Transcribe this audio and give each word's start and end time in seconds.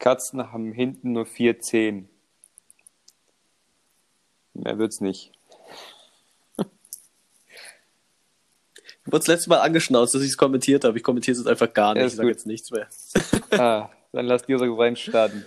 Katzen 0.00 0.50
haben 0.50 0.72
hinten 0.72 1.12
nur 1.12 1.26
vier 1.26 1.60
Zehen. 1.60 2.08
Mehr 4.54 4.78
wird's 4.78 5.00
nicht. 5.00 5.30
Ich 9.06 9.06
wurde 9.12 9.20
das 9.20 9.26
letzte 9.28 9.48
Mal 9.50 9.60
angeschnauzt, 9.60 10.14
dass 10.14 10.22
ich 10.22 10.28
es 10.28 10.36
kommentiert 10.36 10.84
habe. 10.84 10.96
Ich 10.98 11.02
kommentiere 11.02 11.32
es 11.32 11.38
jetzt 11.38 11.48
einfach 11.48 11.72
gar 11.72 11.94
nicht. 11.94 12.02
Ja, 12.02 12.06
ich 12.06 12.14
sage 12.14 12.28
jetzt 12.28 12.46
nichts 12.46 12.70
mehr. 12.70 12.86
Ah, 13.52 13.90
dann 14.12 14.26
lass 14.26 14.42
die 14.44 14.56
so 14.56 14.74
reinstarten. 14.74 15.44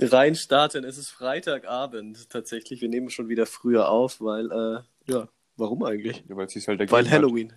Rein 0.00 0.34
starten. 0.34 0.84
Es 0.84 0.96
ist 0.96 1.10
Freitagabend 1.10 2.30
tatsächlich. 2.30 2.80
Wir 2.80 2.88
nehmen 2.88 3.10
schon 3.10 3.28
wieder 3.28 3.44
früher 3.46 3.88
auf, 3.90 4.20
weil, 4.20 4.50
äh, 4.50 5.12
ja, 5.12 5.28
warum 5.56 5.82
eigentlich? 5.84 6.24
Ja, 6.28 6.36
weil 6.36 6.46
es 6.46 6.68
halt 6.68 6.90
Weil 6.90 7.10
Halloween. 7.10 7.52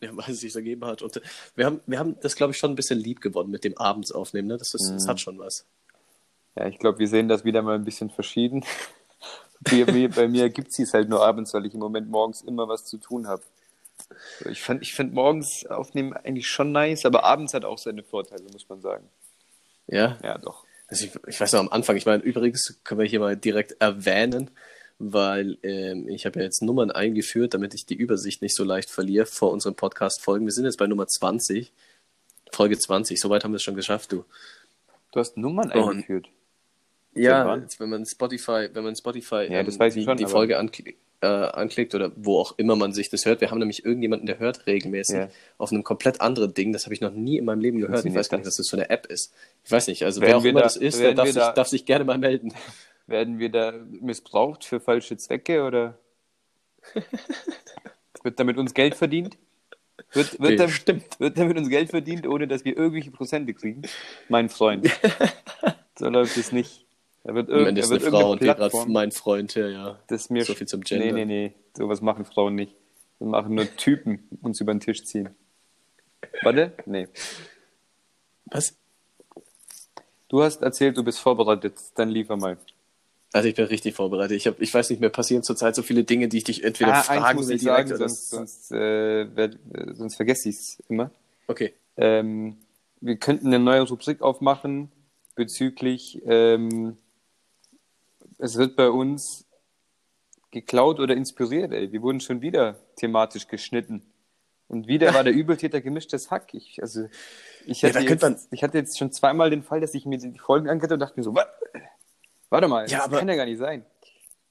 Ja, 0.00 0.16
weil 0.16 0.30
es 0.32 0.40
sich 0.40 0.54
ergeben 0.56 0.84
hat. 0.84 1.02
Und 1.02 1.16
äh, 1.18 1.20
wir 1.54 1.66
haben, 1.66 1.80
wir 1.86 1.98
haben 2.00 2.16
das, 2.20 2.34
glaube 2.34 2.52
ich, 2.52 2.58
schon 2.58 2.72
ein 2.72 2.76
bisschen 2.76 2.98
lieb 2.98 3.20
gewonnen 3.20 3.50
mit 3.50 3.62
dem 3.64 3.76
Abends 3.78 4.10
aufnehmen. 4.10 4.48
Ne? 4.48 4.56
Das, 4.56 4.74
ist, 4.74 4.90
das 4.90 5.04
Mhm. 5.04 5.08
hat 5.08 5.20
schon 5.20 5.38
was. 5.38 5.66
Ja, 6.58 6.66
ich 6.66 6.78
glaube, 6.78 6.98
wir 6.98 7.08
sehen 7.08 7.28
das 7.28 7.44
wieder 7.44 7.62
mal 7.62 7.76
ein 7.76 7.84
bisschen 7.84 8.10
verschieden. 8.10 8.64
Bei 9.60 9.84
mir, 9.92 10.08
bei 10.08 10.28
mir 10.28 10.50
gibt 10.50 10.78
es 10.78 10.94
halt 10.94 11.08
nur 11.08 11.24
abends, 11.26 11.52
weil 11.52 11.66
ich 11.66 11.74
im 11.74 11.80
Moment 11.80 12.08
morgens 12.08 12.42
immer 12.42 12.68
was 12.68 12.84
zu 12.84 12.96
tun 12.96 13.26
habe. 13.26 13.42
Ich 14.48 14.62
fand, 14.62 14.82
ich 14.82 14.94
find 14.94 15.12
morgens 15.12 15.66
aufnehmen 15.66 16.12
eigentlich 16.12 16.46
schon 16.46 16.70
nice, 16.70 17.04
aber 17.04 17.24
abends 17.24 17.54
hat 17.54 17.64
auch 17.64 17.76
seine 17.76 18.04
Vorteile, 18.04 18.44
muss 18.52 18.68
man 18.68 18.80
sagen. 18.80 19.08
Ja, 19.88 20.16
Ja, 20.22 20.38
doch. 20.38 20.64
Also 20.86 21.06
ich, 21.06 21.12
ich 21.26 21.40
weiß 21.40 21.52
noch 21.54 21.60
am 21.60 21.68
Anfang, 21.70 21.96
ich 21.96 22.06
meine, 22.06 22.22
übrigens 22.22 22.78
können 22.84 23.00
wir 23.00 23.06
hier 23.08 23.18
mal 23.18 23.36
direkt 23.36 23.74
erwähnen, 23.80 24.52
weil 25.00 25.58
ähm, 25.64 26.08
ich 26.08 26.24
habe 26.24 26.38
ja 26.38 26.44
jetzt 26.44 26.62
Nummern 26.62 26.92
eingeführt, 26.92 27.52
damit 27.52 27.74
ich 27.74 27.84
die 27.84 27.96
Übersicht 27.96 28.40
nicht 28.42 28.54
so 28.54 28.62
leicht 28.62 28.90
verliere 28.90 29.26
vor 29.26 29.50
unseren 29.50 29.74
Podcast-Folgen. 29.74 30.46
Wir 30.46 30.52
sind 30.52 30.66
jetzt 30.66 30.78
bei 30.78 30.86
Nummer 30.86 31.08
20, 31.08 31.72
Folge 32.52 32.78
20, 32.78 33.20
soweit 33.20 33.42
haben 33.42 33.50
wir 33.52 33.56
es 33.56 33.64
schon 33.64 33.74
geschafft, 33.74 34.12
du. 34.12 34.24
Du 35.10 35.18
hast 35.18 35.36
Nummern 35.36 35.72
Und- 35.72 35.88
eingeführt. 35.90 36.28
Ja, 37.14 37.56
jetzt, 37.56 37.80
wenn 37.80 37.88
man 37.90 38.04
Spotify, 38.06 38.68
wenn 38.72 38.84
man 38.84 38.94
Spotify 38.94 39.46
ähm, 39.46 39.52
Ja, 39.52 39.60
ich 39.66 39.94
die, 39.94 40.04
schon, 40.04 40.16
die 40.16 40.26
Folge 40.26 40.58
ankli 40.58 40.96
äh, 41.20 41.26
anklickt 41.26 41.96
oder 41.96 42.12
wo 42.14 42.38
auch 42.38 42.56
immer 42.58 42.76
man 42.76 42.92
sich 42.92 43.10
das 43.10 43.26
hört. 43.26 43.40
Wir 43.40 43.50
haben 43.50 43.58
nämlich 43.58 43.84
irgendjemanden, 43.84 44.26
der 44.26 44.38
hört 44.38 44.66
regelmäßig 44.68 45.16
Ja. 45.16 45.28
auf 45.56 45.72
einem 45.72 45.82
komplett 45.82 46.20
anderen 46.20 46.54
Ding. 46.54 46.72
Das 46.72 46.84
habe 46.84 46.94
ich 46.94 47.00
noch 47.00 47.10
nie 47.12 47.38
in 47.38 47.44
meinem 47.44 47.60
Leben 47.60 47.80
gehört. 47.80 48.04
Ich 48.04 48.14
weiß 48.14 48.28
gar 48.28 48.38
nicht, 48.38 48.46
das? 48.46 48.52
was 48.58 48.58
das 48.58 48.66
so 48.68 48.76
eine 48.76 48.88
App 48.88 49.06
ist. 49.06 49.34
Ich 49.64 49.72
weiß 49.72 49.88
nicht. 49.88 50.04
Also 50.04 50.20
Werden 50.20 50.30
wer 50.30 50.36
auch 50.38 50.44
immer 50.44 50.60
da- 50.60 50.66
das 50.66 50.76
ist, 50.76 51.00
der 51.00 51.14
darf 51.14 51.26
sich, 51.26 51.34
da- 51.36 51.52
darf 51.52 51.66
sich 51.68 51.84
gerne 51.86 52.04
mal 52.04 52.18
melden. 52.18 52.54
Werden 53.08 53.40
wir 53.40 53.48
da 53.48 53.72
missbraucht 54.00 54.64
für 54.64 54.78
falsche 54.80 55.16
Zwecke 55.16 55.64
oder 55.64 55.98
wird 58.22 58.38
damit 58.38 58.56
uns 58.58 58.74
Geld 58.74 58.94
verdient? 58.94 59.36
Wird, 60.12 60.38
wird, 60.40 60.50
Nee, 60.50 60.56
da, 60.56 60.68
stimmt. 60.68 61.18
wird 61.18 61.36
damit 61.36 61.56
uns 61.58 61.68
Geld 61.68 61.90
verdient, 61.90 62.26
ohne 62.26 62.46
dass 62.46 62.64
wir 62.64 62.76
irgendwelche 62.76 63.10
Prozente 63.10 63.52
kriegen? 63.54 63.82
Mein 64.28 64.48
Freund. 64.48 64.88
so 65.98 66.08
läuft 66.08 66.36
es 66.36 66.52
nicht. 66.52 66.84
Da 67.28 67.34
wird, 67.34 67.50
Am 67.50 67.66
Ende 67.66 67.82
ist 67.82 67.90
eine 67.90 68.00
Frau 68.00 68.32
und 68.32 68.40
die 68.40 68.46
Plattform, 68.46 68.90
mein 68.90 69.12
Freund, 69.12 69.54
ja, 69.54 69.68
ja. 69.68 69.98
das 70.06 70.30
mir 70.30 70.46
so 70.46 70.54
viel 70.54 70.66
zum 70.66 70.80
Nee, 70.80 70.86
Gender. 70.86 71.12
nee, 71.12 71.24
nee. 71.26 71.52
Sowas 71.76 72.00
machen 72.00 72.24
Frauen 72.24 72.54
nicht. 72.54 72.74
Das 73.18 73.28
machen 73.28 73.54
nur 73.54 73.66
Typen, 73.76 74.26
uns 74.40 74.62
über 74.62 74.72
den 74.72 74.80
Tisch 74.80 75.04
ziehen. 75.04 75.28
Warte? 76.40 76.72
Nee. 76.86 77.06
Was? 78.46 78.74
Du 80.28 80.42
hast 80.42 80.62
erzählt, 80.62 80.96
du 80.96 81.04
bist 81.04 81.18
vorbereitet. 81.18 81.74
Dann 81.96 82.08
liefer 82.08 82.38
mal. 82.38 82.56
Also 83.34 83.46
ich 83.46 83.54
bin 83.54 83.66
richtig 83.66 83.94
vorbereitet. 83.94 84.34
Ich, 84.34 84.46
hab, 84.46 84.58
ich 84.62 84.72
weiß 84.72 84.88
nicht, 84.88 85.00
mir 85.02 85.10
passieren 85.10 85.42
zurzeit 85.42 85.74
so 85.74 85.82
viele 85.82 86.04
Dinge, 86.04 86.28
die 86.28 86.38
ich 86.38 86.44
dich 86.44 86.64
entweder 86.64 86.94
Ah, 86.94 87.02
fragen 87.02 87.36
muss 87.36 87.50
ich 87.50 87.60
direkt 87.60 87.90
sagen, 87.90 88.00
oder 88.00 88.08
sonst, 88.08 88.30
sonst, 88.30 88.72
äh, 88.72 89.36
werd, 89.36 89.58
sonst 89.92 90.14
vergesse 90.14 90.48
ich 90.48 90.56
es 90.56 90.82
immer. 90.88 91.10
Okay. 91.46 91.74
Ähm, 91.98 92.56
wir 93.02 93.18
könnten 93.18 93.48
eine 93.48 93.58
neue 93.58 93.82
Rubrik 93.82 94.22
aufmachen 94.22 94.90
bezüglich, 95.34 96.22
ähm, 96.24 96.96
es 98.38 98.56
wird 98.56 98.76
bei 98.76 98.88
uns 98.90 99.46
geklaut 100.50 100.98
oder 101.00 101.14
inspiriert, 101.14 101.72
ey. 101.72 101.92
Wir 101.92 102.02
wurden 102.02 102.20
schon 102.20 102.40
wieder 102.40 102.78
thematisch 102.96 103.46
geschnitten. 103.48 104.02
Und 104.68 104.86
wieder 104.86 105.14
war 105.14 105.24
der 105.24 105.32
Übeltäter 105.34 105.80
gemischtes 105.80 106.30
Hack. 106.30 106.52
Ich, 106.54 106.78
also, 106.82 107.06
ich 107.66 107.82
Ja, 107.82 107.88
hatte, 107.90 108.00
da 108.00 108.04
könnte 108.06 108.24
man- 108.26 108.32
jetzt, 108.34 108.48
ich 108.50 108.62
hatte 108.62 108.78
jetzt 108.78 108.98
schon 108.98 109.12
zweimal 109.12 109.50
den 109.50 109.62
Fall, 109.62 109.80
dass 109.80 109.94
ich 109.94 110.04
mir 110.06 110.18
die 110.18 110.38
Folgen 110.38 110.68
angehört 110.68 110.92
und 110.92 111.00
dachte 111.00 111.14
mir 111.18 111.24
so, 111.24 111.34
"Wa- 111.34 111.46
warte 112.50 112.68
mal, 112.68 112.88
Ja, 112.88 112.98
das 112.98 113.06
aber- 113.06 113.18
kann 113.18 113.28
ja 113.28 113.34
gar 113.36 113.46
nicht 113.46 113.58
sein. 113.58 113.84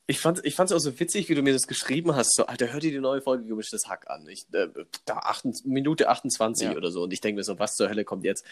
Ich 0.10 0.22
fand 0.22 0.40
es 0.46 0.72
auch 0.72 0.80
so 0.80 0.98
witzig, 1.02 1.28
wie 1.28 1.36
du 1.36 1.42
mir 1.42 1.52
das 1.52 1.68
geschrieben 1.68 2.16
hast. 2.16 2.34
So, 2.36 2.46
Alter, 2.46 2.72
hör 2.72 2.80
dir 2.80 2.92
die 2.92 3.00
neue 3.00 3.22
Folge 3.22 3.44
gemischtes 3.44 3.90
Hack 3.90 4.10
an. 4.10 4.26
Ich, 4.30 4.46
äh, 4.54 4.70
da 5.04 5.18
28, 5.18 5.66
Minute 5.66 6.08
28 6.08 6.70
Ja. 6.70 6.76
oder 6.78 6.92
so. 6.92 7.04
Und 7.04 7.12
ich 7.12 7.20
denke 7.20 7.40
mir 7.40 7.44
so, 7.44 7.60
was 7.60 7.76
zur 7.76 7.90
Hölle 7.90 8.06
kommt 8.06 8.24
jetzt? 8.24 8.46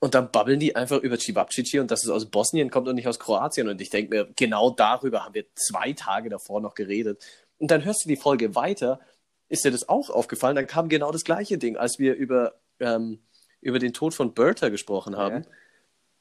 Und 0.00 0.14
dann 0.14 0.30
babbeln 0.30 0.60
die 0.60 0.76
einfach 0.76 0.98
über 0.98 1.18
Cevapcici 1.18 1.80
und 1.80 1.90
dass 1.90 2.04
es 2.04 2.10
aus 2.10 2.26
Bosnien 2.26 2.70
kommt 2.70 2.86
und 2.86 2.94
nicht 2.94 3.08
aus 3.08 3.18
Kroatien. 3.18 3.68
Und 3.68 3.80
ich 3.80 3.90
denke 3.90 4.14
mir, 4.14 4.28
genau 4.36 4.70
darüber 4.70 5.24
haben 5.24 5.34
wir 5.34 5.46
zwei 5.54 5.92
Tage 5.92 6.28
davor 6.28 6.60
noch 6.60 6.74
geredet. 6.74 7.24
Und 7.58 7.70
dann 7.70 7.84
hörst 7.84 8.04
du 8.04 8.08
die 8.08 8.16
Folge 8.16 8.54
weiter. 8.54 9.00
Ist 9.48 9.64
dir 9.64 9.72
das 9.72 9.88
auch 9.88 10.10
aufgefallen? 10.10 10.54
Dann 10.54 10.68
kam 10.68 10.88
genau 10.88 11.10
das 11.10 11.24
gleiche 11.24 11.58
Ding, 11.58 11.76
als 11.76 11.98
wir 11.98 12.14
über, 12.14 12.54
ähm, 12.78 13.20
über 13.60 13.80
den 13.80 13.92
Tod 13.92 14.14
von 14.14 14.34
Bertha 14.34 14.68
gesprochen 14.68 15.16
haben. 15.16 15.44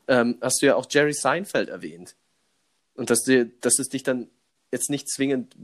Ähm, 0.07 0.37
hast 0.41 0.61
du 0.61 0.65
ja 0.65 0.75
auch 0.75 0.87
Jerry 0.89 1.13
Seinfeld 1.13 1.69
erwähnt. 1.69 2.15
Und 2.95 3.11
dass, 3.11 3.23
dir, 3.23 3.45
dass 3.61 3.77
es 3.77 3.89
dich 3.89 4.01
dann 4.01 4.27
jetzt 4.71 4.89
nicht 4.89 5.09
zwingend, 5.09 5.55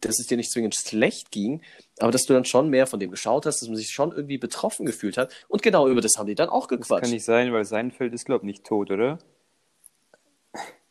dass 0.00 0.18
es 0.18 0.26
dir 0.26 0.36
nicht 0.36 0.50
zwingend 0.50 0.74
schlecht 0.74 1.30
ging, 1.30 1.62
aber 1.98 2.10
dass 2.12 2.22
du 2.22 2.32
dann 2.32 2.44
schon 2.44 2.68
mehr 2.68 2.86
von 2.86 2.98
dem 3.00 3.10
geschaut 3.10 3.46
hast, 3.46 3.60
dass 3.62 3.68
man 3.68 3.76
sich 3.76 3.90
schon 3.90 4.10
irgendwie 4.12 4.38
betroffen 4.38 4.86
gefühlt 4.86 5.16
hat. 5.16 5.32
Und 5.48 5.62
genau 5.62 5.88
über 5.88 6.00
das 6.00 6.12
haben 6.18 6.26
die 6.26 6.34
dann 6.34 6.48
auch 6.48 6.66
Das 6.66 6.78
gequatscht. 6.80 7.02
kann 7.02 7.10
nicht 7.10 7.24
sein, 7.24 7.52
weil 7.52 7.64
Seinfeld 7.64 8.12
ist, 8.12 8.24
glaube 8.26 8.42
ich, 8.44 8.46
nicht 8.46 8.64
tot, 8.64 8.90
oder? 8.90 9.18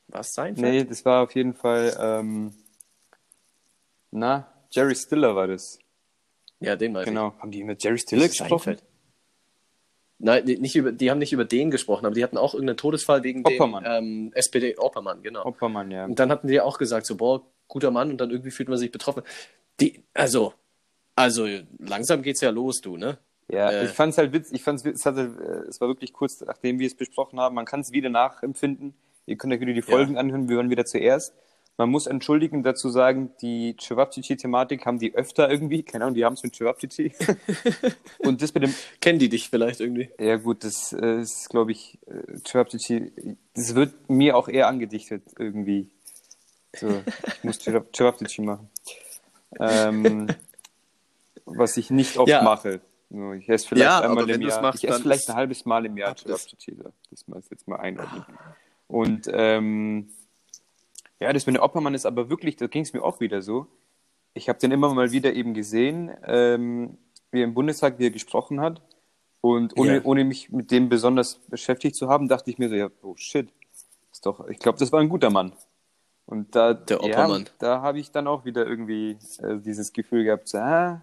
Was 0.08 0.34
Seinfeld? 0.34 0.72
Nee, 0.74 0.84
das 0.86 1.04
war 1.06 1.24
auf 1.24 1.36
jeden 1.36 1.54
Fall, 1.54 1.96
ähm, 2.00 2.54
na, 4.12 4.52
Jerry 4.72 4.96
Stiller 4.96 5.36
war 5.36 5.48
das. 5.48 5.80
Ja, 6.60 6.76
den 6.76 6.94
weiß 6.94 7.06
Genau. 7.06 7.34
Haben 7.40 7.52
die 7.52 7.64
mit 7.64 7.84
Jerry 7.84 7.96
ich. 7.96 8.02
Stiller 8.02 8.28
Das 8.28 8.38
gesprochen? 8.38 8.64
Seinfeld. 8.76 8.89
Nein, 10.22 10.46
die- 10.46 10.58
nicht 10.60 10.76
über, 10.76 10.92
die 10.92 11.10
haben 11.10 11.18
nicht 11.20 11.32
über 11.34 11.46
den 11.46 11.72
gesprochen, 11.72 12.06
aber 12.06 12.14
die 12.14 12.24
hatten 12.24 12.38
auch 12.38 12.54
irgendeinen 12.54 12.78
Todesfall 12.78 13.24
wegen 13.24 13.46
Oppermann. 13.46 13.84
dem 13.86 13.92
ähm, 13.94 14.32
SPD 14.34 14.78
Oppermann, 14.78 15.22
genau. 15.24 15.46
Oppermann, 15.46 15.90
ja. 15.92 16.06
Und 16.06 16.20
dann 16.20 16.30
hatten 16.30 16.48
die 16.48 16.56
ja 16.56 16.64
auch 16.64 16.78
gesagt, 16.78 17.06
so, 17.06 17.16
boah, 17.16 17.42
guter 17.70 17.90
Mann, 17.92 18.12
und 18.12 18.20
dann 18.20 18.30
irgendwie 18.30 18.52
fühlt 18.52 18.68
man 18.70 18.78
sich 18.78 18.92
betroffen. 18.92 19.24
Die, 19.80 20.04
also, 20.14 20.54
also 21.16 21.48
langsam 21.80 22.22
geht's 22.22 22.42
ja 22.42 22.50
los, 22.50 22.82
du, 22.82 22.98
ne? 22.98 23.18
Ja, 23.52 23.72
Äh. 23.72 23.86
ich 23.86 23.92
fand's 23.92 24.18
halt 24.18 24.34
witzig, 24.34 24.56
ich 24.58 24.64
fand's, 24.64 24.86
es, 24.86 25.06
hatte, 25.06 25.64
äh, 25.66 25.70
es 25.70 25.80
war 25.80 25.88
wirklich 25.88 26.12
kurz, 26.14 26.42
nachdem 26.42 26.80
wir 26.80 26.88
es 26.88 26.96
besprochen 26.96 27.40
haben, 27.40 27.56
man 27.56 27.66
kann 27.66 27.80
es 27.80 27.92
wieder 27.92 28.10
nachempfinden. 28.10 28.94
Ihr 29.26 29.38
könnt 29.38 29.54
euch 29.54 29.62
wieder 29.62 29.74
die 29.74 29.82
Folgen 29.82 30.18
anhören, 30.18 30.50
wir 30.50 30.58
waren 30.58 30.70
wieder 30.70 30.86
zuerst. 30.86 31.34
Man 31.80 31.92
muss 31.92 32.08
entschuldigen 32.08 32.62
dazu 32.62 32.90
sagen, 32.90 33.32
die 33.42 33.74
Cevapcici-Thematik 33.80 34.86
haben 34.86 35.00
die 35.00 35.16
öfter 35.16 35.50
irgendwie, 35.50 35.82
keine 35.82 36.04
Ahnung, 36.04 36.14
die 36.16 36.26
haben 36.26 36.34
es 36.34 36.44
mit 36.44 36.54
Cevapcici. 36.54 37.14
Und 38.20 38.42
das 38.42 38.54
mit 38.54 38.64
dem, 38.64 38.76
Kennen 39.00 39.18
die 39.18 39.30
dich 39.30 39.50
vielleicht 39.50 39.80
irgendwie? 39.80 40.10
ja 40.20 40.36
gut, 40.36 40.66
das 40.66 40.92
äh, 40.92 41.22
ist, 41.22 41.50
glaube 41.50 41.72
ich, 41.72 41.98
äh, 42.08 42.38
Cevapcici, 42.46 43.38
das 43.54 43.76
wird 43.76 44.10
mir 44.10 44.36
auch 44.36 44.50
eher 44.50 44.68
angedichtet 44.68 45.24
irgendwie. 45.38 45.90
So, 46.76 47.02
ich 47.26 47.44
muss 47.46 47.60
Cevapcici 47.96 48.42
machen. 48.42 48.70
Ähm, 49.58 50.28
was 51.46 51.78
ich 51.78 51.92
nicht 51.92 52.18
oft 52.18 52.28
Ja. 52.28 52.42
mache. 52.42 52.82
Ich 53.40 53.48
esse 53.48 53.70
vielleicht 53.70 53.86
Ja, 53.90 54.02
einmal 54.02 54.30
im 54.30 54.42
Jahr. 54.42 54.62
machst, 54.62 54.84
ich 54.84 54.90
esse 54.90 55.02
vielleicht 55.02 55.30
ein 55.30 55.36
halbes 55.36 55.64
Mal 55.64 55.86
im 55.86 55.96
Jahr 55.96 56.14
Cevapcici. 56.14 56.76
Das 57.10 57.26
muss 57.26 57.50
jetzt 57.50 57.70
mal 57.70 57.78
einordnen. 57.78 58.26
Und 58.90 59.30
ähm, 59.32 60.10
ja, 61.20 61.32
das 61.34 61.46
mit 61.46 61.56
dem 61.56 61.62
Oppermann 61.62 61.94
ist 61.94 62.06
aber 62.06 62.30
wirklich, 62.30 62.56
da 62.56 62.68
ging 62.68 62.84
es 62.84 62.94
mir 62.94 63.04
auch 63.04 63.20
wieder 63.20 63.42
so. 63.42 63.68
Ich 64.34 64.48
habe 64.50 64.60
den 64.60 64.72
immer 64.72 64.94
mal 64.94 65.12
wieder 65.12 65.34
eben 65.34 65.54
gesehen, 65.54 66.12
ähm, 66.26 66.98
wie 67.32 67.42
er 67.42 67.46
im 67.46 67.54
Bundestag, 67.54 68.00
wie 68.00 68.06
er 68.08 68.12
gesprochen 68.12 68.62
hat. 68.62 68.82
Und 69.42 69.78
ohne, 69.78 69.96
Ja. 69.98 70.02
ohne 70.04 70.24
mich 70.26 70.52
mit 70.52 70.70
dem 70.72 70.90
besonders 70.90 71.36
beschäftigt 71.48 71.96
zu 71.96 72.10
haben, 72.10 72.28
dachte 72.28 72.50
ich 72.52 72.58
mir 72.58 72.70
so, 72.70 72.76
ja, 72.76 72.90
oh 73.02 73.16
shit. 73.16 73.50
Ist 74.12 74.26
doch, 74.26 74.48
ich 74.50 74.60
glaube, 74.60 74.78
das 74.80 74.92
war 74.92 75.00
ein 75.00 75.10
guter 75.10 75.30
Mann. 75.30 75.54
Und 76.26 76.56
da, 76.56 76.74
Der 76.74 76.98
ja, 76.98 77.04
Oppermann. 77.04 77.50
da 77.60 77.82
habe 77.82 78.00
ich 78.00 78.12
dann 78.12 78.28
auch 78.28 78.46
wieder 78.46 78.66
irgendwie 78.68 79.18
äh, 79.40 79.58
dieses 79.60 79.94
Gefühl 79.94 80.26
gehabt, 80.26 80.48
so, 80.48 80.58
ah, 80.60 81.02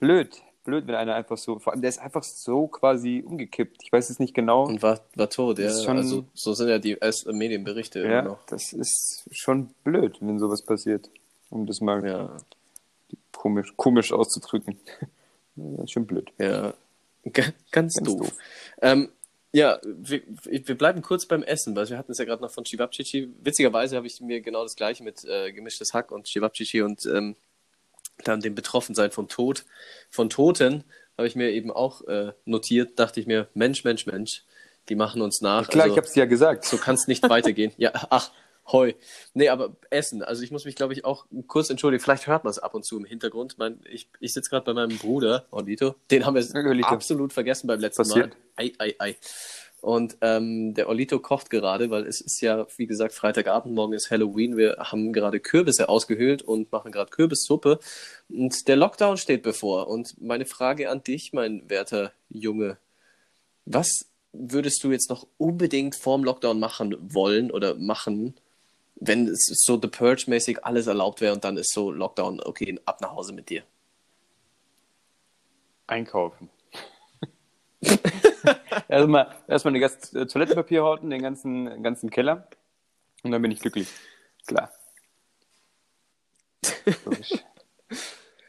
blöd, 0.00 0.42
blöd, 0.64 0.86
wenn 0.86 0.94
einer 0.94 1.14
einfach 1.14 1.36
so, 1.38 1.58
vor 1.58 1.72
allem 1.72 1.82
der 1.82 1.88
ist 1.90 1.98
einfach 1.98 2.22
so 2.22 2.66
quasi 2.68 3.22
umgekippt. 3.26 3.82
Ich 3.82 3.92
weiß 3.92 4.10
es 4.10 4.18
nicht 4.18 4.34
genau. 4.34 4.64
Und 4.66 4.82
war, 4.82 5.00
war 5.14 5.28
tot, 5.30 5.58
ja. 5.58 5.70
Schon- 5.70 5.96
also, 5.98 6.24
so 6.34 6.52
sind 6.54 6.68
ja 6.68 6.78
die 6.78 6.96
Medienberichte 7.26 8.00
immer 8.00 8.10
ja, 8.12 8.22
noch. 8.22 8.44
das 8.46 8.72
ist 8.72 9.24
schon 9.32 9.70
blöd, 9.84 10.16
wenn 10.20 10.38
sowas 10.38 10.62
passiert. 10.62 11.10
Um 11.50 11.66
das 11.66 11.80
mal 11.80 12.04
Ja, 12.06 12.36
komisch, 13.32 13.72
komisch 13.76 14.12
auszudrücken. 14.12 14.78
Schon 15.86 16.06
blöd. 16.06 16.32
ja. 16.38 16.72
Ganz, 17.30 17.52
Ganz 17.70 17.94
doof. 18.02 18.18
doof. 18.18 18.32
Ähm, 18.80 19.08
ja, 19.52 19.78
wir, 19.84 20.22
wir 20.44 20.78
bleiben 20.78 21.02
kurz 21.02 21.26
beim 21.26 21.42
Essen, 21.42 21.76
weil 21.76 21.88
wir 21.88 21.98
hatten 21.98 22.10
es 22.10 22.18
ja 22.18 22.24
gerade 22.24 22.42
noch 22.42 22.50
von 22.50 22.64
Cevapcici. 22.64 23.28
Witzigerweise 23.42 23.96
habe 23.96 24.06
ich 24.06 24.20
mir 24.22 24.40
genau 24.40 24.62
das 24.62 24.74
gleiche 24.74 25.04
mit 25.04 25.24
äh, 25.24 25.52
gemischtes 25.52 25.92
Hack 25.92 26.10
und 26.10 26.26
Cevapcici 26.26 26.80
und 26.82 27.04
ähm, 27.06 27.36
dann 28.24 28.40
dem 28.40 28.54
Betroffensein 28.54 29.10
vom 29.10 29.28
Tod, 29.28 29.64
von 30.10 30.30
Toten, 30.30 30.84
habe 31.16 31.26
ich 31.26 31.36
mir 31.36 31.50
eben 31.50 31.70
auch 31.70 32.02
äh, 32.06 32.32
notiert, 32.44 32.98
dachte 32.98 33.20
ich 33.20 33.26
mir, 33.26 33.48
Mensch, 33.54 33.84
Mensch, 33.84 34.06
Mensch, 34.06 34.44
Die 34.88 34.94
machen 34.94 35.22
uns 35.22 35.40
nach. 35.40 35.68
Klar, 35.68 35.84
also, 35.84 35.94
ich 35.94 35.98
hab's 35.98 36.12
dir 36.12 36.20
ja 36.20 36.26
gesagt. 36.26 36.64
So 36.64 36.76
kann 36.76 36.94
es 36.94 37.06
nicht 37.06 37.22
weitergehen. 37.28 37.72
Ja, 37.76 37.92
ach, 38.10 38.32
heu. 38.70 38.92
Nee, 39.34 39.48
aber 39.48 39.76
Essen. 39.90 40.22
Also 40.22 40.42
ich 40.42 40.50
muss 40.50 40.64
mich, 40.64 40.74
glaube 40.74 40.92
ich, 40.92 41.04
auch 41.04 41.26
kurz 41.46 41.70
entschuldigen. 41.70 42.02
Vielleicht 42.02 42.26
hört 42.26 42.44
man 42.44 42.50
es 42.50 42.58
ab 42.58 42.74
und 42.74 42.84
zu 42.84 42.98
im 42.98 43.04
Hintergrund. 43.04 43.58
Mein, 43.58 43.80
ich 43.88 44.08
ich 44.20 44.32
sitze 44.32 44.50
gerade 44.50 44.64
bei 44.64 44.74
meinem 44.74 44.98
Bruder, 44.98 45.46
Olito. 45.50 45.94
Den 46.10 46.26
haben 46.26 46.34
wir 46.34 46.42
Ja, 46.42 46.88
absolut 46.88 47.32
vergessen 47.32 47.66
beim 47.66 47.80
letzten 47.80 48.02
Passiert. 48.02 48.30
Mal. 48.56 48.64
Ei, 48.64 48.72
ei, 48.78 48.94
ei. 48.98 49.16
Und 49.82 50.16
ähm, 50.20 50.74
der 50.74 50.88
Olito 50.88 51.18
kocht 51.18 51.50
gerade, 51.50 51.90
weil 51.90 52.06
es 52.06 52.20
ist 52.20 52.40
ja, 52.40 52.68
wie 52.76 52.86
gesagt, 52.86 53.14
Freitagabend, 53.14 53.74
morgen 53.74 53.94
ist 53.94 54.12
Halloween. 54.12 54.56
Wir 54.56 54.76
haben 54.78 55.12
gerade 55.12 55.40
Kürbisse 55.40 55.88
ausgehöhlt 55.88 56.40
und 56.40 56.70
machen 56.70 56.92
gerade 56.92 57.10
Kürbissuppe. 57.10 57.80
Und 58.28 58.68
der 58.68 58.76
Lockdown 58.76 59.16
steht 59.16 59.42
bevor. 59.42 59.88
Und 59.88 60.14
meine 60.22 60.46
Frage 60.46 60.88
an 60.88 61.02
dich, 61.02 61.32
mein 61.32 61.68
werter 61.68 62.12
Junge, 62.30 62.78
was 63.64 64.06
würdest 64.32 64.84
du 64.84 64.92
jetzt 64.92 65.10
noch 65.10 65.26
unbedingt 65.36 65.96
vorm 65.96 66.22
Lockdown 66.22 66.60
machen 66.60 66.96
wollen 67.00 67.50
oder 67.50 67.74
machen, 67.74 68.34
wenn 68.94 69.26
es 69.26 69.50
so 69.66 69.80
The 69.82 69.88
Purge-mäßig 69.88 70.64
alles 70.64 70.86
erlaubt 70.86 71.20
wäre 71.20 71.32
und 71.32 71.42
dann 71.42 71.56
ist 71.56 71.72
so 71.72 71.90
Lockdown, 71.90 72.40
okay, 72.40 72.78
ab 72.84 73.00
nach 73.00 73.10
Hause 73.10 73.32
mit 73.32 73.50
dir? 73.50 73.64
Einkaufen. 75.88 76.50
erstmal 78.88 79.34
erstmal 79.48 79.72
eine 79.72 79.80
ganze 79.80 80.20
äh, 80.20 80.26
Toilettenpapier 80.26 80.82
horten, 80.82 81.10
den 81.10 81.22
ganzen, 81.22 81.82
ganzen 81.82 82.10
Keller. 82.10 82.48
Und 83.22 83.30
dann 83.30 83.42
bin 83.42 83.50
ich 83.50 83.60
glücklich. 83.60 83.88
Klar. 84.46 84.72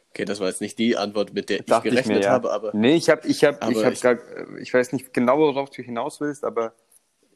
Okay, 0.09 0.25
das 0.25 0.39
war 0.39 0.47
jetzt 0.47 0.61
nicht 0.61 0.77
die 0.77 0.95
Antwort, 0.95 1.33
mit 1.33 1.49
der 1.49 1.59
ich 1.61 1.65
gerechnet 1.65 2.05
mir, 2.05 2.21
ja. 2.21 2.31
habe, 2.31 2.51
aber 2.51 2.71
Nee, 2.73 2.95
ich 2.95 3.09
habe, 3.09 3.27
ich 3.27 3.43
habe, 3.43 3.57
ich 3.71 3.83
habe 3.83 3.93
ich- 3.93 4.01
gar, 4.01 4.17
ich 4.59 4.73
weiß 4.73 4.93
nicht 4.93 5.13
genau, 5.13 5.39
worauf 5.39 5.69
du 5.71 5.81
hinaus 5.81 6.21
willst, 6.21 6.43
aber 6.43 6.73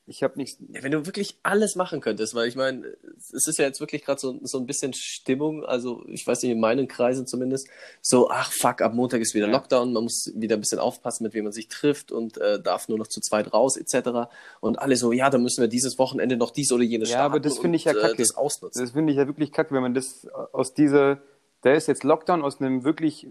ich 0.08 0.24
habe 0.24 0.38
nicht. 0.38 0.58
Ja, 0.70 0.84
wenn 0.84 0.92
du 0.94 1.06
wirklich 1.06 1.38
alles 1.44 1.76
machen 1.76 2.00
könntest, 2.00 2.34
weil 2.34 2.48
ich 2.48 2.56
meine, 2.56 2.96
es 3.18 3.46
ist 3.46 3.60
ja 3.60 3.66
jetzt 3.66 3.82
wirklich 3.82 4.06
gerade 4.06 4.20
so, 4.20 4.40
so 4.42 4.58
ein 4.58 4.66
bisschen 4.66 4.94
Stimmung, 4.94 5.66
also 5.66 6.06
ich 6.08 6.26
weiß 6.26 6.44
nicht, 6.44 6.54
in 6.54 6.62
meinen 6.62 6.88
Kreisen 6.88 7.28
zumindest, 7.28 7.68
so, 8.02 8.30
ach 8.30 8.52
fuck, 8.54 8.82
ab 8.82 8.94
Montag 8.94 9.20
ist 9.20 9.36
wieder 9.36 9.48
Ja. 9.48 9.52
Lockdown, 9.52 9.92
man 9.92 10.04
muss 10.04 10.32
wieder 10.34 10.56
ein 10.56 10.62
bisschen 10.62 10.80
aufpassen, 10.80 11.24
mit 11.24 11.34
wem 11.34 11.44
man 11.44 11.52
sich 11.52 11.68
trifft 11.68 12.14
und 12.14 12.38
äh, 12.38 12.62
darf 12.62 12.88
nur 12.88 12.98
noch 12.98 13.08
zu 13.08 13.20
zweit 13.20 13.54
raus, 13.54 13.76
etc. 13.76 14.30
Und 14.62 14.80
alle 14.80 14.96
so, 14.96 15.12
ja, 15.12 15.30
dann 15.30 15.44
müssen 15.44 15.60
wir 15.62 15.68
dieses 15.68 16.00
Wochenende 16.00 16.38
noch 16.38 16.52
dies 16.52 16.72
oder 16.72 16.84
jenes 16.84 17.10
Ja, 17.10 17.20
aber 17.20 17.42
das 17.42 17.54
starten 17.54 17.62
finde 17.64 17.76
ich 17.76 17.84
ja 17.84 17.92
und, 17.92 18.00
kacke. 18.00 18.14
Äh, 18.14 18.18
das 18.18 18.38
ausnutzen. 18.38 18.82
Das 18.82 18.92
finde 18.92 19.12
ich 19.12 19.18
ja 19.18 19.28
wirklich 19.28 19.52
kacke, 19.52 19.76
wenn 19.76 19.82
man 19.82 19.94
das 19.94 20.26
aus 20.54 20.74
dieser, 20.74 21.22
da 21.64 21.74
ist 21.74 21.88
jetzt 21.88 22.06
Lockdown 22.06 22.44
aus 22.44 22.62
einem 22.62 22.86
wirklich, 22.86 23.28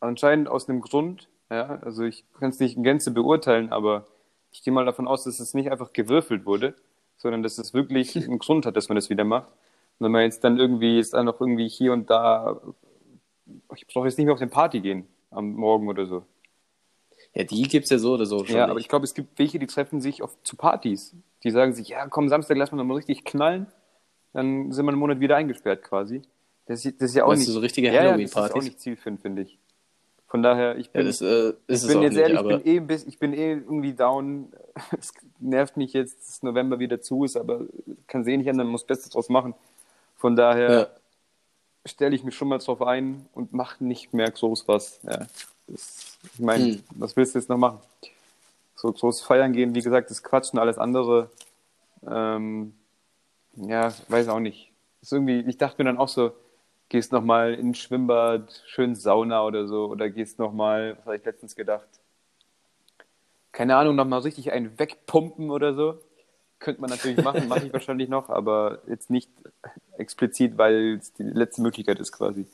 anscheinend 0.00 0.48
aus 0.48 0.68
einem 0.68 0.80
Grund, 0.80 1.28
ja, 1.50 1.80
also 1.82 2.02
ich 2.02 2.24
kann 2.38 2.50
es 2.50 2.58
nicht 2.58 2.76
in 2.76 2.82
Gänze 2.82 3.12
beurteilen, 3.12 3.70
aber 3.70 4.06
ich 4.52 4.62
gehe 4.62 4.72
mal 4.72 4.84
davon 4.84 5.06
aus, 5.08 5.24
dass 5.24 5.40
es 5.40 5.54
nicht 5.54 5.70
einfach 5.70 5.92
gewürfelt 5.92 6.44
wurde, 6.46 6.74
sondern 7.16 7.42
dass 7.42 7.58
es 7.58 7.74
wirklich 7.74 8.16
einen 8.28 8.38
Grund 8.38 8.66
hat, 8.66 8.76
dass 8.76 8.88
man 8.88 8.96
das 8.96 9.10
wieder 9.10 9.24
macht. 9.24 9.48
Und 9.98 10.04
wenn 10.06 10.12
man 10.12 10.22
jetzt 10.22 10.42
dann 10.44 10.58
irgendwie, 10.58 10.96
jetzt 10.96 11.14
dann 11.14 11.26
noch 11.26 11.40
irgendwie 11.40 11.68
hier 11.68 11.92
und 11.92 12.08
da, 12.10 12.60
ich 13.76 13.86
brauche 13.86 14.06
jetzt 14.06 14.16
nicht 14.18 14.26
mehr 14.26 14.32
auf 14.34 14.40
den 14.40 14.50
Party 14.50 14.80
gehen 14.80 15.06
am 15.30 15.52
Morgen 15.52 15.88
oder 15.88 16.06
so. 16.06 16.24
Ja, 17.34 17.44
die 17.44 17.62
gibt's 17.62 17.90
ja 17.90 17.98
so 17.98 18.14
oder 18.14 18.26
so 18.26 18.44
schon. 18.44 18.56
Ja, 18.56 18.62
nicht. 18.64 18.70
aber 18.70 18.80
ich 18.80 18.88
glaube, 18.88 19.04
es 19.04 19.14
gibt 19.14 19.38
welche, 19.38 19.58
die 19.60 19.66
treffen 19.68 20.00
sich 20.00 20.22
auf, 20.22 20.36
zu 20.42 20.56
Partys. 20.56 21.14
Die 21.44 21.50
sagen 21.52 21.72
sich, 21.74 21.88
ja, 21.90 22.08
komm, 22.08 22.28
Samstag 22.28 22.56
lass 22.56 22.72
mal 22.72 22.82
mal 22.82 22.94
richtig 22.94 23.24
knallen. 23.24 23.66
Dann 24.32 24.72
sind 24.72 24.84
wir 24.84 24.90
einen 24.90 24.98
Monat 24.98 25.20
wieder 25.20 25.36
eingesperrt 25.36 25.82
quasi. 25.82 26.22
Das, 26.66 26.84
ist- 26.84 27.00
das 27.00 27.10
ist 27.10 27.16
ja 27.16 27.24
auch 27.24 27.28
Meinst 27.28 27.42
nicht. 27.42 27.48
du 27.50 27.52
so 27.52 27.60
richtige 27.60 27.88
ja, 27.88 27.92
ja, 27.92 28.00
das 28.00 28.20
ist 28.20 28.34
Halloween-Partys? 28.34 28.54
auch 28.56 28.64
nicht 28.64 28.80
zielführend, 28.80 29.20
finde 29.20 29.42
ich. 29.42 29.58
Von 30.30 30.44
daher, 30.44 30.78
ich 30.78 30.86
ja, 30.86 30.92
bin, 30.92 31.06
das 31.06 31.20
äh, 31.20 31.54
ich 31.66 31.84
bin 31.88 32.02
jetzt 32.02 32.12
nicht, 32.12 32.22
ehrlich, 32.22 32.38
aber 32.38 32.58
ich 32.58 32.62
bin, 32.62 32.74
eh 32.76 32.80
bisschen, 32.80 33.08
ich 33.08 33.18
bin 33.18 33.32
eh 33.32 33.52
irgendwie 33.52 33.92
down. 33.92 34.52
Es 34.98 35.12
nervt 35.40 35.76
mich 35.76 35.92
jetzt, 35.92 36.28
dass 36.28 36.42
November 36.44 36.78
wieder 36.78 37.00
zu 37.00 37.24
ist, 37.24 37.36
aber 37.36 37.62
kann 38.06 38.22
sie 38.22 38.32
eh 38.32 38.36
nicht 38.36 38.46
ändern, 38.46 38.68
muss 38.68 38.84
Bestes 38.84 39.10
draus 39.10 39.28
machen. 39.28 39.54
Von 40.16 40.36
daher 40.36 40.70
ja. 40.70 40.86
stelle 41.84 42.14
ich 42.14 42.22
mich 42.22 42.36
schon 42.36 42.46
mal 42.46 42.58
drauf 42.58 42.80
ein 42.80 43.26
und 43.32 43.52
mache 43.52 43.84
nicht 43.84 44.14
mehr 44.14 44.30
groß 44.30 44.68
was. 44.68 45.00
Ja, 45.02 45.26
das, 45.66 46.16
ich 46.32 46.38
meine, 46.38 46.74
Hm. 46.74 46.82
was 46.94 47.16
willst 47.16 47.34
du 47.34 47.40
jetzt 47.40 47.48
noch 47.48 47.58
machen? 47.58 47.80
So 48.76 48.92
groß 48.92 49.22
feiern 49.22 49.52
gehen, 49.52 49.74
wie 49.74 49.82
gesagt, 49.82 50.10
das 50.10 50.22
Quatsch 50.22 50.52
und 50.52 50.60
alles 50.60 50.78
andere. 50.78 51.28
Ähm, 52.06 52.74
ja, 53.56 53.92
weiß 54.06 54.28
auch 54.28 54.40
nicht. 54.40 54.70
Ist 55.02 55.12
irgendwie, 55.12 55.40
ich 55.40 55.58
dachte 55.58 55.82
mir 55.82 55.86
dann 55.86 55.98
auch 55.98 56.08
so, 56.08 56.32
gehst 56.90 57.12
noch 57.12 57.22
mal 57.22 57.54
ins 57.54 57.78
Schwimmbad, 57.78 58.62
schön 58.66 58.94
Sauna 58.96 59.44
oder 59.44 59.66
so, 59.66 59.86
oder 59.86 60.10
gehst 60.10 60.38
noch 60.38 60.52
mal, 60.52 60.96
was 60.98 61.06
habe 61.06 61.16
ich 61.16 61.24
letztens 61.24 61.54
gedacht? 61.56 61.88
Keine 63.52 63.76
Ahnung, 63.76 63.94
noch 63.96 64.04
mal 64.04 64.18
richtig 64.18 64.52
einen 64.52 64.78
wegpumpen 64.78 65.50
oder 65.50 65.74
so. 65.74 66.00
Könnte 66.58 66.80
man 66.80 66.90
natürlich 66.90 67.22
machen, 67.22 67.48
mache 67.48 67.66
ich 67.66 67.72
wahrscheinlich 67.72 68.08
noch, 68.08 68.28
aber 68.28 68.80
jetzt 68.88 69.08
nicht 69.08 69.30
explizit, 69.96 70.58
weil 70.58 70.96
es 70.96 71.12
die 71.14 71.22
letzte 71.22 71.62
Möglichkeit 71.62 72.00
ist 72.00 72.10
quasi. 72.10 72.46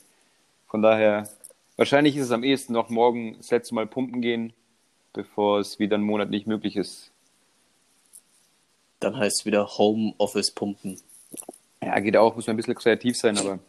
Von 0.68 0.82
daher, 0.82 1.28
wahrscheinlich 1.76 2.14
ist 2.16 2.26
es 2.26 2.30
am 2.30 2.44
ehesten 2.44 2.74
noch 2.74 2.90
morgen 2.90 3.36
das 3.38 3.50
letzte 3.50 3.74
Mal 3.74 3.86
pumpen 3.86 4.20
gehen, 4.20 4.52
bevor 5.14 5.60
es 5.60 5.78
wieder 5.78 5.94
einen 5.94 6.04
Monat 6.04 6.28
nicht 6.28 6.46
möglich 6.46 6.76
ist. 6.76 7.10
dann 9.00 9.16
heißt 9.16 9.40
es 9.40 9.46
wieder 9.46 9.66
Homeoffice 9.78 10.50
pumpen. 10.50 11.00
Ja, 11.82 11.98
geht 12.00 12.18
auch, 12.18 12.36
muss 12.36 12.46
man 12.46 12.54
ein 12.54 12.56
bisschen 12.58 12.74
kreativ 12.74 13.16
sein, 13.16 13.38
aber 13.38 13.60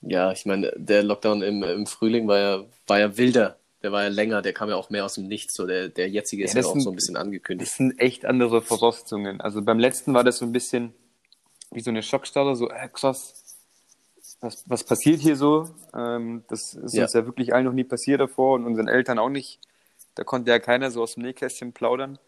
Ja, 0.00 0.30
ich 0.32 0.46
meine, 0.46 0.72
der 0.76 1.02
Lockdown 1.02 1.42
im, 1.42 1.62
im 1.62 1.86
Frühling 1.86 2.28
war 2.28 2.38
ja, 2.38 2.64
war 2.86 2.98
ja 3.00 3.16
wilder. 3.16 3.56
Der 3.82 3.92
war 3.92 4.02
ja 4.02 4.08
länger, 4.08 4.42
der 4.42 4.52
kam 4.52 4.68
ja 4.68 4.76
auch 4.76 4.90
mehr 4.90 5.04
aus 5.04 5.14
dem 5.14 5.28
Nichts. 5.28 5.54
So 5.54 5.66
der, 5.66 5.88
der 5.88 6.08
jetzige 6.08 6.44
ist 6.44 6.54
Ja, 6.54 6.60
ja, 6.60 6.66
auch 6.66 6.72
sind- 6.72 6.82
so 6.82 6.90
ein 6.90 6.96
bisschen 6.96 7.16
angekündigt. 7.16 7.70
das 7.70 7.76
sind 7.76 7.98
echt 8.00 8.24
andere 8.24 8.60
Voraussetzungen. 8.62 9.40
Also 9.40 9.62
beim 9.62 9.78
letzten 9.78 10.14
war 10.14 10.24
das 10.24 10.38
so 10.38 10.44
ein 10.44 10.52
bisschen 10.52 10.94
wie 11.70 11.80
so 11.80 11.90
eine 11.90 12.02
Schockstarre, 12.02 12.56
so 12.56 12.68
äh, 12.70 12.88
krass, 12.88 13.56
was, 14.40 14.64
was 14.66 14.84
passiert 14.84 15.20
hier 15.20 15.36
so? 15.36 15.68
Ähm, 15.94 16.44
das 16.48 16.74
ist 16.74 16.94
Ja. 16.94 17.04
uns 17.04 17.12
ja 17.12 17.24
wirklich 17.26 17.54
allen 17.54 17.64
noch 17.66 17.72
nie 17.72 17.84
passiert 17.84 18.20
davor 18.20 18.54
und 18.54 18.66
unseren 18.66 18.88
Eltern 18.88 19.18
auch 19.18 19.28
nicht. 19.30 19.60
Da 20.14 20.24
konnte 20.24 20.50
ja 20.50 20.58
keiner 20.58 20.90
so 20.90 21.02
aus 21.02 21.14
dem 21.14 21.22
Nähkästchen 21.24 21.72
plaudern. 21.72 22.18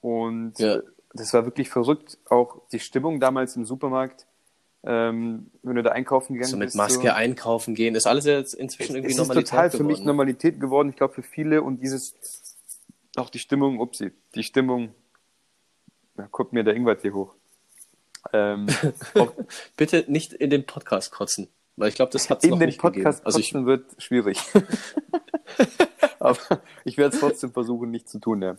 Und 0.00 0.58
Ja. 0.58 0.80
das 1.12 1.32
war 1.34 1.44
wirklich 1.44 1.68
verrückt. 1.70 2.18
Auch 2.28 2.62
die 2.72 2.80
Stimmung 2.80 3.20
damals 3.20 3.56
im 3.56 3.64
Supermarkt, 3.66 4.26
ähm, 4.86 5.50
wenn 5.62 5.76
du 5.76 5.82
da 5.82 5.90
einkaufen 5.90 6.34
gegangen 6.34 6.50
So 6.50 6.56
mit 6.56 6.66
bist. 6.66 6.76
Maske 6.76 7.08
so, 7.08 7.14
einkaufen 7.14 7.74
gehen, 7.74 7.94
ist 7.94 8.06
alles 8.06 8.26
jetzt 8.26 8.54
inzwischen 8.54 8.96
irgendwie 8.96 9.12
es 9.12 9.18
ist 9.18 9.26
Normalität 9.26 9.50
total 9.50 9.70
für 9.70 9.82
mich 9.82 9.96
geworden. 9.96 10.06
Normalität 10.06 10.60
geworden. 10.60 10.88
Ich 10.90 10.96
glaube 10.96 11.14
für 11.14 11.22
viele 11.22 11.62
und 11.62 11.80
dieses 11.80 12.14
auch 13.16 13.30
die 13.30 13.38
Stimmung, 13.38 13.80
upsie, 13.80 14.12
die 14.34 14.42
Stimmung. 14.42 14.94
Da 16.16 16.26
kommt 16.26 16.52
mir 16.52 16.64
der 16.64 16.74
Ingwer 16.74 16.98
hier 17.00 17.14
hoch. 17.14 17.34
Ähm, 18.32 18.66
auch 19.14 19.32
Bitte 19.76 20.04
nicht 20.08 20.32
in 20.32 20.50
den 20.50 20.66
Podcast 20.66 21.12
kotzen, 21.12 21.48
weil 21.76 21.88
ich 21.88 21.94
glaube, 21.94 22.12
das 22.12 22.28
hat 22.30 22.38
es 22.38 22.44
in 22.44 22.50
noch 22.50 22.58
den 22.58 22.66
nicht 22.66 22.80
Podcast 22.80 23.18
gegeben. 23.18 23.26
Also 23.26 23.38
ich, 23.38 23.52
kotzen 23.52 23.66
wird 23.66 23.84
schwierig. 23.98 24.38
Aber 26.18 26.38
ich 26.84 26.96
werde 26.96 27.14
es 27.14 27.20
trotzdem 27.20 27.52
versuchen, 27.52 27.90
nicht 27.90 28.08
zu 28.08 28.18
tun. 28.18 28.42
Ja. 28.42 28.56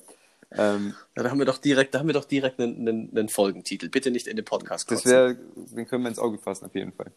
Ähm, 0.51 0.93
ja, 1.15 1.23
da 1.23 1.29
haben 1.31 1.39
wir 1.39 1.45
doch 1.45 1.57
direkt, 1.57 1.93
da 1.93 1.99
haben 1.99 2.07
wir 2.07 2.13
doch 2.13 2.25
direkt 2.25 2.59
einen, 2.59 2.87
einen, 2.87 3.17
einen 3.17 3.29
Folgentitel. 3.29 3.89
Bitte 3.89 4.11
nicht 4.11 4.27
in 4.27 4.35
den 4.35 4.45
Podcast 4.45 4.87
kotzen. 4.87 5.03
das 5.03 5.11
wäre, 5.11 5.35
den 5.55 5.87
können 5.87 6.03
wir 6.03 6.09
ins 6.09 6.19
Auge 6.19 6.37
fassen, 6.37 6.65
auf 6.65 6.75
jeden 6.75 6.93
Fall. 6.93 7.11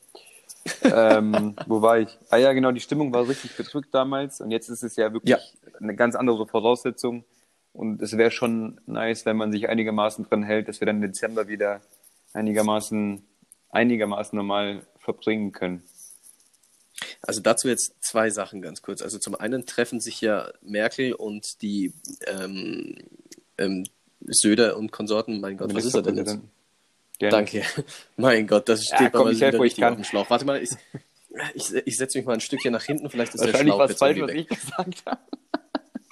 ähm, 0.83 1.55
wo 1.67 1.83
war 1.83 1.99
ich? 1.99 2.19
Ah 2.31 2.37
ja, 2.37 2.53
genau, 2.53 2.73
die 2.73 2.81
Stimmung 2.81 3.13
war 3.13 3.29
richtig 3.29 3.57
bedrückt 3.57 3.89
damals 3.95 4.41
und 4.41 4.51
jetzt 4.51 4.69
ist 4.69 4.83
es 4.83 4.97
ja 4.97 5.13
wirklich 5.13 5.31
Ja. 5.31 5.39
eine 5.81 5.95
ganz 5.95 6.15
andere 6.15 6.47
Voraussetzung. 6.47 7.25
Und 7.73 8.03
es 8.03 8.17
wäre 8.17 8.31
schon 8.31 8.81
nice, 8.87 9.25
wenn 9.25 9.37
man 9.37 9.53
sich 9.53 9.69
einigermaßen 9.69 10.25
dran 10.29 10.43
hält, 10.43 10.69
dass 10.69 10.81
wir 10.81 10.87
dann 10.87 10.97
im 10.97 11.03
Dezember 11.03 11.47
wieder 11.47 11.81
einigermaßen, 12.33 13.23
einigermaßen 13.71 14.37
normal 14.37 14.87
verbringen 14.99 15.53
können. 15.53 15.83
Also 17.23 17.41
dazu 17.41 17.69
jetzt 17.69 17.93
zwei 18.01 18.31
Sachen 18.31 18.61
ganz 18.63 18.83
kurz. 18.83 19.03
Also 19.03 19.19
zum 19.19 19.35
einen 19.35 19.67
treffen 19.67 20.01
sich 20.01 20.21
ja 20.21 20.51
Merkel 20.63 21.13
und 21.13 21.63
die 21.63 21.93
ähm, 22.27 22.97
ähm, 23.57 23.85
Söder 24.27 24.77
und 24.77 24.91
Konsorten. 24.93 25.41
Mein 25.41 25.57
Gott, 25.57 25.75
was 25.75 25.85
ist 25.85 25.95
er 25.95 26.03
denn 26.03 26.17
jetzt? 26.17 26.39
Gerne. 27.19 27.31
Danke. 27.37 27.63
Mein 28.17 28.47
Gott, 28.47 28.69
das 28.69 28.85
steht 28.85 29.01
Ja, 29.01 29.11
komm, 29.11 29.29
ich 29.31 29.41
helfe, 29.41 29.65
ich 29.67 29.77
kann. 29.77 29.91
auf 29.93 29.99
dem 29.99 30.05
Schlauch. 30.05 30.29
Warte 30.31 30.45
mal, 30.45 30.63
ich, 30.63 30.71
ich, 31.55 31.73
ich 31.75 31.97
setze 31.97 32.19
mich 32.19 32.27
mal 32.27 32.35
ein 32.35 32.41
Stückchen 32.41 32.73
nach 32.73 32.83
hinten, 32.85 33.11
vielleicht 33.11 33.35
ist 33.35 33.41
der 33.45 33.53
Wahrscheinlich 33.53 33.73
Schlauch 33.73 33.79
war 33.79 33.85
es 33.87 33.91
jetzt 33.93 33.99
falsch, 33.99 34.21
was 34.21 34.31
ich 34.31 34.49
gesagt 34.49 35.03
habe. 35.07 35.21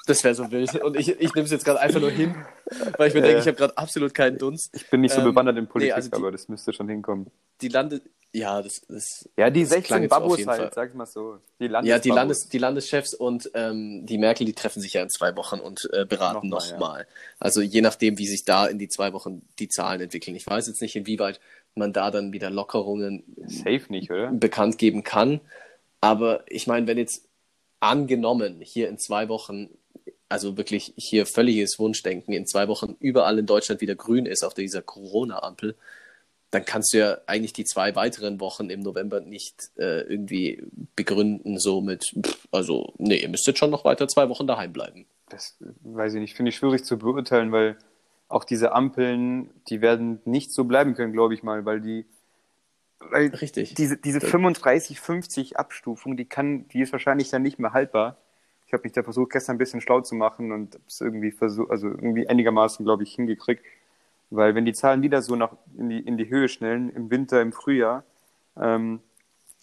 Das 0.09 0.23
wäre 0.23 0.35
so 0.37 0.50
wild. 0.52 0.73
Und 0.83 0.97
ich, 0.97 1.09
ich 1.09 1.35
nehme 1.35 1.47
es 1.47 1.50
jetzt 1.50 1.64
gerade 1.64 1.81
einfach 1.81 2.00
nur 2.00 2.11
hin, 2.12 2.35
weil 2.97 3.09
ich 3.09 3.14
mir 3.14 3.21
Ja. 3.21 3.26
denke, 3.26 3.40
ich 3.40 3.47
habe 3.49 3.57
gerade 3.57 3.76
absolut 3.76 4.14
keinen 4.14 4.38
Dunst. 4.38 4.71
Ich 4.73 4.88
bin 4.88 5.00
nicht 5.00 5.12
so 5.12 5.19
Ähm, 5.21 5.25
bewandert 5.26 5.57
in 5.59 5.66
Politik, 5.66 5.90
nee, 5.90 5.93
also 5.95 6.09
die- 6.11 6.14
aber 6.16 6.31
das 6.31 6.49
müsste 6.49 6.73
schon 6.73 6.88
hinkommen. 6.88 7.26
Die 7.61 7.69
Lande... 7.69 8.00
Ja, 8.33 8.61
das, 8.61 8.83
das 8.88 9.28
Ja, 9.37 9.50
die 9.50 9.62
Das 9.62 9.71
klang 9.71 10.02
16 10.02 10.02
jetzt 10.02 10.12
auf 10.12 10.18
Babos 10.21 10.38
jeden 10.38 10.50
halt, 10.50 10.61
Fall. 10.61 10.73
sag 10.75 10.95
mal 10.95 11.06
so. 11.06 11.38
Die 11.59 11.66
Ja, 11.66 11.99
die. 11.99 12.11
Landes, 12.11 12.49
die 12.49 12.59
Landeschefs 12.59 13.14
und 13.14 13.50
ähm, 13.54 14.04
die 14.04 14.18
Merkel, 14.18 14.45
die 14.47 14.52
treffen 14.52 14.80
sich 14.80 14.92
ja 14.92 15.02
in 15.02 15.09
zwei 15.09 15.37
Wochen 15.37 15.59
und 15.59 15.88
äh, 15.92 16.04
beraten 16.04 16.49
Nochmal, 16.49 16.71
nochmal. 16.73 17.06
Also 17.38 17.61
je 17.62 17.80
nachdem, 17.80 18.18
wie 18.18 18.26
sich 18.26 18.45
da 18.45 18.66
in 18.66 18.78
die 18.78 18.88
zwei 18.88 19.12
Wochen 19.12 19.42
die 19.59 19.68
Zahlen 19.68 20.00
entwickeln. 20.00 20.37
Ich 20.37 20.47
weiß 20.47 20.66
jetzt 20.66 20.83
nicht, 20.83 20.97
inwieweit 20.97 21.40
man 21.75 21.92
da 21.92 22.11
dann 22.11 22.33
wieder 22.33 22.50
Lockerungen 22.50 23.25
Safe 23.47 23.83
nicht, 23.88 24.11
oder? 24.11 24.30
bekannt 24.33 24.78
geben 24.78 25.02
kann. 25.02 25.40
Aber 26.00 26.45
ich 26.49 26.66
meine, 26.66 26.87
wenn 26.87 26.99
jetzt 26.99 27.28
angenommen 27.80 28.61
hier 28.61 28.88
in 28.88 28.99
zwei 28.99 29.28
Wochen 29.28 29.71
also 30.28 30.56
wirklich 30.56 30.92
hier 30.97 31.26
völliges 31.26 31.78
Wunschdenken, 31.78 32.35
in 32.35 32.47
zwei 32.47 32.68
Wochen 32.68 32.97
überall 32.99 33.38
in 33.38 33.47
Deutschland 33.47 33.80
wieder 33.80 33.95
grün 33.95 34.26
ist 34.26 34.45
auf 34.45 34.54
dieser 34.54 34.83
Corona-Ampel, 34.83 35.76
dann 36.50 36.65
kannst 36.65 36.93
du 36.93 36.99
ja 36.99 37.19
eigentlich 37.26 37.53
die 37.53 37.65
zwei 37.65 37.95
weiteren 37.97 38.41
Wochen 38.41 38.71
im 38.71 38.81
November 38.81 39.21
nicht 39.21 39.71
äh, 39.76 40.03
irgendwie 40.03 40.62
begründen, 40.95 41.59
so 41.59 41.81
mit, 41.81 42.05
pff, 42.05 42.49
also, 42.53 42.95
nee, 42.99 43.19
ihr 43.19 43.29
müsst 43.29 43.47
jetzt 43.47 43.59
schon 43.59 43.71
noch 43.71 43.85
weiter 43.85 44.09
zwei 44.09 44.29
Wochen 44.29 44.47
daheim 44.47 44.73
bleiben. 44.73 45.07
Das 45.29 45.57
weiß 45.83 46.15
ich 46.15 46.21
nicht, 46.21 46.37
finde 46.37 46.50
ich 46.50 46.57
schwierig 46.57 46.85
zu 46.85 46.99
beurteilen, 46.99 47.50
weil 47.50 47.76
auch 48.29 48.45
diese 48.45 48.73
Ampeln, 48.73 49.50
die 49.69 49.81
werden 49.81 50.21
nicht 50.25 50.53
so 50.53 50.65
bleiben 50.65 50.95
können, 50.95 51.12
glaube 51.12 51.35
ich 51.35 51.43
mal, 51.43 51.65
weil 51.65 51.81
die, 51.81 52.07
weil 52.99 53.29
Richtig. 53.29 53.75
diese, 53.75 53.97
diese 53.97 54.21
35, 54.21 55.00
50 55.00 55.59
Abstufung, 55.59 56.17
die 56.17 56.25
kann, 56.25 56.67
die 56.69 56.81
ist 56.81 56.93
wahrscheinlich 56.93 57.31
dann 57.31 57.43
nicht 57.43 57.59
mehr 57.59 57.73
haltbar. 57.73 58.17
Ich 58.67 58.73
habe 58.73 58.83
mich 58.83 58.93
da 58.93 59.03
versucht, 59.03 59.31
gestern 59.31 59.57
ein 59.57 59.59
bisschen 59.59 59.81
schlau 59.81 60.00
zu 60.00 60.17
machen 60.17 60.50
und 60.50 60.79
es 60.88 61.00
irgendwie 61.00 61.31
versucht, 61.31 61.71
also 61.71 61.88
irgendwie 61.88 62.29
einigermaßen, 62.29 62.85
glaube 62.85 63.05
ich, 63.05 63.15
hingekriegt. 63.15 63.65
Weil 64.30 64.54
wenn 64.54 64.64
die 64.64 64.73
Zahlen 64.73 65.02
wieder 65.02 65.23
so 65.23 65.37
nach 65.37 65.52
in 65.76 65.88
die, 65.88 66.00
in 66.00 66.16
die 66.18 66.28
Höhe 66.28 66.49
schnellen, 66.49 66.90
im 66.90 67.11
Winter, 67.11 67.40
im 67.42 67.52
Frühjahr, 67.52 68.04
ähm, 68.56 69.00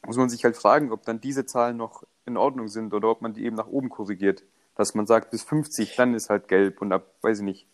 muss 0.06 0.18
man 0.18 0.30
sich 0.30 0.44
halt 0.46 0.58
fragen, 0.58 0.92
ob 0.92 1.04
dann 1.06 1.22
diese 1.22 1.46
Zahlen 1.46 1.78
noch 1.78 2.04
in 2.26 2.38
Ordnung 2.38 2.68
sind 2.70 2.94
oder 2.94 3.10
ob 3.10 3.22
man 3.22 3.34
die 3.34 3.46
eben 3.46 3.56
nach 3.56 3.68
oben 3.68 3.90
korrigiert. 3.90 4.44
Dass 4.76 4.96
man 4.96 5.06
sagt, 5.08 5.32
bis 5.32 5.44
50, 5.44 5.96
dann 5.96 6.14
ist 6.16 6.30
halt 6.30 6.48
gelb 6.48 6.82
und 6.82 6.92
ab, 6.94 7.06
weiß 7.22 7.40
ich 7.40 7.46
nicht, 7.46 7.68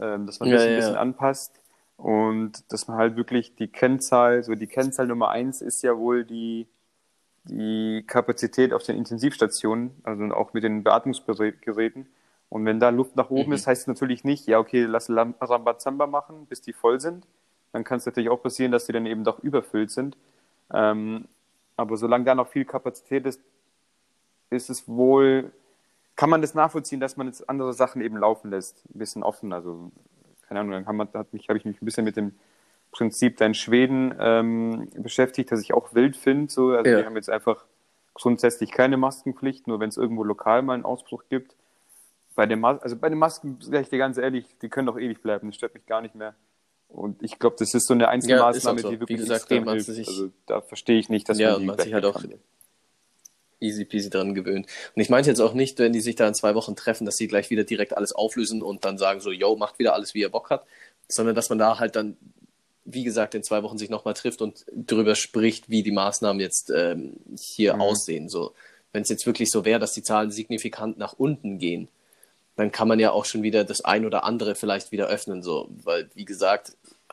ähm, 0.00 0.26
dass 0.26 0.40
man 0.40 0.50
Ja, 0.50 0.52
das 0.52 0.68
ein 0.68 0.74
ja, 0.74 0.76
bisschen 0.76 0.96
anpasst 0.96 1.60
und 1.96 2.72
dass 2.72 2.88
man 2.88 2.98
halt 2.98 3.16
wirklich 3.16 3.56
die 3.56 3.68
Kennzahl, 3.68 4.42
so 4.44 4.54
die 4.54 4.66
Kennzahl 4.66 5.06
Nummer 5.06 5.30
eins 5.30 5.60
ist 5.62 5.82
ja 5.82 5.96
wohl 5.98 6.24
die, 6.24 6.68
die 7.44 8.04
Kapazität 8.06 8.72
auf 8.72 8.82
den 8.84 8.96
Intensivstationen, 8.96 9.92
also 10.04 10.24
auch 10.34 10.52
mit 10.54 10.64
den 10.64 10.84
Beatmungsgeräten. 10.84 12.08
Und 12.50 12.64
wenn 12.64 12.80
da 12.80 12.88
Luft 12.88 13.14
nach 13.16 13.30
oben 13.30 13.48
Mhm. 13.50 13.54
ist, 13.54 13.66
heißt 13.66 13.82
es 13.82 13.86
natürlich 13.86 14.24
nicht, 14.24 14.46
ja, 14.46 14.58
okay, 14.58 14.84
lass 14.84 15.10
Rambazamba 15.10 16.06
machen, 16.06 16.46
bis 16.46 16.60
die 16.62 16.72
voll 16.72 16.98
sind. 17.00 17.26
Dann 17.72 17.84
kann 17.84 17.98
es 17.98 18.06
natürlich 18.06 18.30
auch 18.30 18.42
passieren, 18.42 18.72
dass 18.72 18.86
die 18.86 18.92
dann 18.92 19.04
eben 19.06 19.24
doch 19.24 19.38
überfüllt 19.40 19.90
sind. 19.90 20.16
Ähm, 20.72 21.26
aber 21.76 21.96
solange 21.96 22.24
da 22.24 22.34
noch 22.34 22.48
viel 22.48 22.64
Kapazität 22.64 23.26
ist, 23.26 23.40
ist 24.50 24.70
es 24.70 24.88
wohl, 24.88 25.52
kann 26.16 26.30
man 26.30 26.40
das 26.40 26.54
nachvollziehen, 26.54 27.00
dass 27.00 27.16
man 27.18 27.26
jetzt 27.26 27.48
andere 27.48 27.74
Sachen 27.74 28.00
eben 28.00 28.16
laufen 28.16 28.50
lässt. 28.50 28.82
Ein 28.94 28.98
bisschen 28.98 29.22
offen. 29.22 29.52
Also, 29.52 29.90
keine 30.48 30.60
Ahnung, 30.60 30.72
dann 30.72 30.86
habe 30.86 31.28
ich 31.58 31.64
mich 31.66 31.80
ein 31.82 31.84
bisschen 31.84 32.04
mit 32.04 32.16
dem 32.16 32.34
Prinzip 32.90 33.36
da 33.36 33.44
in 33.44 33.52
Schweden 33.54 34.14
ähm, 34.18 34.88
beschäftigt, 34.96 35.52
das 35.52 35.60
ich 35.60 35.74
auch 35.74 35.94
wild 35.94 36.16
finde. 36.16 36.50
So. 36.50 36.70
Also, 36.70 36.90
Ja. 36.90 37.00
die 37.00 37.04
haben 37.06 37.16
jetzt 37.16 37.28
einfach 37.28 37.64
grundsätzlich 38.14 38.72
keine 38.72 38.96
Maskenpflicht, 38.96 39.66
nur 39.68 39.78
wenn 39.78 39.90
es 39.90 39.98
irgendwo 39.98 40.24
lokal 40.24 40.62
mal 40.62 40.72
einen 40.72 40.84
Ausbruch 40.86 41.24
gibt. 41.28 41.54
Bei 42.38 42.46
den, 42.46 42.60
Mas 42.60 42.80
also 42.82 42.94
bei 42.94 43.08
den 43.08 43.18
Masken, 43.18 43.58
sag 43.60 43.82
ich 43.82 43.88
dir 43.88 43.98
ganz 43.98 44.16
ehrlich, 44.16 44.44
die 44.62 44.68
können 44.68 44.86
doch 44.86 44.96
ewig 44.96 45.20
bleiben, 45.22 45.48
das 45.48 45.56
stört 45.56 45.74
mich 45.74 45.84
gar 45.86 46.00
nicht 46.00 46.14
mehr. 46.14 46.36
Und 46.86 47.20
ich 47.20 47.40
glaube, 47.40 47.56
das 47.58 47.74
ist 47.74 47.88
so 47.88 47.94
eine 47.94 48.06
Einzelmaßnahme, 48.06 48.78
auch 48.78 48.82
so. 48.82 48.90
die 48.90 49.00
wirklich 49.00 49.18
Wie 49.18 49.22
gesagt, 49.22 49.50
extrem 49.50 49.68
hilft. 49.68 49.86
sich- 49.86 50.06
also 50.06 50.30
da 50.46 50.60
verstehe 50.60 51.00
ich 51.00 51.08
nicht, 51.08 51.28
dass 51.28 51.40
Ja, 51.40 51.54
man 51.54 51.60
die 51.62 51.66
man 51.66 51.78
sich 51.80 51.92
halt 51.92 52.04
auch 52.04 52.22
kann. 52.22 52.34
easy 53.58 53.84
peasy 53.84 54.08
dran 54.08 54.36
gewöhnt. 54.36 54.68
Und 54.94 55.02
ich 55.02 55.10
meinte 55.10 55.28
jetzt 55.30 55.40
auch 55.40 55.52
nicht, 55.52 55.80
wenn 55.80 55.92
die 55.92 56.00
sich 56.00 56.14
da 56.14 56.28
in 56.28 56.34
zwei 56.34 56.54
Wochen 56.54 56.76
treffen, 56.76 57.06
dass 57.06 57.16
sie 57.16 57.26
gleich 57.26 57.50
wieder 57.50 57.64
direkt 57.64 57.96
alles 57.96 58.12
auflösen 58.12 58.62
und 58.62 58.84
dann 58.84 58.98
sagen 58.98 59.20
so, 59.20 59.32
yo, 59.32 59.56
macht 59.56 59.80
wieder 59.80 59.94
alles, 59.94 60.14
wie 60.14 60.20
ihr 60.20 60.28
Bock 60.28 60.50
habt, 60.50 60.68
sondern 61.08 61.34
dass 61.34 61.48
man 61.48 61.58
da 61.58 61.80
halt 61.80 61.96
dann, 61.96 62.16
wie 62.84 63.02
gesagt, 63.02 63.34
in 63.34 63.42
zwei 63.42 63.64
Wochen 63.64 63.78
sich 63.78 63.90
nochmal 63.90 64.14
trifft 64.14 64.42
und 64.42 64.64
darüber 64.72 65.16
spricht, 65.16 65.70
wie 65.70 65.82
die 65.82 65.90
Maßnahmen 65.90 66.38
jetzt 66.38 66.70
ähm, 66.72 67.16
hier 67.36 67.74
Mhm. 67.74 67.80
aussehen. 67.80 68.28
So, 68.28 68.54
wenn 68.92 69.02
es 69.02 69.08
jetzt 69.08 69.26
wirklich 69.26 69.50
so 69.50 69.64
wäre, 69.64 69.80
dass 69.80 69.92
die 69.92 70.04
Zahlen 70.04 70.30
signifikant 70.30 70.96
nach 70.98 71.14
unten 71.14 71.58
gehen, 71.58 71.88
dann 72.58 72.72
kann 72.72 72.88
man 72.88 72.98
ja 72.98 73.12
auch 73.12 73.24
schon 73.24 73.44
wieder 73.44 73.62
das 73.62 73.84
ein 73.84 74.04
oder 74.04 74.24
andere 74.24 74.56
vielleicht 74.56 74.90
wieder 74.90 75.06
öffnen, 75.06 75.44
so, 75.44 75.68
weil, 75.84 76.10
wie 76.14 76.24
gesagt, 76.24 76.72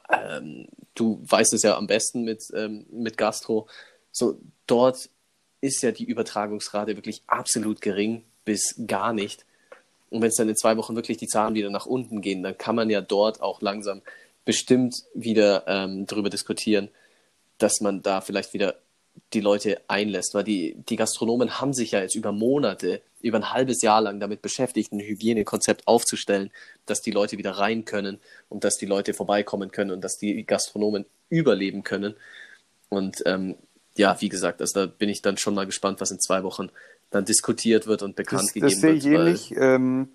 ähm, 0.10 0.68
du 0.96 1.22
weißt 1.24 1.54
es 1.54 1.62
ja 1.62 1.78
am 1.78 1.86
besten 1.86 2.24
mit, 2.24 2.42
ähm, 2.56 2.88
mit 2.90 3.16
Gastro, 3.16 3.68
so, 4.12 4.40
dort 4.66 5.08
ist 5.62 5.84
ja 5.84 5.92
die 5.92 6.06
Übertragungsrate 6.06 6.96
wirklich 6.96 7.22
absolut 7.28 7.80
gering 7.80 8.24
bis 8.44 8.74
gar 8.88 9.14
nicht. 9.14 9.46
Und 10.10 10.24
wenn 10.24 10.30
es 10.30 10.36
dann 10.36 10.50
in 10.50 10.56
zwei 10.56 10.78
Wochen 10.78 10.96
wirklich 10.96 11.18
die 11.18 11.28
Zahlen 11.28 11.54
wieder 11.54 11.70
nach 11.70 11.86
unten 11.86 12.22
gehen, 12.22 12.42
dann 12.42 12.58
kann 12.58 12.76
man 12.76 12.90
ja 12.90 13.02
dort 13.02 13.40
auch 13.40 13.62
langsam 13.62 14.02
bestimmt 14.46 14.96
wieder 15.14 15.66
ähm, 15.68 16.08
darüber 16.08 16.32
diskutieren, 16.32 16.90
dass 17.60 17.82
man 17.82 18.02
da 18.02 18.22
vielleicht 18.22 18.54
wieder 18.54 18.80
die 19.34 19.42
Leute 19.42 19.82
einlässt, 19.88 20.34
weil 20.34 20.44
die, 20.44 20.76
die 20.90 20.96
Gastronomen 20.96 21.60
haben 21.60 21.74
sich 21.74 21.92
ja 21.92 22.02
jetzt 22.02 22.16
über 22.16 22.32
Monate, 22.32 23.02
über 23.22 23.38
ein 23.38 23.52
halbes 23.54 23.82
Jahr 23.82 24.02
lang 24.02 24.20
damit 24.20 24.42
beschäftigt, 24.42 24.92
ein 24.92 25.00
Hygienekonzept 25.00 25.88
aufzustellen, 25.88 26.52
dass 26.86 27.02
die 27.02 27.12
Leute 27.12 27.38
wieder 27.38 27.52
rein 27.52 27.86
können 27.86 28.20
und 28.50 28.64
dass 28.64 28.76
die 28.78 28.86
Leute 28.86 29.14
vorbeikommen 29.14 29.72
können 29.72 29.92
und 29.92 30.02
dass 30.04 30.18
die 30.18 30.46
Gastronomen 30.46 31.06
überleben 31.30 31.84
können. 31.84 32.16
Und 32.90 33.24
ähm, 33.26 33.56
ja, 33.98 34.20
wie 34.22 34.30
gesagt, 34.30 34.62
also 34.62 34.82
da 34.82 34.92
bin 34.92 35.10
ich 35.10 35.22
dann 35.22 35.38
schon 35.38 35.56
mal 35.56 35.66
gespannt, 35.66 36.02
was 36.02 36.12
in 36.12 36.20
zwei 36.20 36.44
Wochen 36.44 36.70
dann 37.10 37.26
diskutiert 37.26 37.88
wird 37.88 38.04
und 38.04 38.16
bekannt 38.16 38.44
Das, 38.44 38.54
gegeben 38.54 38.72
das 38.72 38.80
sehe 38.82 38.94
ich 38.94 39.04
wird. 39.06 39.18
weil- 39.20 39.28
ähnlich. 39.28 39.54
Ähm, 39.58 40.10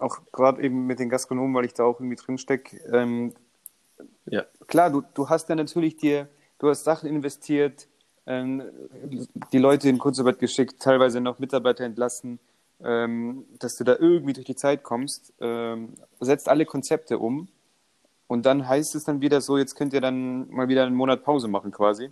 auch 0.00 0.18
gerade 0.32 0.62
eben 0.62 0.86
mit 0.86 0.98
den 0.98 1.08
Gastronomen, 1.08 1.54
weil 1.54 1.64
ich 1.64 1.72
da 1.72 1.84
auch 1.84 1.98
irgendwie 1.98 2.16
drin 2.16 2.36
stecke. 2.36 2.76
Ähm, 2.92 3.32
Ja, 4.30 4.44
klar, 4.66 4.90
du, 4.90 5.02
du 5.14 5.28
hast 5.30 5.48
ja 5.48 5.54
natürlich 5.54 5.96
dir, 5.96 6.28
du 6.58 6.68
hast 6.68 6.84
Sachen 6.84 7.08
investiert, 7.08 7.88
die 8.28 9.58
Leute 9.58 9.88
in 9.88 9.98
Kurzarbeit 9.98 10.38
geschickt, 10.38 10.80
teilweise 10.80 11.20
noch 11.20 11.38
Mitarbeiter 11.38 11.84
entlassen, 11.84 12.38
ähm, 12.84 13.44
dass 13.58 13.76
du 13.76 13.84
da 13.84 13.96
irgendwie 13.98 14.34
durch 14.34 14.46
die 14.46 14.54
Zeit 14.54 14.82
kommst, 14.82 15.32
ähm, 15.40 15.94
setzt 16.20 16.48
alle 16.48 16.66
Konzepte 16.66 17.18
um 17.18 17.48
und 18.26 18.44
dann 18.44 18.68
heißt 18.68 18.94
es 18.94 19.04
dann 19.04 19.20
wieder 19.20 19.40
so, 19.40 19.56
jetzt 19.56 19.74
könnt 19.74 19.92
ihr 19.94 20.00
dann 20.00 20.48
mal 20.50 20.68
wieder 20.68 20.84
einen 20.84 20.94
Monat 20.94 21.24
Pause 21.24 21.48
machen 21.48 21.72
quasi. 21.72 22.10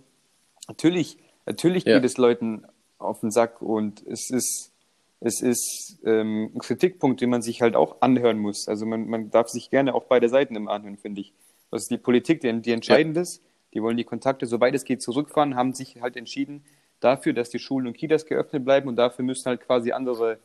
Natürlich, 0.67 1.17
natürlich 1.45 1.85
Ja. 1.85 1.95
geht 1.95 2.05
es 2.05 2.17
Leuten 2.17 2.65
auf 2.97 3.19
den 3.19 3.31
Sack 3.31 3.61
und 3.61 4.05
es 4.07 4.29
ist, 4.31 4.71
es 5.19 5.41
ist 5.41 5.99
ähm, 6.03 6.51
ein 6.55 6.59
Kritikpunkt, 6.59 7.21
den 7.21 7.29
man 7.29 7.41
sich 7.41 7.61
halt 7.61 7.75
auch 7.75 8.01
anhören 8.01 8.39
muss. 8.39 8.67
Also 8.67 8.85
man, 8.85 9.07
man 9.07 9.29
darf 9.29 9.49
sich 9.49 9.69
gerne 9.69 9.93
auch 9.93 10.05
beide 10.05 10.29
Seiten 10.29 10.55
immer 10.55 10.71
anhören, 10.71 10.97
finde 10.97 11.21
ich. 11.21 11.33
Das 11.69 11.83
ist 11.83 11.91
die 11.91 11.97
Politik, 11.97 12.41
die, 12.41 12.61
die 12.61 12.71
entscheidend 12.71 13.17
ist. 13.17 13.41
Die 13.77 13.83
wollen 13.83 13.95
die 13.95 14.05
Kontakte, 14.05 14.47
soweit 14.47 14.73
es 14.73 14.85
geht, 14.85 15.03
zurückfahren, 15.03 15.55
haben 15.55 15.71
sich 15.75 16.01
halt 16.01 16.17
entschieden 16.17 16.65
dafür, 16.99 17.33
dass 17.33 17.51
die 17.51 17.59
Schulen 17.59 17.85
und 17.85 17.93
Kitas 17.95 18.25
geöffnet 18.25 18.65
bleiben 18.65 18.87
und 18.87 18.95
dafür 18.95 19.23
müssen 19.23 19.45
halt 19.45 19.61
quasi 19.61 19.91
andere, 19.91 20.39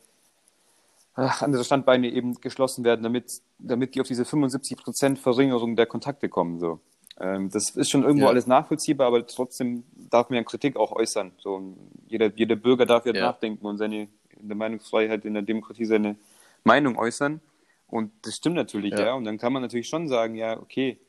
ach, 1.15 1.41
andere 1.41 1.63
Standbeine 1.63 2.09
eben 2.11 2.39
geschlossen 2.41 2.83
werden, 2.83 3.01
damit, 3.01 3.41
damit 3.57 3.95
die 3.95 4.01
auf 4.01 4.07
diese 4.07 4.21
75% 4.21 5.17
Verringerung 5.17 5.75
der 5.75 5.87
Kontakte 5.87 6.29
kommen. 6.29 6.59
So. 6.59 6.79
Ähm, 7.19 7.49
das 7.49 7.71
ist 7.71 7.89
schon 7.89 8.03
irgendwo 8.03 8.25
Ja. 8.25 8.29
alles 8.29 8.45
nachvollziehbar, 8.45 9.07
aber 9.07 9.25
trotzdem 9.25 9.83
darf 10.11 10.29
man 10.29 10.37
ja 10.37 10.43
Kritik 10.43 10.75
auch 10.77 10.91
äußern. 10.91 11.31
So, 11.39 11.75
jeder, 12.07 12.31
jeder 12.35 12.55
Bürger 12.55 12.85
darf 12.85 13.07
ja, 13.07 13.15
Ja. 13.15 13.21
nachdenken 13.31 13.65
und 13.65 13.79
seine 13.79 14.09
in 14.39 14.47
der 14.47 14.55
Meinungsfreiheit 14.55 15.25
in 15.25 15.33
der 15.33 15.41
Demokratie 15.41 15.85
seine 15.85 16.17
Meinung 16.63 16.99
äußern. 16.99 17.41
Und 17.87 18.11
das 18.21 18.35
stimmt 18.35 18.57
natürlich, 18.57 18.91
ja. 18.93 19.05
Ja. 19.07 19.13
Und 19.15 19.23
dann 19.23 19.39
kann 19.39 19.53
man 19.53 19.63
natürlich 19.63 19.87
schon 19.89 20.07
sagen, 20.07 20.35
ja, 20.35 20.59
okay, 20.59 20.99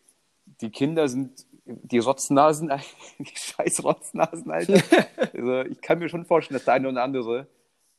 die 0.63 0.71
Kinder 0.71 1.07
sind 1.09 1.45
die 1.67 1.99
Rotznasen, 1.99 2.71
die 3.19 3.33
scheiß 3.35 3.83
Rotznasen, 3.85 4.51
Alter. 4.51 4.75
also 5.33 5.63
ich 5.63 5.81
kann 5.81 5.99
mir 5.99 6.09
schon 6.09 6.25
vorstellen, 6.25 6.57
dass 6.57 6.65
der 6.65 6.75
eine 6.75 6.89
oder 6.89 7.03
andere, 7.03 7.47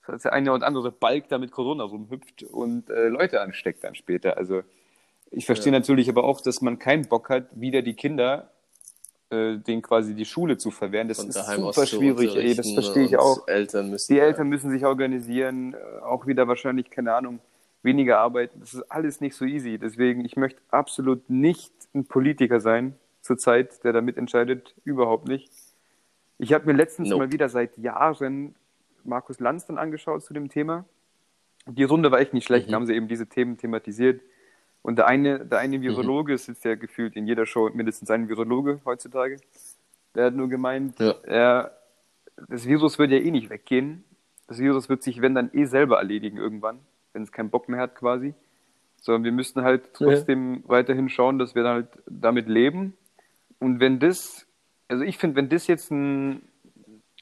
dass 0.07 0.23
der 0.23 0.33
eine 0.33 0.51
oder 0.53 0.65
andere 0.65 0.91
Balk 0.91 1.29
da 1.29 1.37
mit 1.37 1.51
Corona 1.51 1.83
rumhüpft 1.83 2.43
und 2.43 2.89
äh, 2.89 3.07
Leute 3.07 3.41
ansteckt 3.41 3.83
dann 3.83 3.95
später. 3.95 4.37
Also 4.37 4.61
ich 5.31 5.45
verstehe 5.45 5.73
Ja. 5.73 5.79
natürlich 5.79 6.09
aber 6.09 6.23
auch, 6.23 6.41
dass 6.41 6.61
man 6.61 6.77
keinen 6.79 7.07
Bock 7.07 7.29
hat, 7.29 7.47
wieder 7.59 7.81
die 7.81 7.95
Kinder, 7.95 8.51
äh, 9.31 9.57
denen 9.57 9.81
quasi 9.81 10.13
die 10.13 10.25
Schule 10.25 10.57
zu 10.57 10.69
verwehren. 10.69 11.07
Das 11.07 11.17
von 11.17 11.29
ist 11.29 11.43
super 11.55 11.85
schwierig, 11.87 12.35
ey, 12.35 12.53
das 12.53 12.71
verstehe 12.71 13.05
ich 13.05 13.13
und 13.13 13.19
auch. 13.19 13.47
Eltern 13.47 13.89
müssen 13.89 14.13
Die 14.13 14.19
Eltern 14.19 14.47
müssen 14.47 14.69
sich 14.69 14.85
organisieren, 14.85 15.73
äh, 15.73 16.03
auch 16.03 16.27
wieder 16.27 16.47
wahrscheinlich, 16.47 16.91
keine 16.91 17.15
Ahnung, 17.15 17.39
weniger 17.81 18.19
arbeiten. 18.19 18.59
Das 18.59 18.75
ist 18.75 18.83
alles 18.91 19.21
nicht 19.21 19.35
so 19.35 19.45
easy. 19.45 19.79
Deswegen, 19.79 20.23
ich 20.23 20.35
möchte 20.35 20.61
absolut 20.69 21.27
nicht 21.29 21.73
ein 21.95 22.05
Politiker 22.05 22.59
sein 22.59 22.95
zurzeit, 23.25 23.83
der 23.83 23.91
da 23.93 24.01
mitentscheidet. 24.01 24.73
Überhaupt 24.85 25.27
nicht. 25.27 25.51
Ich 26.37 26.53
habe 26.53 26.65
mir 26.65 26.73
letztens 26.73 27.09
Nope. 27.09 27.25
mal 27.25 27.31
wieder 27.31 27.49
seit 27.49 27.77
Jahren 27.77 28.55
Markus 29.03 29.39
Lanz 29.39 29.65
dann 29.65 29.77
angeschaut 29.77 30.23
zu 30.23 30.33
dem 30.33 30.49
Thema. 30.49 30.85
Die 31.67 31.83
Runde 31.83 32.11
war 32.11 32.19
echt 32.19 32.33
nicht 32.33 32.45
schlecht, 32.45 32.67
Mhm. 32.67 32.71
da 32.71 32.75
haben 32.77 32.85
sie 32.85 32.93
eben 32.95 33.07
diese 33.07 33.27
Themen 33.27 33.57
thematisiert. 33.57 34.21
Und 34.81 34.97
der 34.97 35.07
eine, 35.07 35.43
der 35.45 35.59
eine 35.59 35.81
Virologe 35.81 36.37
sitzt 36.37 36.63
ja 36.63 36.75
gefühlt 36.75 37.15
in 37.15 37.25
jeder 37.25 37.45
Show 37.47 37.69
mindestens 37.73 38.11
ein 38.11 38.29
Virologe 38.29 38.81
heutzutage. 38.85 39.37
Der 40.13 40.25
hat 40.25 40.35
nur 40.35 40.47
gemeint, 40.47 40.99
Ja. 40.99 41.15
er, 41.23 41.77
das 42.47 42.67
Virus 42.67 42.99
wird 42.99 43.11
ja 43.11 43.17
eh 43.17 43.31
nicht 43.31 43.49
weggehen. 43.49 44.03
Das 44.47 44.59
Virus 44.59 44.87
wird 44.89 45.01
sich, 45.01 45.21
wenn 45.21 45.33
dann 45.33 45.49
eh 45.53 45.65
selber 45.65 45.97
erledigen 45.97 46.37
irgendwann, 46.37 46.79
wenn 47.13 47.23
es 47.23 47.31
keinen 47.31 47.49
Bock 47.49 47.67
mehr 47.67 47.79
hat 47.79 47.95
quasi. 47.95 48.35
Sondern 49.01 49.23
wir 49.23 49.31
müssten 49.31 49.61
halt 49.63 49.93
trotzdem 49.93 50.63
weiterhin 50.67 51.09
schauen, 51.09 51.39
dass 51.39 51.55
wir 51.55 51.63
dann 51.63 51.73
halt 51.73 51.87
damit 52.07 52.47
leben. 52.47 52.93
Und 53.59 53.79
wenn 53.79 53.99
das, 53.99 54.45
also 54.87 55.03
ich 55.03 55.17
finde, 55.17 55.37
wenn 55.37 55.49
das 55.49 55.67
jetzt 55.67 55.91
ein, 55.91 56.41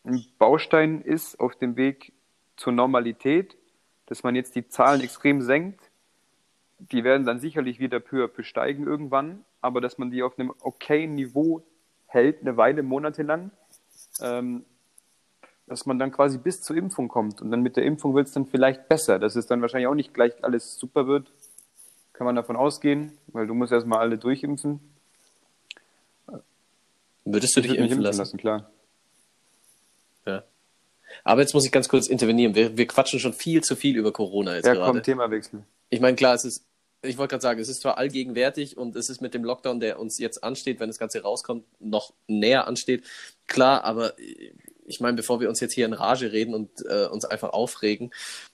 ein 0.03 0.25
Baustein 0.37 1.01
ist 1.01 1.39
auf 1.39 1.55
dem 1.55 1.75
Weg 1.77 2.13
zur 2.55 2.73
Normalität, 2.73 3.57
dass 4.05 4.23
man 4.23 4.35
jetzt 4.35 4.55
die 4.55 4.67
Zahlen 4.67 5.01
extrem 5.01 5.41
senkt. 5.41 5.89
Die 6.79 7.03
werden 7.03 7.25
dann 7.25 7.39
sicherlich 7.39 7.79
wieder 7.79 7.99
peu 7.99 8.25
à 8.25 8.27
peu 8.27 8.43
steigen 8.43 8.85
irgendwann, 8.85 9.45
aber 9.61 9.79
dass 9.79 9.97
man 9.97 10.11
die 10.11 10.23
auf 10.23 10.37
einem 10.37 10.53
okayen 10.61 11.15
Niveau 11.15 11.63
hält, 12.07 12.41
eine 12.41 12.57
Weile, 12.57 12.83
monatelang, 12.83 13.51
ähm, 14.21 14.65
dass 15.65 15.85
man 15.85 15.97
dann 15.97 16.11
quasi 16.11 16.37
bis 16.37 16.61
zur 16.61 16.75
Impfung 16.75 17.07
kommt. 17.07 17.41
Und 17.41 17.51
dann 17.51 17.61
mit 17.61 17.77
der 17.77 17.85
Impfung 17.85 18.13
wird 18.15 18.27
es 18.27 18.33
dann 18.33 18.45
vielleicht 18.45 18.89
besser. 18.89 19.17
Dass 19.17 19.35
es 19.35 19.47
dann 19.47 19.61
wahrscheinlich 19.61 19.87
auch 19.87 19.95
nicht 19.95 20.13
gleich 20.13 20.43
alles 20.43 20.77
super 20.77 21.07
wird, 21.07 21.31
kann 22.11 22.25
man 22.25 22.35
davon 22.35 22.57
ausgehen, 22.57 23.17
weil 23.27 23.47
du 23.47 23.53
musst 23.53 23.71
erstmal 23.71 23.99
alle 23.99 24.17
durchimpfen. 24.17 24.79
Würdest 27.25 27.55
du 27.55 27.61
Ich 27.61 27.67
dich 27.67 27.79
mich 27.79 27.91
impfen 27.91 28.03
lassen? 28.03 28.37
klar. 28.37 28.69
Ja. 30.25 30.43
Aber 31.23 31.41
jetzt 31.41 31.53
muss 31.53 31.65
ich 31.65 31.71
ganz 31.71 31.87
kurz 31.89 32.07
intervenieren. 32.07 32.55
Wir, 32.55 32.77
wir 32.77 32.87
quatschen 32.87 33.19
schon 33.19 33.33
viel 33.33 33.61
zu 33.63 33.75
viel 33.75 33.97
über 33.97 34.11
Corona 34.11 34.55
jetzt 34.55 34.65
Ja, 34.65 34.73
gerade. 34.73 34.91
komm, 34.93 35.03
Themawechsel. 35.03 35.63
Ich 35.89 35.99
meine, 35.99 36.15
klar, 36.15 36.33
es 36.35 36.43
ist, 36.43 36.65
ich 37.01 37.17
wollte 37.17 37.31
gerade 37.31 37.41
sagen, 37.41 37.59
es 37.59 37.69
ist 37.69 37.81
zwar 37.81 37.97
allgegenwärtig 37.97 38.77
und 38.77 38.95
es 38.95 39.09
ist 39.09 39.21
mit 39.21 39.33
dem 39.33 39.43
Lockdown, 39.43 39.79
der 39.79 39.99
uns 39.99 40.17
jetzt 40.19 40.43
ansteht, 40.43 40.79
wenn 40.79 40.89
das 40.89 40.97
Ganze 40.97 41.21
rauskommt, 41.21 41.65
noch 41.79 42.13
näher 42.27 42.67
ansteht. 42.67 43.03
Klar, 43.47 43.83
aber 43.83 44.13
ich 44.85 44.99
meine, 44.99 45.15
bevor 45.15 45.39
wir 45.39 45.49
uns 45.49 45.59
jetzt 45.59 45.73
hier 45.73 45.85
in 45.85 45.93
Rage 45.93 46.31
reden 46.31 46.53
und 46.53 46.69
äh, 46.89 47.05
uns 47.05 47.23
einfach 47.25 47.49
aufregen, 47.51 48.11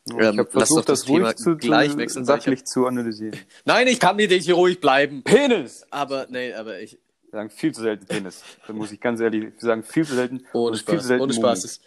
Ich 0.08 0.14
ähm, 0.14 0.20
habe 0.20 0.36
lass 0.38 0.46
doch 0.46 0.52
versucht, 0.76 0.90
das 0.90 1.00
das 1.00 1.08
Thema 1.08 1.36
zu, 1.36 1.56
gleich 1.58 1.98
wechseln. 1.98 2.24
ich 2.24 2.28
sachlich 2.28 2.66
zu 2.66 2.86
analysieren. 2.86 3.34
Hab, 3.34 3.40
nein, 3.66 3.88
ich 3.88 4.00
kann 4.00 4.16
nicht 4.18 4.32
hier 4.32 4.54
ruhig 4.56 4.80
bleiben. 4.80 5.24
Penis! 5.24 5.86
Aber, 5.92 6.28
nee, 6.30 6.54
aber 6.54 6.82
ich, 6.82 7.00
sagen 7.32 7.50
viel 7.50 7.74
zu 7.74 7.82
selten 7.82 8.06
Penis. 8.06 8.44
Da 8.68 8.74
muss 8.74 8.92
ich 8.92 9.00
ganz 9.00 9.20
ehrlich 9.20 9.54
sagen, 9.60 9.84
viel 9.84 10.06
zu 10.06 10.16
selten. 10.16 10.46
ohne 10.54 10.72
und 10.72 10.78
viel 10.78 10.84
Spaß, 10.84 11.02
zu 11.02 11.08
selten 11.08 11.24
ohne. 11.24 11.34
Spaß. 11.34 11.62
Das- 11.62 11.80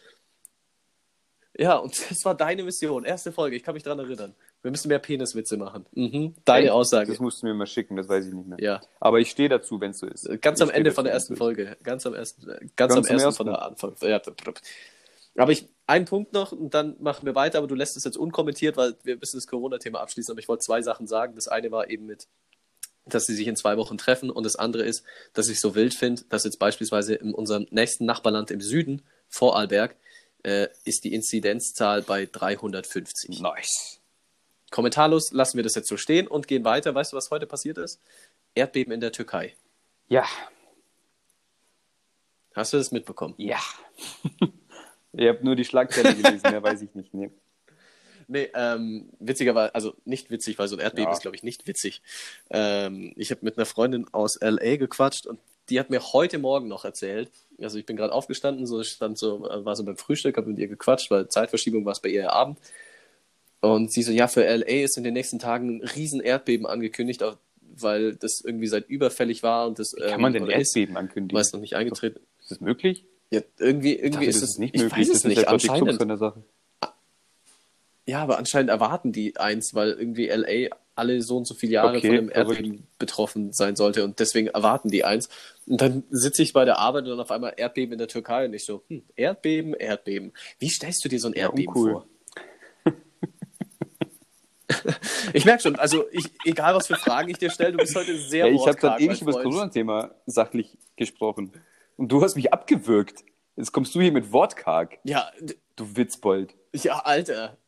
Ja, 1.58 1.76
und 1.76 1.92
das 2.10 2.24
war 2.24 2.34
deine 2.34 2.62
Mission. 2.62 3.04
Erste 3.04 3.32
Folge, 3.32 3.56
ich 3.56 3.62
kann 3.62 3.74
mich 3.74 3.82
dran 3.82 3.98
erinnern. 3.98 4.34
Wir 4.62 4.70
müssen 4.70 4.88
mehr 4.88 5.00
Peniswitze 5.00 5.56
machen. 5.56 5.86
Mhm. 5.92 6.34
Deine 6.44 6.66
Echt? 6.66 6.72
Aussage. 6.72 7.10
Das 7.10 7.18
musst 7.18 7.42
du 7.42 7.46
mir 7.46 7.54
mal 7.54 7.66
schicken, 7.66 7.96
das 7.96 8.08
weiß 8.08 8.26
ich 8.26 8.32
nicht 8.32 8.46
mehr. 8.46 8.58
Ja. 8.60 8.80
Aber 9.00 9.18
ich 9.18 9.28
stehe 9.30 9.48
dazu, 9.48 9.80
wenn 9.80 9.90
es 9.90 9.98
so 9.98 10.06
ist. 10.06 10.28
Ganz 10.40 10.60
Ich 10.60 10.62
am 10.62 10.70
Ende 10.70 10.92
von 10.92 11.04
der 11.04 11.12
ersten 11.12 11.32
ist. 11.32 11.38
Folge. 11.38 11.76
Ganz 11.82 12.06
am 12.06 12.14
ersten, 12.14 12.46
ganz, 12.46 12.72
Ganz 12.76 12.94
am 12.94 13.04
ersten. 13.06 13.32
von 13.32 13.46
der 13.46 13.60
Anfang. 13.62 13.94
Ja, 14.02 14.20
aber 15.36 15.50
ich, 15.50 15.68
einen 15.86 16.04
Punkt 16.04 16.32
noch 16.32 16.52
und 16.52 16.74
dann 16.74 16.94
machen 17.00 17.26
wir 17.26 17.34
weiter, 17.34 17.58
aber 17.58 17.66
du 17.66 17.74
lässt 17.74 17.96
es 17.96 18.04
jetzt 18.04 18.16
unkommentiert, 18.16 18.76
weil 18.76 18.94
wir 19.02 19.16
müssen 19.16 19.36
das 19.38 19.46
Corona-Thema 19.48 20.00
abschließen. 20.00 20.30
Aber 20.32 20.38
ich 20.40 20.46
wollte 20.46 20.62
zwei 20.64 20.80
Sachen 20.82 21.06
sagen. 21.08 21.34
Das 21.34 21.48
eine 21.48 21.70
war 21.72 21.90
eben 21.90 22.06
mit, 22.06 22.28
dass 23.04 23.24
sie 23.24 23.34
sich 23.34 23.46
in 23.46 23.56
zwei 23.56 23.76
Wochen 23.76 23.98
treffen 23.98 24.30
und 24.30 24.44
das 24.44 24.56
andere 24.56 24.84
ist, 24.84 25.04
dass 25.32 25.48
ich 25.48 25.60
so 25.60 25.74
wild 25.74 25.94
finde, 25.94 26.22
dass 26.28 26.44
jetzt 26.44 26.58
beispielsweise 26.58 27.14
in 27.14 27.34
unserem 27.34 27.66
nächsten 27.70 28.04
Nachbarland 28.04 28.50
im 28.50 28.60
Süden, 28.60 29.02
Vorarlberg, 29.28 29.96
äh, 30.44 30.68
ist 30.84 31.04
die 31.04 31.14
Inzidenzzahl 31.14 32.02
bei 32.02 32.26
350. 32.26 33.40
Nice. 33.40 34.00
Kommentarlos 34.70 35.32
lassen 35.32 35.56
wir 35.56 35.64
das 35.64 35.74
jetzt 35.74 35.88
so 35.88 35.96
stehen 35.96 36.26
und 36.26 36.48
gehen 36.48 36.64
weiter. 36.64 36.94
Weißt 36.94 37.12
du, 37.12 37.16
was 37.16 37.30
heute 37.30 37.46
passiert 37.46 37.78
ist? 37.78 38.00
Erdbeben 38.54 38.92
in 38.92 39.00
der 39.00 39.12
Türkei. 39.12 39.54
Ja. 40.08 40.26
Hast 42.54 42.72
du 42.72 42.78
das 42.78 42.90
mitbekommen? 42.90 43.34
Ja. 43.36 43.60
ich 45.12 45.28
habe 45.28 45.44
nur 45.44 45.56
die 45.56 45.64
Schlagzeile 45.64 46.14
gelesen, 46.14 46.50
mehr 46.50 46.62
weiß 46.62 46.82
ich 46.82 46.94
nicht. 46.94 47.14
Nee. 47.14 47.30
Nee, 48.32 48.48
ähm, 48.54 49.10
witzigerweise, 49.20 49.74
also 49.74 49.94
nicht 50.04 50.30
witzig, 50.30 50.58
weil 50.58 50.68
so 50.68 50.76
ein 50.76 50.80
Erdbeben 50.80 51.08
Ja. 51.10 51.12
ist, 51.12 51.22
glaube 51.22 51.36
ich, 51.36 51.42
nicht 51.42 51.66
witzig. 51.66 52.02
Ähm, 52.50 53.12
ich 53.16 53.30
habe 53.30 53.40
mit 53.44 53.56
einer 53.58 53.66
Freundin 53.66 54.06
aus 54.12 54.38
LA 54.40 54.76
gequatscht 54.76 55.26
und 55.26 55.38
die 55.68 55.78
hat 55.78 55.90
mir 55.90 56.00
heute 56.12 56.38
Morgen 56.38 56.66
noch 56.68 56.84
erzählt, 56.84 57.30
also 57.60 57.78
ich 57.78 57.86
bin 57.86 57.96
gerade 57.96 58.12
aufgestanden, 58.12 58.66
so 58.66 58.80
ich 58.80 58.88
stand 58.88 59.16
so, 59.18 59.48
äh, 59.48 59.64
war 59.64 59.76
so 59.76 59.84
beim 59.84 59.96
Frühstück, 59.96 60.36
habe 60.36 60.48
mit 60.48 60.58
ihr 60.58 60.66
gequatscht, 60.68 61.10
weil 61.10 61.28
Zeitverschiebung 61.28 61.84
war 61.84 61.92
es 61.92 62.00
bei 62.00 62.08
ihr 62.08 62.32
Abend. 62.32 62.58
Und 63.60 63.92
sie 63.92 64.02
so, 64.02 64.10
ja, 64.10 64.26
für 64.26 64.44
LA 64.44 64.82
ist 64.82 64.96
in 64.96 65.04
den 65.04 65.14
nächsten 65.14 65.38
Tagen 65.38 65.76
ein 65.76 65.82
riesen 65.86 66.20
Erdbeben 66.20 66.66
angekündigt, 66.66 67.22
auch 67.22 67.36
weil 67.60 68.16
das 68.16 68.40
irgendwie 68.44 68.66
seit 68.66 68.88
überfällig 68.88 69.42
war 69.42 69.66
und 69.68 69.78
das 69.78 69.94
Kann 69.94 70.20
man 70.20 70.32
denn 70.32 70.46
ist, 70.50 70.74
Erdbeben 70.76 70.96
ankündigen? 70.96 71.40
es 71.40 71.52
noch 71.52 71.60
nicht 71.60 71.74
eingetreten. 71.76 72.20
Ist 72.40 72.50
das 72.50 72.60
möglich? 72.60 73.04
Ja, 73.30 73.40
irgendwie, 73.58 73.94
irgendwie 73.94 74.10
dachte, 74.10 74.24
ist 74.26 74.42
das 74.42 74.50
es 74.50 74.58
nicht 74.58 74.74
ich 74.74 74.82
möglich. 74.82 74.98
weiß 75.00 75.06
das 75.08 75.16
es 75.18 75.24
ist 75.24 75.28
nicht. 75.28 75.36
ja 75.38 75.56
die 75.56 75.66
Krux 75.68 75.68
Anscheinend, 75.70 76.02
an 76.02 76.08
der 76.08 76.16
Sache. 76.18 76.42
Ja, 78.06 78.22
aber 78.22 78.38
anscheinend 78.38 78.70
erwarten 78.70 79.12
die 79.12 79.36
eins, 79.36 79.74
weil 79.74 79.90
irgendwie 79.90 80.28
LA 80.28 80.74
alle 80.94 81.22
so 81.22 81.36
und 81.38 81.46
so 81.46 81.54
viele 81.54 81.72
Jahre 81.74 81.96
Okay, 81.98 82.08
von 82.08 82.16
einem 82.18 82.28
verrückt. 82.30 82.58
Erdbeben 82.60 82.86
betroffen 82.98 83.52
sein 83.52 83.76
sollte 83.76 84.04
und 84.04 84.18
deswegen 84.18 84.48
erwarten 84.48 84.88
die 84.90 85.04
eins. 85.04 85.28
Und 85.66 85.80
dann 85.80 86.02
sitze 86.10 86.42
ich 86.42 86.52
bei 86.52 86.64
der 86.64 86.78
Arbeit 86.78 87.04
und 87.04 87.10
dann 87.10 87.20
auf 87.20 87.30
einmal 87.30 87.54
Erdbeben 87.56 87.92
in 87.92 87.98
der 87.98 88.08
Türkei 88.08 88.44
und 88.46 88.54
ich 88.54 88.64
so, 88.64 88.82
hm, 88.88 89.02
Erdbeben, 89.16 89.74
Erdbeben. 89.74 90.32
Wie 90.58 90.68
stellst 90.68 91.04
du 91.04 91.08
dir 91.08 91.20
so 91.20 91.28
ein 91.28 91.34
Ja, 91.34 91.44
Erdbeben 91.44 91.68
uncool. 91.68 91.90
vor? 91.92 92.06
ich 95.32 95.44
merke 95.44 95.62
schon, 95.62 95.76
also 95.76 96.04
ich, 96.12 96.26
egal 96.44 96.74
was 96.74 96.86
für 96.88 96.96
Fragen 96.96 97.30
ich 97.30 97.38
dir 97.38 97.50
stelle, 97.50 97.72
du 97.72 97.78
bist 97.78 97.94
heute 97.94 98.16
sehr 98.18 98.48
Ja, 98.48 98.52
ich 98.52 98.66
habe 98.66 98.78
dann 98.80 99.00
ewig 99.00 99.22
über 99.22 99.32
das. 99.32 99.42
Corona-Thema 99.42 100.14
sachlich 100.26 100.76
gesprochen. 100.96 101.52
Und 101.96 102.10
du 102.10 102.22
hast 102.22 102.34
mich 102.36 102.52
abgewürgt. 102.52 103.22
Jetzt 103.56 103.72
kommst 103.72 103.94
du 103.94 104.00
hier 104.00 104.12
mit 104.12 104.32
Wortkarg, 104.32 104.98
Ja, 105.04 105.30
du 105.76 105.96
Witzbold. 105.96 106.54
ja, 106.74 106.98
Alter. 107.00 107.58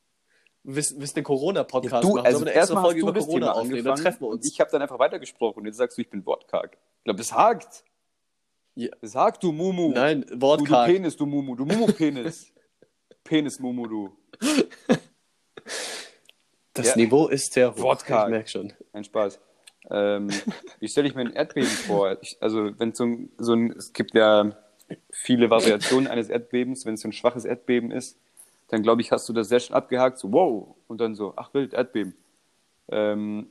Willst, 0.67 0.99
willst 0.99 1.15
einen 1.17 1.25
Corona-Podcast 1.25 2.03
du, 2.05 2.15
machen? 2.15 2.25
also 2.27 2.39
Sollen 2.39 2.47
wir 2.47 2.53
eine 2.53 2.61
extra 2.63 2.81
Folge 2.83 3.01
du 3.01 3.09
über 3.09 3.21
Corona 3.21 3.53
aufnehmen? 3.53 3.85
Dann 3.85 3.93
angefangen 3.93 4.03
treffen 4.03 4.21
wir 4.23 4.29
uns. 4.29 4.51
ich 4.51 4.59
habe 4.61 4.71
dann 4.71 4.81
einfach 4.81 4.99
weitergesprochen 4.99 5.61
und 5.61 5.67
jetzt 5.67 5.77
sagst 5.77 5.99
du, 5.99 6.03
ich 6.03 6.09
bin 6.09 6.25
wortkarg. 6.25 6.79
Ich 6.99 7.05
glaube, 7.05 7.19
das 7.19 7.33
hakt. 7.35 7.85
Ja. 8.75 8.89
Das 9.03 9.15
hakt, 9.15 9.43
du 9.43 9.53
Mumu. 9.53 9.91
Nein, 9.91 10.23
du, 10.23 10.35
du 10.35 10.41
wortkarg. 10.41 10.87
Penis, 10.87 11.17
du 11.17 11.27
Mumu. 11.27 11.55
Du 11.55 11.67
Mumu-Penis. 11.67 12.47
Penis, 13.25 13.59
Mumu, 13.61 13.87
du. 13.87 14.17
Das 16.73 16.89
Ja. 16.89 16.97
Niveau 16.97 17.29
ist 17.29 17.53
sehr 17.53 17.71
hoch. 17.75 17.79
Wortkarg. 17.79 18.29
Ich 18.29 18.31
merke 18.31 18.49
schon. 18.49 18.73
Ein 18.93 19.05
Spaß. 19.05 19.39
Ähm, 19.91 20.31
wie 20.81 20.89
stelle 20.89 21.07
ich 21.07 21.15
mir 21.15 21.21
ein 21.21 21.33
Erdbeben 21.35 21.69
vor? 21.69 22.17
Ich, 22.23 22.39
also, 22.41 22.71
wenn 22.79 22.95
so 22.95 23.05
ein, 23.05 23.31
so 23.37 23.53
ein, 23.53 23.71
es 23.73 23.93
gibt 23.93 24.15
ja 24.15 24.57
viele 25.13 25.51
Variationen 25.51 26.09
eines 26.09 26.31
Erdbebens. 26.31 26.87
Wenn 26.87 26.95
es 26.95 27.03
so 27.03 27.09
ein 27.09 27.13
schwaches 27.13 27.45
Erdbeben 27.45 27.91
ist, 27.91 28.19
dann 28.75 28.83
glaube 28.83 29.01
ich, 29.01 29.11
hast 29.13 29.29
du 29.29 29.33
das 29.33 29.49
sehr 29.49 29.61
schnell 29.61 29.77
abgehakt, 29.77 30.19
so 30.19 30.33
wow, 30.33 30.77
und 30.89 31.01
dann 31.01 31.15
so, 31.15 31.33
ach 31.37 31.55
wild, 31.55 31.73
Erdbeben. 31.73 32.15
Ähm, 32.89 33.49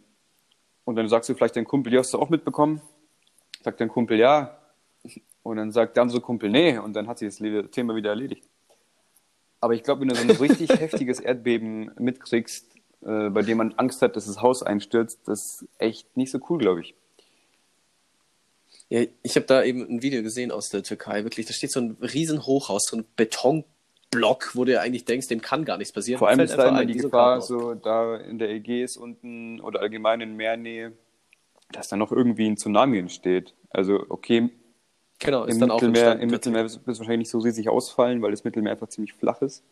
und 0.86 0.96
dann 0.96 1.08
sagst 1.08 1.30
du 1.30 1.34
vielleicht 1.34 1.56
dein 1.56 1.66
Kumpel, 1.66 1.94
ja, 1.94 2.00
hast 2.00 2.14
du 2.14 2.20
auch 2.20 2.30
mitbekommen? 2.30 2.82
Sagt 3.64 3.80
dein 3.80 3.90
Kumpel, 3.90 4.20
ja. 4.20 4.58
Und 5.42 5.58
dann 5.58 5.72
sagt 5.72 5.96
der 5.96 6.04
andere 6.04 6.22
Kumpel, 6.22 6.50
nee, 6.50 6.78
und 6.78 6.94
dann 6.94 7.08
hat 7.08 7.20
sich 7.20 7.30
das 7.30 7.72
Thema 7.72 7.96
wieder 7.96 8.10
erledigt. 8.12 8.48
Aber 9.60 9.74
ich 9.74 9.84
glaube, 9.84 10.02
wenn 10.02 10.10
du 10.10 10.16
so 10.16 10.24
ein 10.24 10.30
richtig 10.32 10.70
heftiges 10.80 11.20
Erdbeben 11.22 11.92
mitkriegst, 11.98 12.76
äh, 13.02 13.30
bei 13.30 13.42
dem 13.42 13.58
man 13.58 13.74
Angst 13.76 14.02
hat, 14.02 14.16
dass 14.16 14.26
das 14.26 14.42
Haus 14.42 14.62
einstürzt, 14.62 15.22
das 15.26 15.62
ist 15.62 15.70
echt 15.78 16.18
nicht 16.18 16.32
so 16.32 16.40
cool, 16.50 16.60
glaube 16.60 16.82
ich. 16.82 16.96
Ja, 18.90 19.06
ich 19.24 19.36
habe 19.36 19.46
da 19.46 19.64
eben 19.64 19.82
ein 19.90 20.02
Video 20.02 20.22
gesehen 20.22 20.52
aus 20.52 20.70
der 20.70 20.84
Türkei. 20.84 21.24
Wirklich, 21.24 21.46
da 21.46 21.54
steht 21.54 21.72
so 21.72 21.80
ein 21.80 21.98
riesen 22.02 22.46
Hochhaus, 22.46 22.84
so 22.90 22.98
ein 22.98 23.06
Betonblock, 24.14 24.56
wo 24.56 24.66
du 24.66 24.74
ja 24.74 24.82
eigentlich 24.82 25.06
denkst, 25.06 25.28
dem 25.28 25.42
kann 25.42 25.66
gar 25.66 25.78
nichts 25.78 25.92
passieren. 25.92 26.20
Vor 26.20 26.30
allem 26.30 26.40
ist 26.40 26.58
da 26.58 26.68
immer 26.68 26.80
ein, 26.80 26.88
die 26.88 26.94
ein 26.94 27.02
Gefahr, 27.02 27.42
so 27.42 27.74
da 27.74 28.18
in 28.18 28.38
der 28.38 28.50
Ägäis 28.50 28.98
unten 28.98 29.60
oder 29.62 29.82
allgemein 29.82 30.22
in 30.22 30.36
Meernähe, 30.36 30.94
dass 31.72 31.88
da 31.90 31.96
noch 31.98 32.12
irgendwie 32.12 32.48
ein 32.48 32.58
Tsunami 32.58 33.00
entsteht. 33.00 33.54
Also, 33.70 34.06
okay, 34.10 34.50
Genau, 35.20 35.46
im 35.46 35.58
Mittelmeer, 35.58 36.20
im 36.20 36.30
Mittelmeer 36.30 36.64
wird 36.64 36.72
es 36.76 37.00
wahrscheinlich 37.00 37.20
nicht 37.20 37.30
so 37.30 37.40
riesig 37.40 37.70
ausfallen, 37.70 38.22
weil 38.22 38.32
das 38.32 38.44
Mittelmeer 38.44 38.74
einfach 38.74 38.90
ziemlich 38.90 39.14
flach 39.14 39.42
ist. 39.42 39.64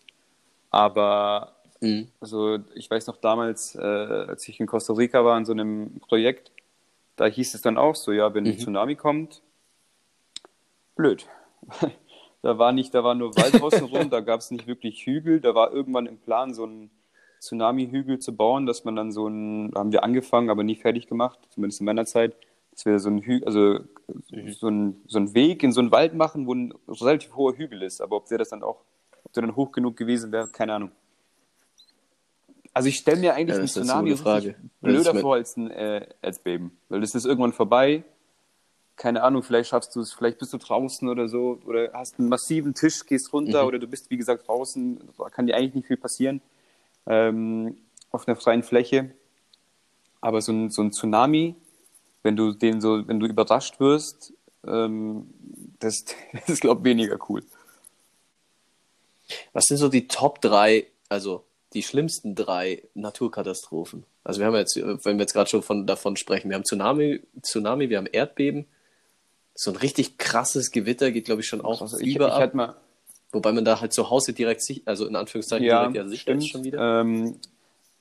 Aber 0.70 1.58
Mhm. 1.82 2.10
also 2.22 2.60
ich 2.76 2.90
weiß 2.90 3.08
noch 3.08 3.18
damals, 3.18 3.76
äh, 3.76 3.82
als 3.82 4.48
ich 4.48 4.60
in 4.60 4.68
Costa 4.68 4.94
Rica 4.94 5.26
war 5.26 5.38
in 5.38 5.46
so 5.46 5.52
einem 5.52 6.00
Projekt, 6.00 6.52
da 7.18 7.26
hieß 7.26 7.54
es 7.54 7.62
dann 7.62 7.78
auch 7.78 7.96
so, 7.96 8.12
ja, 8.14 8.34
wenn 8.34 8.46
ein 8.46 8.54
Mhm. 8.54 8.60
Tsunami 8.60 8.96
kommt, 8.96 9.42
blöd. 10.96 11.28
da 12.42 12.58
war 12.58 12.72
nicht, 12.72 12.94
da 12.94 13.04
war 13.04 13.16
nur 13.16 13.36
Wald 13.36 13.62
außenrum, 13.62 14.10
da 14.10 14.20
gab 14.22 14.40
es 14.40 14.52
nicht 14.52 14.68
wirklich 14.68 15.06
Hügel, 15.06 15.42
da 15.42 15.54
war 15.54 15.72
irgendwann 15.72 16.08
im 16.08 16.18
Plan, 16.18 16.54
so 16.54 16.64
einen 16.64 16.90
Tsunami-Hügel 17.40 18.20
zu 18.20 18.36
bauen, 18.36 18.66
dass 18.66 18.84
man 18.84 18.96
dann 18.96 19.12
so 19.12 19.28
ein, 19.28 19.72
haben 19.76 19.92
wir 19.92 20.04
angefangen, 20.04 20.50
aber 20.50 20.64
nie 20.64 20.76
fertig 20.76 21.08
gemacht, 21.08 21.40
zumindest 21.50 21.82
in 21.82 21.86
meiner 21.86 22.06
Zeit, 22.06 22.36
dass 22.72 22.86
wir 22.86 23.00
so 23.00 23.10
ein 23.10 23.20
Hügel, 23.20 23.46
also 23.46 23.80
so 24.60 24.68
ein, 24.70 25.02
so 25.08 25.20
ein 25.20 25.34
Weg 25.34 25.64
in 25.64 25.72
so 25.72 25.82
einen 25.82 25.92
Wald 25.92 26.14
machen, 26.14 26.48
wo 26.48 26.54
ein 26.54 26.74
relativ 26.88 27.36
hoher 27.36 27.56
Hügel 27.56 27.82
ist, 27.84 28.02
aber 28.02 28.16
ob 28.16 28.28
der 28.28 28.38
das 28.38 28.50
dann 28.50 28.64
auch, 28.64 28.82
ob 29.24 29.34
der 29.34 29.42
dann 29.42 29.56
hoch 29.56 29.72
genug 29.72 29.98
gewesen 29.98 30.32
wäre, 30.32 30.48
keine 30.48 30.74
Ahnung. 30.74 30.92
Also 32.74 32.90
ich 32.90 32.98
stelle 32.98 33.20
mir 33.20 33.34
eigentlich 33.34 33.56
Ja, 33.56 33.60
einen 33.60 33.68
so 33.68 33.82
Tsunami. 33.82 34.12
Das 34.12 34.54
blöder 34.80 35.16
vor 35.16 35.36
als 35.36 35.58
ein 35.58 35.72
äh, 35.72 36.08
Erdbeben, 36.22 36.72
weil 36.90 37.02
das 37.02 37.16
ist 37.16 37.26
irgendwann 37.26 37.52
vorbei. 37.52 38.04
Keine 39.02 39.24
Ahnung, 39.24 39.42
vielleicht 39.42 39.72
schaffst 39.72 39.96
du 39.96 40.02
es, 40.02 40.14
vielleicht 40.14 40.38
bist 40.38 40.54
du 40.54 40.60
draußen 40.60 41.10
oder 41.10 41.28
so, 41.28 41.60
oder 41.66 41.92
hast 41.92 42.20
einen 42.20 42.30
massiven 42.30 42.76
Tisch, 42.76 43.04
gehst 43.08 43.34
runter, 43.34 43.64
Mhm. 43.64 43.68
oder 43.68 43.80
du 43.80 43.88
bist, 43.88 44.12
wie 44.12 44.18
gesagt, 44.18 44.48
draußen, 44.48 45.00
da 45.18 45.30
kann 45.30 45.48
dir 45.48 45.56
eigentlich 45.56 45.74
nicht 45.74 45.88
viel 45.88 45.98
passieren, 45.98 46.40
ähm, 47.08 47.78
auf 48.12 48.28
einer 48.28 48.36
freien 48.38 48.62
Fläche. 48.62 49.10
Aber 50.22 50.40
so 50.44 50.52
ein, 50.52 50.70
so 50.70 50.84
ein 50.84 50.92
Tsunami, 50.92 51.56
wenn 52.22 52.36
du 52.36 52.52
den 52.54 52.80
so, 52.80 53.08
wenn 53.08 53.20
du 53.20 53.26
überrascht 53.26 53.80
wirst, 53.80 54.34
ähm, 54.68 55.34
das, 55.80 56.06
das 56.34 56.50
ist, 56.50 56.62
glaube 56.62 56.82
ich, 56.82 56.86
weniger 56.86 57.18
cool. 57.28 57.44
Was 59.52 59.66
sind 59.66 59.78
so 59.78 59.90
die 59.90 60.08
Top 60.08 60.42
3, 60.42 60.86
also 61.10 61.44
die 61.74 61.82
schlimmsten 61.82 62.36
drei 62.36 62.84
Naturkatastrophen. 62.94 64.04
Also 64.24 64.42
wir 64.42 64.46
haben 64.46 64.56
jetzt, 64.56 64.76
wenn 64.76 65.18
wir 65.18 65.22
jetzt 65.24 65.34
gerade 65.34 65.50
schon 65.50 65.64
von, 65.64 65.88
davon 65.88 66.18
sprechen, 66.18 66.50
wir 66.50 66.56
haben 66.56 66.66
Tsunami, 66.66 67.22
Tsunami, 67.42 67.90
wir 67.90 67.98
haben 67.98 68.06
Erdbeben. 68.06 68.68
So 69.54 69.72
ein 69.72 69.78
richtig 69.78 70.18
krasses 70.18 70.72
Gewitter 70.72 71.12
geht, 71.12 71.26
glaube 71.26 71.42
ich, 71.42 71.48
schon 71.48 71.62
auch 71.62 71.82
Also 71.82 71.98
ich, 71.98 72.08
ich 72.08 72.14
Fieber 72.14 72.34
ab. 72.34 72.42
hatte 72.42 72.58
mal, 72.58 72.76
Wobei 73.32 73.54
man 73.54 73.64
da 73.64 73.80
halt 73.80 73.94
zu 73.94 74.10
Hause 74.10 74.34
direkt, 74.34 74.62
sich, 74.62 74.86
also 74.86 75.08
in 75.08 75.16
Anführungszeichen 75.16 75.66
ja, 75.66 75.80
direkt 75.80 75.96
ja 75.96 76.08
sicher 76.08 76.34
ist 76.34 76.50
schon 76.50 76.64
wieder. 76.64 77.02
Ähm, 77.02 77.38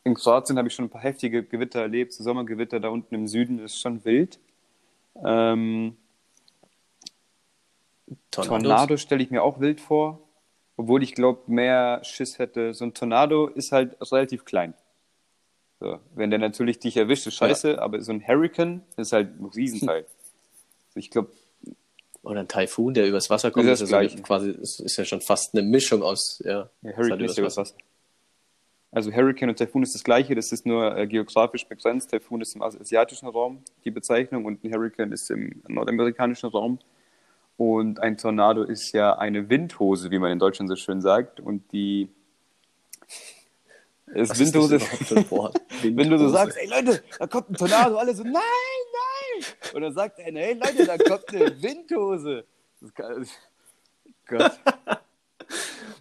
in 0.03 0.15
Kroatien 0.15 0.59
habe 0.59 0.69
ich 0.69 0.75
schon 0.75 0.87
ein 0.87 0.91
paar 0.91 1.03
heftige 1.03 1.45
Gewitter 1.45 1.81
erlebt. 1.81 2.13
So 2.13 2.25
Sommergewitter 2.25 2.81
da 2.81 2.89
unten 2.89 3.15
im 3.15 3.29
Süden 3.29 3.61
ist 3.61 3.79
schon 3.79 4.05
wild. 4.05 4.41
Ähm, 5.25 5.97
Tornados. 8.31 8.63
Tornado 8.63 8.97
stelle 8.97 9.23
ich 9.23 9.31
mir 9.31 9.43
auch 9.43 9.61
wild 9.61 9.81
vor, 9.81 10.21
obwohl 10.77 11.03
ich 11.03 11.15
glaube, 11.15 11.43
mehr 11.47 12.01
Schiss 12.03 12.39
hätte. 12.39 12.75
So 12.75 12.85
ein 12.85 12.95
Tornado 12.95 13.47
ist 13.47 13.71
halt 13.71 13.97
relativ 14.11 14.45
klein. 14.45 14.75
So, 15.79 16.01
wenn 16.15 16.31
der 16.31 16.41
natürlich 16.41 16.81
dich 16.81 16.97
erwischt, 16.97 17.27
ist 17.27 17.35
scheiße, 17.35 17.81
aber 17.81 18.01
so 18.03 18.13
ein 18.13 18.27
Hurricane 18.27 18.83
ist 18.97 19.13
halt 19.13 19.41
ein 19.41 19.47
Riesenteil. 19.47 20.07
Also 20.93 20.99
ich 20.99 21.11
glaube, 21.13 21.31
Oder 22.23 22.41
ein 22.41 22.49
Taifun, 22.49 22.93
der 22.95 23.07
übers 23.09 23.31
Wasser 23.31 23.51
kommt, 23.51 23.67
Ist 23.67 23.81
ist, 23.81 23.81
das 23.83 23.91
ja 23.91 23.97
so 23.97 23.97
eine- 23.99 24.09
Gleiche. 24.09 24.23
quasi, 24.23 24.51
ist, 24.51 24.81
ist 24.81 24.97
ja 24.99 25.05
schon 25.05 25.21
fast 25.23 25.55
eine 25.55 25.63
Mischung 25.67 26.03
aus, 26.03 26.43
ja. 26.45 26.69
ja, 26.83 26.91
ist 26.91 26.97
Hurricane 26.99 27.19
übers 27.21 27.31
ist 27.33 27.39
übers 27.39 27.57
Wasser. 27.57 27.75
Also 28.93 29.13
Hurricane 29.13 29.49
und 29.51 29.57
Taifun 29.59 29.83
ist 29.85 29.95
das 29.95 30.03
gleiche, 30.05 30.35
das 30.35 30.51
ist 30.53 30.67
nur 30.67 30.97
äh, 30.97 31.07
geografisch 31.07 31.65
begrenzt. 31.67 32.11
Taifun 32.11 32.41
ist 32.41 32.55
im 32.57 32.63
asiatischen 32.63 33.29
Raum 33.29 33.63
die 33.85 33.91
Bezeichnung 33.93 34.45
und 34.45 34.63
ein 34.65 34.73
Hurricane 34.75 35.13
ist 35.13 35.31
im 35.31 35.63
nordamerikanischen 35.69 36.49
Raum. 36.51 36.79
Und 37.57 38.01
ein 38.01 38.17
Tornado 38.19 38.65
ist 38.65 38.93
ja 38.93 39.17
eine 39.19 39.49
Windhose, 39.49 40.11
wie 40.11 40.19
man 40.19 40.33
in 40.33 40.39
Deutschland 40.39 40.69
so 40.69 40.77
schön 40.77 41.01
sagt. 41.01 41.41
Und 41.41 41.71
die 41.73 42.09
ist 44.07 44.31
Was 44.31 44.41
ist 44.41 44.55
das 44.55 44.71
Windhose. 44.71 44.81
Wenn 45.83 45.97
du 45.97 46.05
so 46.05 46.11
Windhose. 46.25 46.31
sagst, 46.33 46.59
ey 46.59 46.69
Leute, 46.69 47.03
da 47.19 47.27
kommt 47.29 47.51
ein 47.51 47.55
Tornado, 47.55 47.97
alle 47.97 48.15
so, 48.15 48.25
nein, 48.25 48.33
nein. 48.35 48.43
Und 49.75 49.83
dann 49.83 49.93
sagt 49.95 50.19
einer, 50.21 50.41
hey 50.41 50.55
Leute, 50.55 50.87
da 50.87 50.99
kommt 50.99 51.29
eine 51.35 51.51
Windhose. 51.63 52.45
Das 52.81 52.95
kann, 52.95 53.27
Gott. 54.27 54.53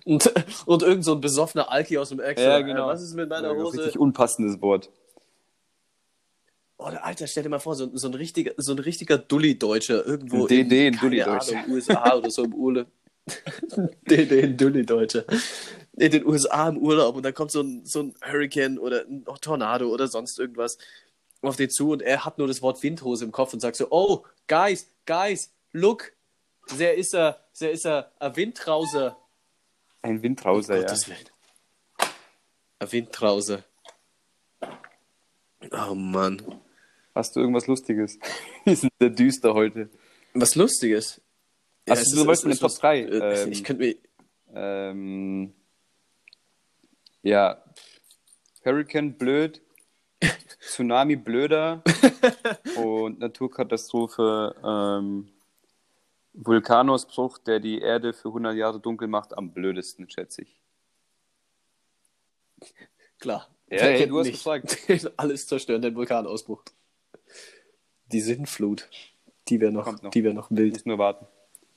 Und, 0.06 0.32
und 0.65 0.84
irgend 0.84 1.04
so 1.06 1.13
ein 1.13 1.21
besoffener 1.21 1.71
Alki 1.71 1.97
aus 1.97 2.10
dem 2.10 2.19
Ex. 2.19 2.41
Ja, 2.41 2.60
Äh, 2.60 2.63
genau. 2.63 2.88
Was 2.88 3.02
ist 3.02 3.13
mit 3.15 3.30
meiner 3.30 3.52
Ein 3.52 3.58
Hose? 3.58 3.80
Richtig 3.80 3.99
unpassendes 3.99 4.62
Wort. 4.62 4.89
Oh, 6.78 6.86
Alter, 6.86 7.28
stell 7.28 7.43
dir 7.43 7.49
mal 7.49 7.60
vor, 7.60 7.75
so, 7.75 7.89
so 7.93 8.08
ein 8.08 8.13
richtiger, 8.13 8.54
so 8.56 8.71
ein 8.71 8.80
richtiger 8.80 9.17
Dulli-Deutscher 9.17 10.06
irgendwo 10.06 10.43
Ein 10.43 10.47
DD, 10.47 10.88
in, 10.88 10.95
keine. 10.95 11.28
Ahnung, 11.28 11.63
USA 11.67 12.15
oder 12.15 12.30
so 12.32 12.45
im 12.45 12.54
Urlaub. 12.54 12.88
DD, 14.10 14.43
ein 14.43 14.58
Dulli-Deutscher. 14.58 15.25
In 15.97 16.12
den 16.12 16.25
USA 16.25 16.69
im 16.69 16.78
Urlaub 16.78 17.17
und 17.17 17.23
dann 17.23 17.34
kommt 17.34 17.52
so 17.52 17.62
ein, 17.62 17.86
so 17.86 18.04
ein 18.04 18.15
Hurricane 18.23 18.80
oder 18.80 19.02
ein 19.02 19.25
Tornado 19.41 19.89
oder 19.89 20.08
sonst 20.08 20.39
irgendwas 20.39 20.78
auf 21.41 21.56
den 21.56 21.69
zu 21.69 21.91
und 21.91 22.02
er 22.02 22.25
hat 22.25 22.38
nur 22.38 22.47
das 22.47 22.62
Wort 22.62 22.82
Windhose 22.84 23.23
im 23.25 23.32
Kopf 23.32 23.54
und 23.54 23.60
sagt 23.60 23.75
so, 23.78 23.88
oh, 23.91 24.25
guys, 24.47 24.88
guys, 25.06 25.52
look, 25.71 26.12
there 26.78 26.93
is 26.93 27.13
a, 27.15 27.38
there 27.58 27.71
is 27.71 27.86
a, 27.86 28.12
a 28.19 28.36
Windtrauser. 28.36 29.15
Ein 30.02 30.21
Windtrauser, 30.21 30.75
ja. 30.75 30.82
Gottes 30.82 31.08
Willen. 31.08 31.25
Ein 32.80 32.91
Windtrauser. 32.91 33.63
Oh 35.71 35.93
Mann. 35.95 36.41
Hast 37.15 37.36
du 37.36 37.39
irgendwas 37.41 37.67
Lustiges? 37.67 38.17
Wir 38.65 38.75
sind 38.75 38.91
sehr 38.99 39.10
düster 39.10 39.54
heute. 39.54 39.89
Was 40.34 40.56
Lustiges. 40.56 41.21
Hast 41.89 42.02
es 42.04 42.10
du 42.12 42.17
zum 42.17 42.28
Beispiel 42.28 42.52
eine 42.52 42.60
Top 42.60 42.69
was- 42.71 42.80
3? 42.80 42.99
äh, 42.99 43.41
Ähm, 43.43 43.52
ich 43.52 43.63
könnte 43.63 43.84
mir. 43.84 43.95
Ähm, 44.54 45.54
ja, 47.21 47.62
Hurricane 48.63 49.13
blöd, 49.17 49.62
Tsunami 50.60 51.15
blöder 51.15 51.84
und 52.77 53.19
Naturkatastrophe 53.19 54.55
ähm, 54.63 55.29
Vulkanausbruch, 56.34 57.38
der 57.39 57.60
die 57.60 57.79
Erde 57.79 58.13
für 58.13 58.29
100 58.29 58.55
Jahre 58.55 58.79
dunkel 58.79 59.08
macht, 59.08 59.38
am 59.38 59.51
blödesten, 59.51 60.10
schätze 60.10 60.43
ich. 60.43 60.62
Klar. 63.19 63.47
Ja, 63.69 63.82
hey, 63.82 64.08
du 64.08 64.17
hast 64.19 64.27
nicht 64.27 64.38
gefragt. 64.38 64.77
Alles 65.17 65.47
zerstören, 65.47 65.82
den 65.82 65.95
Vulkanausbruch. 65.95 66.63
Die 68.12 68.21
Sintflut. 68.21 68.89
Die 69.47 69.60
wäre 69.60 69.71
noch, 69.71 70.01
noch. 70.01 70.12
Die 70.12 70.23
wär 70.23 70.34
noch 70.34 70.49
wild. 70.49 70.73
Muss 70.73 70.86
nur 70.86 70.97
warten. 70.97 71.27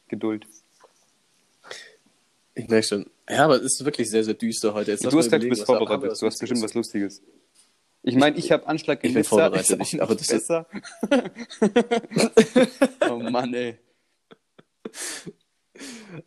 Geduld. 0.09 0.47
Ich 2.55 2.69
merke 2.69 2.87
schon. 2.87 3.11
Ja, 3.29 3.45
aber 3.45 3.57
es 3.57 3.81
ist 3.81 3.85
wirklich 3.85 4.11
sehr, 4.11 4.25
sehr 4.25 4.35
düster 4.35 4.75
heute. 4.75 4.93
Jetzt 4.93 5.05
du 5.05 5.09
hast 5.09 5.25
gesagt, 5.25 5.43
du 5.43 5.49
bist 5.49 5.65
vorbereitet. 5.65 6.21
Du 6.21 6.27
hast 6.27 6.39
bestimmt 6.39 6.63
was 6.63 6.75
Lustiges? 6.75 7.23
Ich 8.05 8.17
meine, 8.17 8.37
ich 8.37 8.51
habe 8.51 8.67
Anschlag 8.67 8.99
Ich 9.05 9.15
bin 9.15 9.25
vorbereitet, 9.25 9.71
ich- 9.71 9.79
nicht 9.93 10.01
aber 10.01 10.15
das 10.15 10.23
ist- 10.31 10.49
besser. 10.49 10.67
oh 13.11 13.19
Mann, 13.19 13.55
ey. 13.55 13.79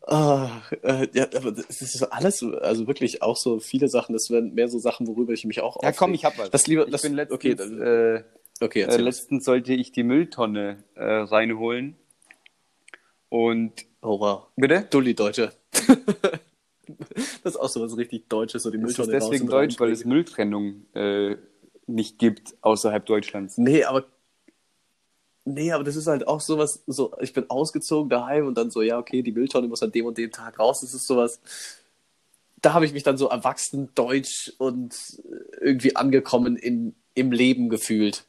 Ah, 0.08 0.62
äh, 0.82 1.08
ja, 1.14 1.28
aber 1.36 1.52
das 1.52 1.82
ist 1.82 1.98
so 1.98 2.08
alles, 2.10 2.38
so- 2.40 2.58
also 2.58 2.88
wirklich 2.88 3.22
auch 3.22 3.38
so 3.38 3.60
viele 3.60 3.88
Sachen, 3.90 4.14
das 4.14 4.30
wären 4.30 4.54
mehr 4.54 4.68
so 4.68 4.80
Sachen, 4.80 5.08
worüber 5.08 5.34
ich 5.34 5.46
mich 5.46 5.62
auch 5.62 5.82
Ja, 5.84 5.92
komm, 5.92 6.14
ich 6.14 6.26
hab 6.26 6.38
was. 6.38 6.50
Das 6.50 6.68
lieber, 6.68 6.86
ich 6.86 6.92
das, 6.92 7.02
bin 7.04 7.14
letztens, 7.14 7.36
okay, 7.36 7.56
dann, 7.56 7.82
äh, 7.82 8.24
okay, 8.62 8.82
Äh, 8.82 8.98
letztens 8.98 9.46
sollte 9.46 9.74
ich 9.74 9.92
die 9.92 10.04
Mülltonne 10.04 10.84
äh, 10.96 11.04
reinholen. 11.04 11.96
Und. 13.30 13.86
oh 14.02 14.20
wow. 14.20 14.48
Bitte? 14.56 14.88
Dulli 14.90 15.14
Deutsche. 15.14 15.52
das 17.44 17.54
ist 17.54 17.58
auch 17.58 17.70
so 17.70 17.82
was 17.82 17.96
richtig 17.98 18.28
Deutsches, 18.30 18.64
so 18.64 18.72
die 18.72 18.80
Das 18.80 18.92
ist 18.92 18.98
Mülltonne 18.98 19.20
deswegen 19.20 19.48
deutsch, 19.48 19.80
weil 19.80 19.92
es. 19.92 20.06
Mülltrennung 20.06 20.86
äh, 20.94 21.36
nicht 21.88 22.20
gibt 22.20 22.56
außerhalb 22.62 23.06
Deutschlands. 23.06 23.58
Nee, 23.58 23.84
aber. 23.84 24.06
Nee, 25.48 25.72
aber 25.72 25.84
das 25.84 25.96
ist 25.96 26.08
halt 26.08 26.28
auch 26.28 26.42
sowas, 26.42 26.84
so, 26.88 27.14
ich 27.22 27.32
bin 27.32 27.48
ausgezogen 27.52 28.10
daheim 28.10 28.48
und 28.48 28.58
dann 28.58 28.72
so, 28.72 28.82
ja, 28.82 28.98
okay, 28.98 29.22
die 29.22 29.32
Mülltonne 29.32 29.68
muss 29.68 29.84
an 29.84 29.92
dem 29.92 30.08
und 30.08 30.18
dem 30.18 30.32
Tag 30.32 30.58
raus. 30.58 30.82
Das 30.82 30.96
ist 30.96 31.06
sowas. 31.06 31.40
Da 32.62 32.74
habe 32.74 32.88
ich 32.88 32.94
mich 32.94 33.04
dann 33.04 33.18
so 33.18 33.28
erwachsen, 33.28 33.90
deutsch 33.94 34.54
und 34.58 35.22
irgendwie 35.62 35.96
angekommen 35.96 36.58
in, 36.58 36.96
im 37.14 37.32
Leben 37.32 37.70
gefühlt. 37.70 38.26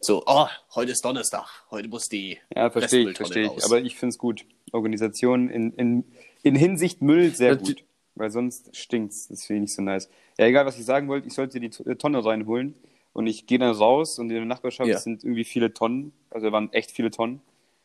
So, 0.00 0.24
oh, 0.26 0.48
heute 0.74 0.90
ist 0.90 1.04
Donnerstag, 1.04 1.46
heute 1.70 1.88
muss 1.88 2.08
die. 2.08 2.38
Ja, 2.52 2.70
verstehe 2.70 3.10
ich, 3.10 3.16
verstehe 3.16 3.52
ich. 3.56 3.64
Aber 3.64 3.80
ich 3.80 3.96
finde 3.96 4.14
es 4.14 4.18
gut. 4.18 4.44
Organisation 4.72 5.50
in, 5.50 5.72
in, 5.74 6.04
in 6.42 6.56
Hinsicht 6.56 7.02
Müll 7.02 7.34
sehr 7.34 7.56
gut. 7.56 7.84
Weil 8.14 8.30
sonst 8.30 8.76
stinkt's. 8.76 9.28
Das 9.28 9.44
finde 9.46 9.58
ich 9.58 9.62
nicht 9.62 9.74
so 9.74 9.82
nice. 9.82 10.08
Ja, 10.38 10.46
egal, 10.46 10.66
was 10.66 10.78
ich 10.78 10.84
sagen 10.84 11.08
wollte, 11.08 11.26
ich 11.28 11.34
sollte 11.34 11.60
die 11.60 11.70
T- 11.70 11.94
Tonne 11.96 12.24
reinholen. 12.24 12.74
Und 13.12 13.26
ich 13.26 13.46
gehe 13.46 13.58
dann 13.58 13.74
raus 13.74 14.18
und 14.18 14.30
in 14.30 14.36
der 14.36 14.44
Nachbarschaft 14.44 14.88
Ja. 14.88 14.98
sind 14.98 15.24
irgendwie 15.24 15.44
viele 15.44 15.72
Tonnen. 15.74 16.12
Also 16.30 16.46
da 16.46 16.52
waren 16.52 16.72
echt 16.72 16.90
viele 16.92 17.10
Tonnen. 17.10 17.40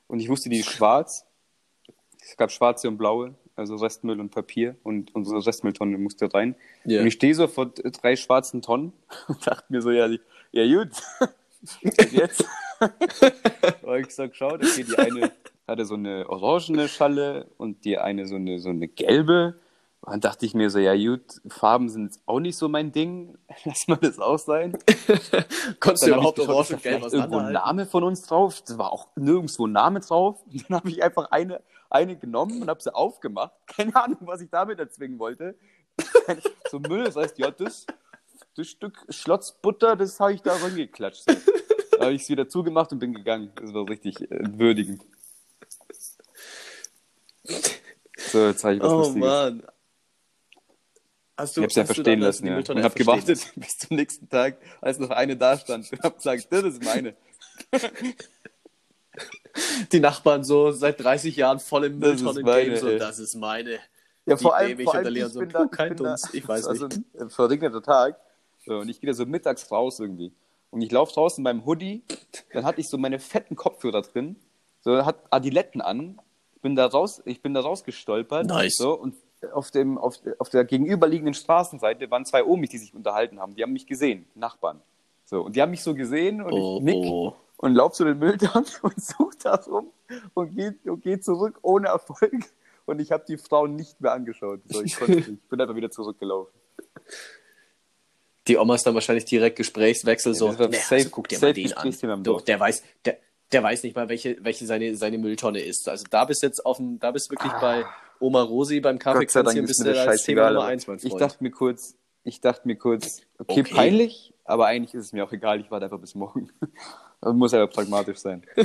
Und 0.07 0.19
ich 0.19 0.29
wusste, 0.29 0.49
die 0.49 0.59
ist 0.59 0.69
schwarz. 0.69 1.25
Es 2.21 2.38
gab 2.38 2.51
schwarze 2.51 2.88
und 2.88 2.97
blaue, 2.97 3.33
also 3.55 3.75
Restmüll 3.75 4.19
und 4.19 4.29
Papier. 4.29 4.75
Und 4.83 5.13
unsere 5.15 5.43
Restmülltonne 5.45 5.97
musste 5.97 6.31
rein. 6.33 6.55
Ja. 6.85 7.01
Und 7.01 7.07
ich 7.07 7.13
stehe 7.15 7.33
so 7.33 7.47
vor 7.47 7.67
drei 7.67 8.15
schwarzen 8.15 8.61
Tonnen 8.61 8.93
und 9.27 9.45
dachte 9.47 9.65
mir 9.69 9.81
so, 9.81 9.91
ja, 9.91 10.07
die- 10.07 10.21
ja 10.51 10.65
gut. 10.83 10.89
Jetzt? 12.11 12.43
habe 12.79 14.01
ich 14.01 14.09
so 14.13 14.27
geschaut, 14.27 14.63
okay, 14.63 14.83
die 14.83 14.97
eine 14.97 15.31
hatte 15.67 15.85
so 15.85 15.95
eine 15.95 16.29
orangene 16.29 16.88
Schalle 16.88 17.47
und 17.57 17.85
die 17.85 17.97
eine 17.97 18.27
so 18.27 18.35
eine, 18.35 18.59
so 18.59 18.69
eine 18.69 18.88
gelbe. 18.88 19.59
Und 20.06 20.12
dann 20.12 20.22
dachte 20.22 20.46
ich 20.46 20.54
mir 20.54 20.70
so, 20.70 20.78
ja 20.78 20.96
gut, 20.96 21.41
Farben 21.48 21.89
sind 21.89 22.04
jetzt 22.06 22.22
auch 22.28 22.39
nicht 22.39 22.56
so 22.58 22.70
mein 22.70 22.91
Ding. 22.91 23.39
Lass 23.65 23.88
mal 23.88 23.96
das 23.96 24.20
auch 24.20 24.38
sein. 24.38 24.78
Konntest 25.80 26.06
du 26.06 26.12
überhaupt 26.12 26.38
geschaut, 26.38 26.50
Orange 26.54 26.70
da 26.70 26.76
und 26.76 26.84
Gelb 26.84 26.98
vielleicht 27.00 27.13
irgendwo 27.15 27.38
ein? 27.39 27.54
Name 27.54 27.86
von 27.88 28.04
uns 28.04 28.22
drauf. 28.22 28.62
Das 28.62 28.78
war 28.78 28.94
auch 28.94 29.08
nirgendwo 29.15 29.65
ein 29.65 29.72
Name 29.72 30.02
drauf. 30.02 30.44
Und 30.46 30.63
dann 30.70 30.78
habe 30.78 30.89
ich 30.89 31.02
einfach 31.02 31.32
eine, 31.32 31.60
eine 31.89 32.15
genommen 32.18 32.62
und 32.62 32.70
habe 32.70 32.84
sie 32.84 32.94
aufgemacht. 32.94 33.54
Keine 33.65 33.96
Ahnung, 33.96 34.20
was 34.22 34.41
ich 34.41 34.50
damit 34.52 34.78
erzwingen 34.78 35.18
wollte. 35.18 35.56
so 36.70 36.78
Müll, 36.80 37.06
das 37.06 37.15
heißt, 37.15 37.39
ja, 37.39 37.50
das, 37.50 37.88
das 38.56 38.68
Stück 38.68 39.08
Schlotzbutter, 39.10 39.96
das 39.96 40.20
habe 40.20 40.34
ich 40.34 40.44
da 40.44 40.56
reingeklatscht. 40.56 41.24
So. 41.28 41.36
Da 41.98 42.06
habe 42.06 42.13
ich 42.13 42.22
es 42.22 42.30
wieder 42.30 42.48
zugemacht 42.48 42.91
und 42.91 43.00
bin 43.00 43.12
gegangen. 43.12 43.52
Das 43.56 43.74
war 43.74 43.89
richtig 43.89 44.22
äh, 44.30 44.60
würdigend. 44.60 45.02
So, 48.18 48.46
jetzt 48.46 48.63
habe 48.63 48.76
ich 48.76 48.82
was 48.82 48.91
Oh 48.91 48.98
Lustiges. 48.98 49.28
Mann. 49.28 49.63
Hast 51.38 51.58
du, 51.58 51.62
Ich 51.62 51.65
habe 51.65 51.71
es 51.71 51.78
einfach 51.78 51.89
hast 51.89 51.98
du 51.98 52.02
stehen 52.02 52.19
dann 52.21 52.28
das- 52.30 52.36
lassen 52.38 52.48
ja. 52.48 52.58
Und 52.58 52.63
stehen 52.65 52.93
gewartet 52.95 53.52
bis 53.56 53.78
zum 53.78 53.98
nächsten 53.98 54.30
Tag, 54.30 54.58
als 54.82 55.00
noch 55.00 55.10
eine 55.10 55.36
da 55.36 55.58
stand. 55.58 55.91
Und 55.91 56.04
habe 56.04 56.15
gesagt, 56.15 56.48
das 56.50 56.63
ist 56.63 56.84
meine. 56.84 57.15
die 59.91 60.00
Nachbarn 60.00 60.43
so 60.43 60.71
seit 60.71 61.00
30 61.02 61.36
Jahren 61.36 61.60
voll 61.60 61.86
im 61.86 62.00
Mülltonnen-Game, 62.00 62.45
meine, 62.45 62.78
so, 62.78 62.98
das 62.98 63.19
ist 63.19 63.36
meine. 63.36 63.80
Ja, 64.26 64.38
vor 64.38 64.56
allem, 64.56 64.80
ich 64.80 64.86
vor 64.86 64.95
allem 64.95 65.15
ich 65.15 65.26
so, 65.26 65.39
bin 65.39 65.50
da, 65.50 65.65
kein 65.65 65.95
Dunst, 65.95 66.34
ich 66.34 66.48
weiß 66.48 66.65
das 66.65 66.80
war 66.80 66.88
nicht. 66.88 67.02
ein 67.19 67.30
verregneter 67.30 67.82
Tag. 67.82 68.19
So, 68.65 68.78
und 68.80 68.89
ich 68.89 69.00
gehe 69.00 69.08
da 69.10 69.13
so 69.13 69.26
mittags 69.26 69.69
raus 69.71 70.00
irgendwie. 70.00 70.34
Und 70.71 70.82
ich 70.82 70.91
laufe 70.91 71.13
draußen 71.13 71.43
beim 71.43 71.65
Hoodie, 71.65 72.04
dann 72.52 72.65
hatte 72.65 72.82
ich 72.82 72.89
so 72.89 72.98
meine 72.98 73.19
fetten 73.19 73.56
Kopfhörer 73.56 74.02
drin, 74.02 74.36
so 74.82 75.06
hat 75.06 75.17
Adiletten 75.30 75.80
an, 75.82 76.19
bin 76.62 76.76
da 76.76 76.86
raus, 76.88 77.21
ich 77.26 77.41
bin 77.41 77.54
da 77.54 77.62
rausgestolpert. 77.62 78.48
Nice. 78.48 78.76
So, 78.78 78.93
und 78.93 79.15
auf, 79.53 79.71
dem, 79.71 79.97
auf, 79.97 80.15
auf 80.39 80.49
der 80.49 80.65
gegenüberliegenden 80.65 81.34
Straßenseite 81.34 82.10
waren 82.12 82.25
zwei 82.25 82.43
Omis, 82.43 82.69
die 82.69 82.77
sich 82.77 82.93
unterhalten 82.93 83.39
haben. 83.39 83.55
Die 83.55 83.63
haben 83.63 83.73
mich 83.73 83.86
gesehen, 83.88 84.25
Nachbarn. 84.36 84.81
So, 85.25 85.41
und 85.41 85.55
die 85.55 85.62
haben 85.62 85.71
mich 85.71 85.81
so 85.84 85.93
gesehen 85.95 86.41
und 86.41 86.53
Oh, 86.53 86.77
ich 86.77 86.84
nick 86.84 86.95
oh. 87.12 87.34
und 87.58 87.73
lauf 87.75 87.93
zu 87.93 88.03
den 88.05 88.19
Mülltonnen 88.19 88.67
und 88.81 89.01
suche 89.03 89.36
das 89.41 89.67
rum 89.67 89.88
und 90.34 90.55
gehe 90.55 90.75
und 90.86 91.01
geh 91.03 91.19
zurück 91.19 91.58
ohne 91.62 91.88
Erfolg. 91.88 92.31
Und 92.86 92.99
ich 93.01 93.12
habe 93.12 93.23
die 93.27 93.38
Frau 93.38 93.65
nicht 93.65 93.99
mehr 93.99 94.12
angeschaut. 94.12 94.60
So, 94.69 94.84
ich, 94.84 94.95
konnte 94.97 95.17
ich 95.17 95.41
bin 95.49 95.60
einfach 95.60 95.75
wieder 95.75 95.89
zurückgelaufen. 95.89 96.53
Die 98.47 98.58
Oma 98.58 98.75
ist 98.75 98.86
dann 98.86 98.93
wahrscheinlich 98.93 99.25
direkt 99.25 99.55
Gesprächswechsel 99.58 100.36
so. 100.36 100.58
war 100.60 100.67
"Nee, 100.67 100.75
safe- 100.77 100.95
also 100.95 101.10
guck 101.10 101.27
dir 101.27 101.39
mal 101.39 101.53
den 101.53 101.73
an. 102.12 102.23
Du, 102.23 102.31
Dorf. 102.34 102.43
der 102.43 102.60
weiß, 102.60 102.84
der, 103.05 103.17
der 103.51 103.63
weiß 103.63 103.81
nicht 103.81 103.95
mal, 103.95 104.08
welche, 104.08 104.38
welche 104.43 104.67
seine, 104.67 104.95
seine 104.95 105.17
Mülltonne 105.17 105.62
ist. 105.62 105.89
Also 105.89 106.05
da 106.12 106.25
bist 106.25 106.43
jetzt 106.43 106.63
auf 106.63 106.77
dem, 106.77 106.99
da 106.99 107.10
bist 107.10 107.31
wirklich 107.31 107.51
bei 107.53 107.86
Oma 108.19 108.41
Rosi 108.41 108.80
beim 108.80 108.97
Kaffeekränzchen 108.99 109.63
ist 109.65 109.67
bist 109.67 109.86
du 109.86 110.01
als 110.01 110.23
Thema. 110.23 110.49
Nummer 110.51 110.65
eins, 110.65 110.88
mein 110.88 110.97
Ich 110.97 111.10
Freund. 111.10 111.21
dachte 111.21 111.43
mir 111.43 111.51
kurz, 111.51 111.95
ich 112.23 112.41
dachte 112.41 112.67
mir 112.67 112.75
kurz, 112.78 113.21
okay, 113.38 113.62
Okay. 113.62 113.73
peinlich, 113.75 114.34
aber 114.45 114.65
eigentlich 114.67 114.93
ist 114.93 115.06
es 115.06 115.13
mir 115.13 115.23
auch 115.25 115.32
egal, 115.32 115.60
ich 115.60 115.69
warte 115.71 115.86
einfach 115.86 115.99
bis 115.99 116.15
morgen. 116.15 116.49
Man 117.21 117.38
muss 117.38 117.54
aber 117.54 117.67
pragmatisch 117.67 118.17
sein. 118.19 118.43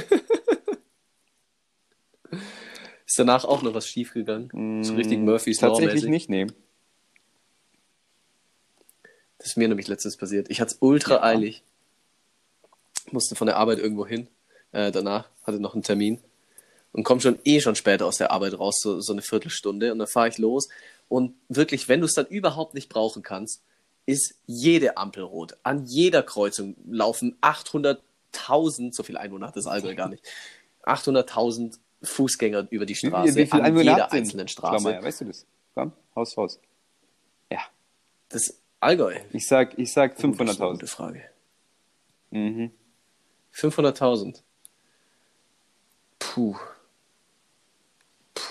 ist 3.06 3.18
danach 3.18 3.44
auch 3.44 3.62
noch 3.62 3.74
was 3.74 3.86
schiefgegangen? 3.88 4.82
so 4.84 4.94
richtig 4.94 5.18
Murphy's 5.18 5.58
Mm, 5.60 5.66
Tatsächlich 5.66 6.04
nicht, 6.04 6.28
nee. 6.30 6.46
Das 9.38 9.48
ist 9.48 9.56
mir 9.56 9.68
nämlich 9.68 9.88
letztens 9.88 10.16
passiert. 10.16 10.50
Ich 10.50 10.60
hatte 10.60 10.72
es 10.74 10.78
ultra 10.80 11.14
Ja. 11.16 11.22
eilig. 11.22 11.62
Musste 13.10 13.34
von 13.34 13.46
der 13.46 13.56
Arbeit 13.56 13.78
irgendwo 13.78 14.06
hin. 14.06 14.28
Äh, 14.72 14.92
danach 14.92 15.28
hatte 15.44 15.58
noch 15.60 15.72
einen 15.74 15.82
Termin. 15.82 16.20
Und 16.92 17.05
komme 17.05 17.20
schon 17.20 17.38
eh 17.44 17.61
schon 17.61 17.76
später 17.76 18.07
aus 18.07 18.16
der 18.16 18.33
Arbeit 18.33 18.59
raus, 18.59 18.81
so, 18.81 19.00
so 19.00 19.12
eine 19.12 19.22
Viertelstunde. 19.22 19.92
Und 19.92 19.98
dann 20.00 20.09
fahre 20.09 20.29
ich 20.29 20.38
los. 20.38 20.68
Und 21.09 21.35
wirklich, 21.48 21.88
wenn 21.88 22.00
du 22.00 22.07
es 22.07 22.14
dann 22.14 22.26
überhaupt 22.26 22.74
nicht 22.74 22.88
brauchen 22.88 23.22
kannst, 23.22 23.62
ist 24.07 24.35
jede 24.46 24.96
Ampel 24.96 25.22
rot. 25.22 25.57
An 25.62 25.85
jeder 25.87 26.22
Kreuzung 26.22 26.74
laufen 26.90 27.37
800.000, 27.42 28.92
so 28.92 29.03
viel 29.03 29.16
Einwohner 29.16 29.48
hat 29.48 29.57
das 29.57 29.66
Allgäu 29.66 29.94
gar 29.94 30.09
nicht, 30.09 30.24
800.000 30.85 31.79
Fußgänger 32.03 32.66
über 32.70 32.87
die 32.87 32.94
Wie, 32.94 33.07
Straße 33.09 33.37
wie 33.37 33.46
viel 33.46 33.61
an 33.61 33.66
Einwohner 33.66 33.92
jeder 33.92 34.12
einzelnen 34.12 34.48
Straße. 34.48 34.81
Schlaumeier, 34.81 35.03
weißt 35.03 35.20
du 35.20 35.24
das? 35.26 35.46
Komm, 35.74 35.92
Haus 36.16 36.37
raus. 36.37 36.59
Ja, 37.53 37.61
Das 38.31 38.57
Allgäu. 38.81 39.16
ich 39.33 39.46
sag, 39.46 39.79
ich 39.79 39.92
sag 39.92 40.12
Oh, 40.12 40.26
das 40.29 40.33
ist 40.33 40.40
eine 40.40 40.53
500.000. 40.53 40.70
Gute 40.72 40.87
Frage. 40.87 41.22
Mhm. 42.31 42.70
500.000. 43.55 44.40
Puh. 46.18 46.57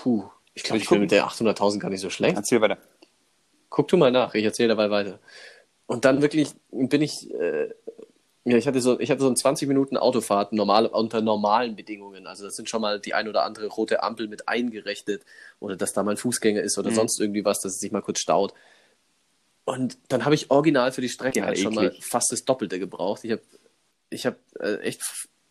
Puh. 0.01 0.29
Ich 0.53 0.63
glaube, 0.63 0.77
ich 0.77 0.83
ich 0.83 0.89
bin 0.89 0.99
mit 1.01 1.12
der 1.12 1.25
800.000 1.27 1.79
gar 1.79 1.89
nicht 1.89 2.01
so 2.01 2.09
schlecht. 2.09 2.35
Erzähl 2.38 2.62
weiter. 2.62 2.77
Guck 3.69 3.88
du 3.89 3.97
mal 3.97 4.12
nach, 4.12 4.33
ich 4.33 4.43
erzähle 4.45 4.69
dabei 4.69 4.89
weiter. 4.89 5.19
Und 5.88 6.05
dann 6.05 6.21
wirklich 6.21 6.49
bin 6.71 7.01
ich, 7.01 7.29
äh, 7.33 7.69
ja, 8.45 8.57
ich 8.57 8.67
hatte 8.67 8.81
so, 8.81 8.99
ich 8.99 9.12
hatte 9.12 9.21
so 9.21 9.27
eine 9.27 9.35
20 9.35 9.67
Minuten 9.67 9.97
Autofahrt 9.97 10.53
normal, 10.53 10.85
unter 10.88 11.21
normalen 11.21 11.75
Bedingungen. 11.75 12.25
Also 12.27 12.45
das 12.45 12.55
sind 12.55 12.69
schon 12.69 12.81
mal 12.81 12.99
die 12.99 13.13
ein 13.13 13.27
oder 13.27 13.43
andere 13.43 13.67
rote 13.67 14.01
Ampel 14.01 14.27
mit 14.27 14.47
eingerechnet 14.47 15.23
oder 15.59 15.75
dass 15.75 15.93
da 15.93 16.03
mal 16.03 16.12
ein 16.12 16.17
Fußgänger 16.17 16.62
ist 16.62 16.77
Mhm. 16.77 16.85
oder 16.85 16.91
sonst 16.95 17.19
irgendwie 17.19 17.45
was, 17.45 17.59
dass 17.59 17.73
es 17.73 17.79
sich 17.79 17.91
mal 17.91 18.01
kurz 18.01 18.19
staut. 18.19 18.53
Und 19.65 19.97
dann 20.07 20.25
habe 20.25 20.33
ich 20.35 20.49
original 20.49 20.91
für 20.91 21.01
die 21.01 21.09
Strecke 21.09 21.39
Ja, 21.39 21.45
halt 21.45 21.59
schon 21.59 21.75
mal 21.75 21.88
eklig. 21.88 22.05
fast 22.05 22.31
das 22.31 22.43
Doppelte 22.45 22.79
gebraucht. 22.79 23.23
Ich 23.23 23.31
habe 23.31 23.41
ich 24.09 24.25
habe 24.25 24.38
äh, 24.59 24.77
echt, 24.79 25.03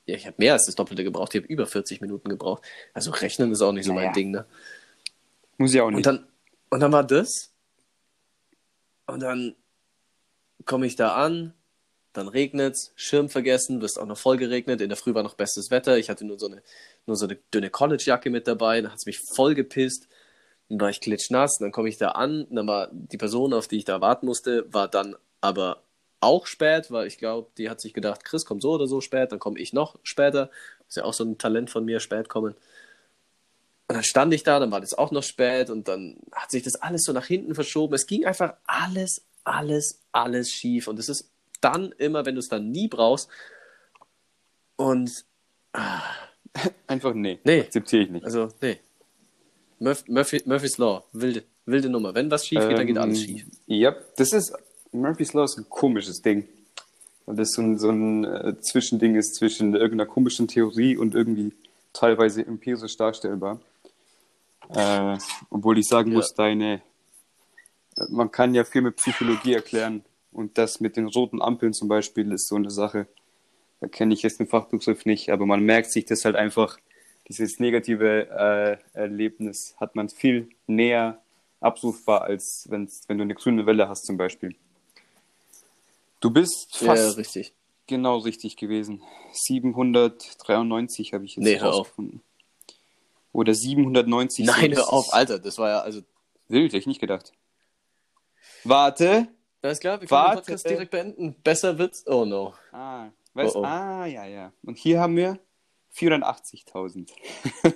ja, 0.08 0.16
ich 0.16 0.26
habe 0.26 0.36
mehr 0.38 0.54
als 0.54 0.64
das 0.66 0.74
Doppelte 0.74 1.04
gebraucht. 1.04 1.34
Ich 1.34 1.42
habe 1.42 1.52
über 1.52 1.66
40 1.66 2.00
Minuten 2.00 2.28
gebraucht. 2.30 2.62
Also 2.94 3.10
rechnen 3.10 3.52
ist 3.52 3.60
auch 3.60 3.72
nicht 3.72 3.84
so 3.84 3.92
Naja. 3.92 4.06
mein 4.06 4.14
Ding, 4.14 4.30
ne? 4.30 4.46
Muss 5.58 5.74
ich 5.74 5.80
auch 5.80 5.88
Und 5.88 5.94
nicht. 5.96 6.06
dann, 6.06 6.26
und 6.70 6.80
dann 6.80 6.92
war 6.92 7.04
das. 7.04 7.52
Und 9.06 9.20
dann 9.20 9.54
komme 10.64 10.86
ich 10.86 10.96
da 10.96 11.14
an, 11.14 11.52
dann 12.14 12.28
regnet's, 12.28 12.92
Schirm 12.96 13.28
vergessen, 13.28 13.80
wirst 13.82 13.98
auch 13.98 14.06
noch 14.06 14.18
voll 14.18 14.38
geregnet. 14.38 14.80
In 14.80 14.88
der 14.88 14.96
Früh 14.96 15.14
war 15.14 15.22
noch 15.22 15.34
bestes 15.34 15.70
Wetter. 15.70 15.98
Ich 15.98 16.08
hatte 16.10 16.24
nur 16.24 16.38
so 16.38 16.46
eine, 16.46 16.62
nur 17.06 17.16
so 17.16 17.26
eine 17.26 17.36
dünne 17.52 17.70
College-Jacke 17.70 18.30
mit 18.30 18.48
dabei. 18.48 18.80
Dann 18.80 18.90
hat's 18.92 19.06
mich 19.06 19.20
voll 19.20 19.54
gepisst. 19.54 20.08
Dann 20.68 20.80
war 20.80 20.90
ich 20.90 21.00
klitschnass. 21.00 21.58
Dann 21.58 21.70
komme 21.70 21.88
ich 21.90 21.98
da 21.98 22.12
an. 22.12 22.46
Dann 22.50 22.66
war 22.66 22.88
die 22.92 23.18
Person, 23.18 23.52
auf 23.52 23.68
die 23.68 23.76
ich 23.76 23.84
da 23.84 24.00
warten 24.00 24.26
musste, 24.26 24.72
war 24.72 24.88
dann 24.88 25.16
aber 25.42 25.82
auch 26.20 26.46
spät, 26.46 26.90
weil 26.90 27.06
ich 27.06 27.18
glaube, 27.18 27.50
die 27.58 27.70
hat 27.70 27.80
sich 27.80 27.94
gedacht, 27.94 28.24
Chris 28.24 28.44
kommt 28.44 28.62
so 28.62 28.72
oder 28.72 28.86
so 28.86 29.00
spät, 29.00 29.32
dann 29.32 29.38
komme 29.38 29.58
ich 29.58 29.72
noch 29.72 29.98
später. 30.02 30.50
ist 30.88 30.96
ja 30.96 31.04
auch 31.04 31.14
so 31.14 31.24
ein 31.24 31.38
Talent 31.38 31.70
von 31.70 31.84
mir, 31.84 32.00
spät 32.00 32.28
kommen. 32.28 32.54
Und 33.88 33.94
dann 33.94 34.02
stand 34.04 34.34
ich 34.34 34.42
da, 34.42 34.58
dann 34.58 34.70
war 34.70 34.80
das 34.80 34.94
auch 34.94 35.10
noch 35.12 35.22
spät 35.22 35.70
und 35.70 35.88
dann 35.88 36.18
hat 36.32 36.50
sich 36.50 36.62
das 36.62 36.76
alles 36.76 37.04
so 37.04 37.12
nach 37.12 37.26
hinten 37.26 37.54
verschoben. 37.54 37.94
Es 37.94 38.06
ging 38.06 38.26
einfach 38.26 38.54
alles, 38.66 39.24
alles, 39.44 40.00
alles 40.12 40.50
schief. 40.50 40.88
Und 40.88 40.98
es 40.98 41.08
ist 41.08 41.30
dann 41.60 41.92
immer, 41.92 42.26
wenn 42.26 42.34
du 42.34 42.40
es 42.40 42.48
dann 42.48 42.70
nie 42.70 42.88
brauchst. 42.88 43.28
Und 44.76 45.10
Einfach 46.86 47.14
nee. 47.14 47.38
Nee. 47.44 47.60
Akzeptiere 47.60 48.02
ich 48.04 48.10
nicht. 48.10 48.24
also, 48.24 48.48
nee. 48.60 48.78
Murph, 49.78 50.04
Murphy, 50.08 50.42
Murphy's 50.44 50.78
Law, 50.78 51.04
wilde, 51.12 51.44
wilde 51.66 51.88
Nummer. 51.88 52.14
Wenn 52.14 52.30
was 52.30 52.46
schief 52.46 52.66
geht, 52.68 52.78
dann 52.78 52.86
geht 52.86 52.98
alles 52.98 53.20
Ähm, 53.20 53.24
schief. 53.26 53.46
Ja, 53.66 53.94
das 54.16 54.32
ist 54.32 54.52
Murphy's 54.92 55.32
Law 55.32 55.44
ist 55.44 55.58
ein 55.58 55.68
komisches 55.68 56.20
Ding. 56.22 56.48
Weil 57.26 57.36
das 57.36 57.52
so 57.52 57.62
ein, 57.62 57.78
so 57.78 57.90
ein 57.90 58.24
äh, 58.24 58.58
Zwischending 58.60 59.14
ist 59.16 59.34
zwischen 59.34 59.74
irgendeiner 59.74 60.06
komischen 60.06 60.48
Theorie 60.48 60.96
und 60.96 61.14
irgendwie 61.14 61.52
teilweise 61.92 62.44
empirisch 62.46 62.96
darstellbar. 62.96 63.60
Äh, 64.70 65.18
obwohl 65.50 65.78
ich 65.78 65.86
sagen 65.88 66.10
Ja. 66.10 66.16
muss, 66.16 66.34
deine, 66.34 66.80
äh, 67.96 68.04
man 68.08 68.30
kann 68.30 68.54
ja 68.54 68.64
viel 68.64 68.82
mit 68.82 68.96
Psychologie 68.96 69.54
erklären. 69.54 70.04
Und 70.32 70.56
das 70.58 70.80
mit 70.80 70.96
den 70.96 71.06
roten 71.06 71.42
Ampeln 71.42 71.72
zum 71.72 71.88
Beispiel 71.88 72.30
ist 72.32 72.48
so 72.48 72.56
eine 72.56 72.70
Sache. 72.70 73.06
Da 73.80 73.88
kenne 73.88 74.14
ich 74.14 74.22
jetzt 74.22 74.40
den 74.40 74.46
Fachbegriff 74.46 75.04
nicht, 75.06 75.30
aber 75.30 75.46
man 75.46 75.62
merkt 75.62 75.90
sich 75.90 76.04
das 76.04 76.24
halt 76.24 76.36
einfach, 76.36 76.78
dieses 77.28 77.60
negative 77.60 78.28
äh, 78.30 78.98
Erlebnis 78.98 79.74
hat 79.78 79.94
man 79.96 80.08
viel 80.08 80.48
näher 80.66 81.20
abrufbar, 81.60 82.22
als 82.22 82.66
wenn's, 82.70 83.02
wenn 83.08 83.18
du 83.18 83.22
eine 83.24 83.34
grüne 83.34 83.66
Welle 83.66 83.88
hast 83.88 84.06
zum 84.06 84.16
Beispiel. 84.16 84.54
Du 86.20 86.30
bist 86.30 86.80
Ja, 86.80 86.88
fast 86.94 87.16
richtig. 87.16 87.54
genau 87.86 88.18
richtig 88.18 88.56
gewesen. 88.56 89.02
793 89.32 91.12
habe 91.12 91.24
ich 91.24 91.36
jetzt 91.36 91.44
Nee, 91.44 91.58
rausgefunden. 91.58 92.22
Oder 93.32 93.54
790. 93.54 94.46
Nein, 94.46 94.74
hör 94.74 94.92
auf, 94.92 95.12
Alter, 95.12 95.38
das 95.38 95.58
war 95.58 95.68
ja, 95.70 95.80
also. 95.80 96.00
Wild, 96.48 96.68
hätte 96.72 96.78
ich 96.78 96.86
nicht 96.86 97.00
gedacht. 97.00 97.32
Warte. 98.64 99.28
Alles 99.62 99.80
klar, 99.80 100.00
wir 100.00 100.08
können 100.08 100.20
Warte. 100.20 100.36
den 100.36 100.44
Podcast 100.46 100.68
direkt 100.68 100.90
beenden. 100.90 101.34
Besser 101.42 101.78
wird's. 101.78 102.04
Oh 102.06 102.24
no. 102.24 102.54
Ah, 102.72 103.10
weißt, 103.34 103.56
Oh, 103.56 103.60
oh. 103.60 103.64
ah, 103.64 104.06
ja, 104.06 104.24
ja. 104.24 104.52
Und 104.64 104.78
hier 104.78 105.00
haben 105.00 105.16
wir 105.16 105.38
480.000. 105.94 107.10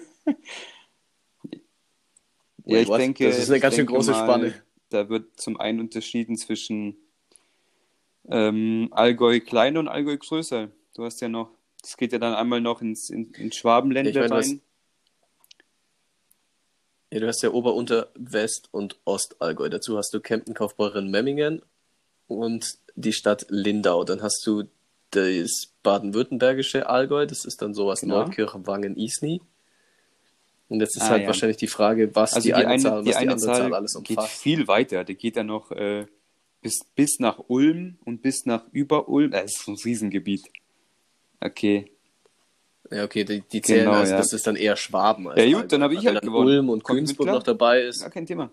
ja, 2.64 2.78
ich 2.78 2.88
what? 2.88 3.00
denke, 3.00 3.26
Das 3.28 3.38
ist 3.38 3.50
eine 3.50 3.60
ganz 3.60 3.74
schön 3.76 3.86
große 3.86 4.12
mal, 4.12 4.24
Spanne. 4.24 4.54
Da 4.90 5.08
wird 5.08 5.38
zum 5.40 5.58
einen 5.60 5.80
unterschieden 5.80 6.36
zwischen 6.36 6.96
ähm, 8.28 8.88
Allgäu 8.92 9.40
kleiner 9.40 9.80
und 9.80 9.88
Allgäu 9.88 10.16
größer. 10.16 10.68
Du 10.94 11.04
hast 11.04 11.20
ja 11.20 11.28
noch, 11.28 11.50
das 11.80 11.96
geht 11.96 12.12
ja 12.12 12.18
dann 12.18 12.34
einmal 12.34 12.60
noch 12.60 12.80
ins, 12.82 13.10
in, 13.10 13.32
ins 13.34 13.56
Schwabenländer 13.56 14.10
Ich 14.10 14.18
hast- 14.18 14.30
rein. 14.50 14.60
Ja, 17.10 17.20
du 17.20 17.26
hast 17.28 17.42
ja 17.42 17.50
Ober-, 17.50 17.74
Unter-, 17.74 18.08
West- 18.14 18.68
und 18.72 18.98
Ostallgäu. 19.04 19.68
Dazu 19.68 19.98
hast 19.98 20.14
du 20.14 20.20
Kempten, 20.20 20.54
Kaufbeuren, 20.54 21.10
Memmingen 21.10 21.60
und 22.26 22.78
die 22.94 23.12
Stadt 23.12 23.46
Lindau. 23.50 24.04
Dann 24.04 24.22
hast 24.22 24.42
du 24.46 24.64
das 25.10 25.66
baden-württembergische 25.82 26.88
Allgäu. 26.88 27.26
Das 27.26 27.44
ist 27.44 27.60
dann 27.60 27.74
sowas 27.74 28.00
Genau. 28.00 28.22
Neukirchen, 28.24 28.66
Wangen, 28.66 28.96
Isny. 28.96 29.42
Und 30.70 30.80
jetzt 30.80 30.96
ist 30.96 31.02
Ah, 31.02 31.08
halt 31.10 31.22
ja. 31.22 31.26
wahrscheinlich 31.26 31.58
die 31.58 31.66
Frage, 31.66 32.14
was 32.16 32.32
Also 32.32 32.46
die, 32.46 32.54
eine 32.54 32.80
Zahl, 32.82 33.00
was 33.00 33.04
die, 33.04 33.14
andere 33.16 33.36
Zahl, 33.38 33.56
Zahl 33.56 33.74
alles 33.74 33.94
geht 34.04 34.16
umfasst. 34.16 34.38
viel 34.40 34.66
weiter. 34.68 35.04
Die 35.04 35.14
geht 35.16 35.36
ja 35.36 35.44
noch 35.44 35.70
äh, 35.70 36.06
bis, 36.62 36.80
bis 36.94 37.18
nach 37.18 37.38
Ulm 37.48 37.98
und 38.04 38.22
bis 38.22 38.46
nach 38.46 38.64
über 38.72 39.08
Ulm. 39.08 39.32
Das 39.32 39.52
ist 39.56 39.68
ein 39.68 39.74
Riesengebiet. 39.84 40.44
Okay. 41.40 41.90
Ja, 42.90 43.04
okay, 43.04 43.24
die, 43.24 43.40
die 43.40 43.62
zählen, 43.62 43.84
Genau, 43.86 43.96
also 43.98 44.12
ja. 44.12 44.18
das 44.18 44.32
ist 44.32 44.46
dann 44.46 44.56
eher 44.56 44.76
Schwaben. 44.76 45.28
Als 45.28 45.40
Ja, 45.42 45.60
gut, 45.60 45.72
dann 45.72 45.82
habe 45.82 45.94
ich 45.94 46.04
halt 46.06 46.16
dann 46.16 46.24
gewonnen. 46.26 46.46
Ulm 46.48 46.68
und 46.70 46.84
Kommt 46.84 46.98
Günzburg 46.98 47.26
noch 47.26 47.42
dabei 47.42 47.82
ist. 47.82 48.00
Gar 48.00 48.10
kein 48.10 48.26
Thema. 48.26 48.50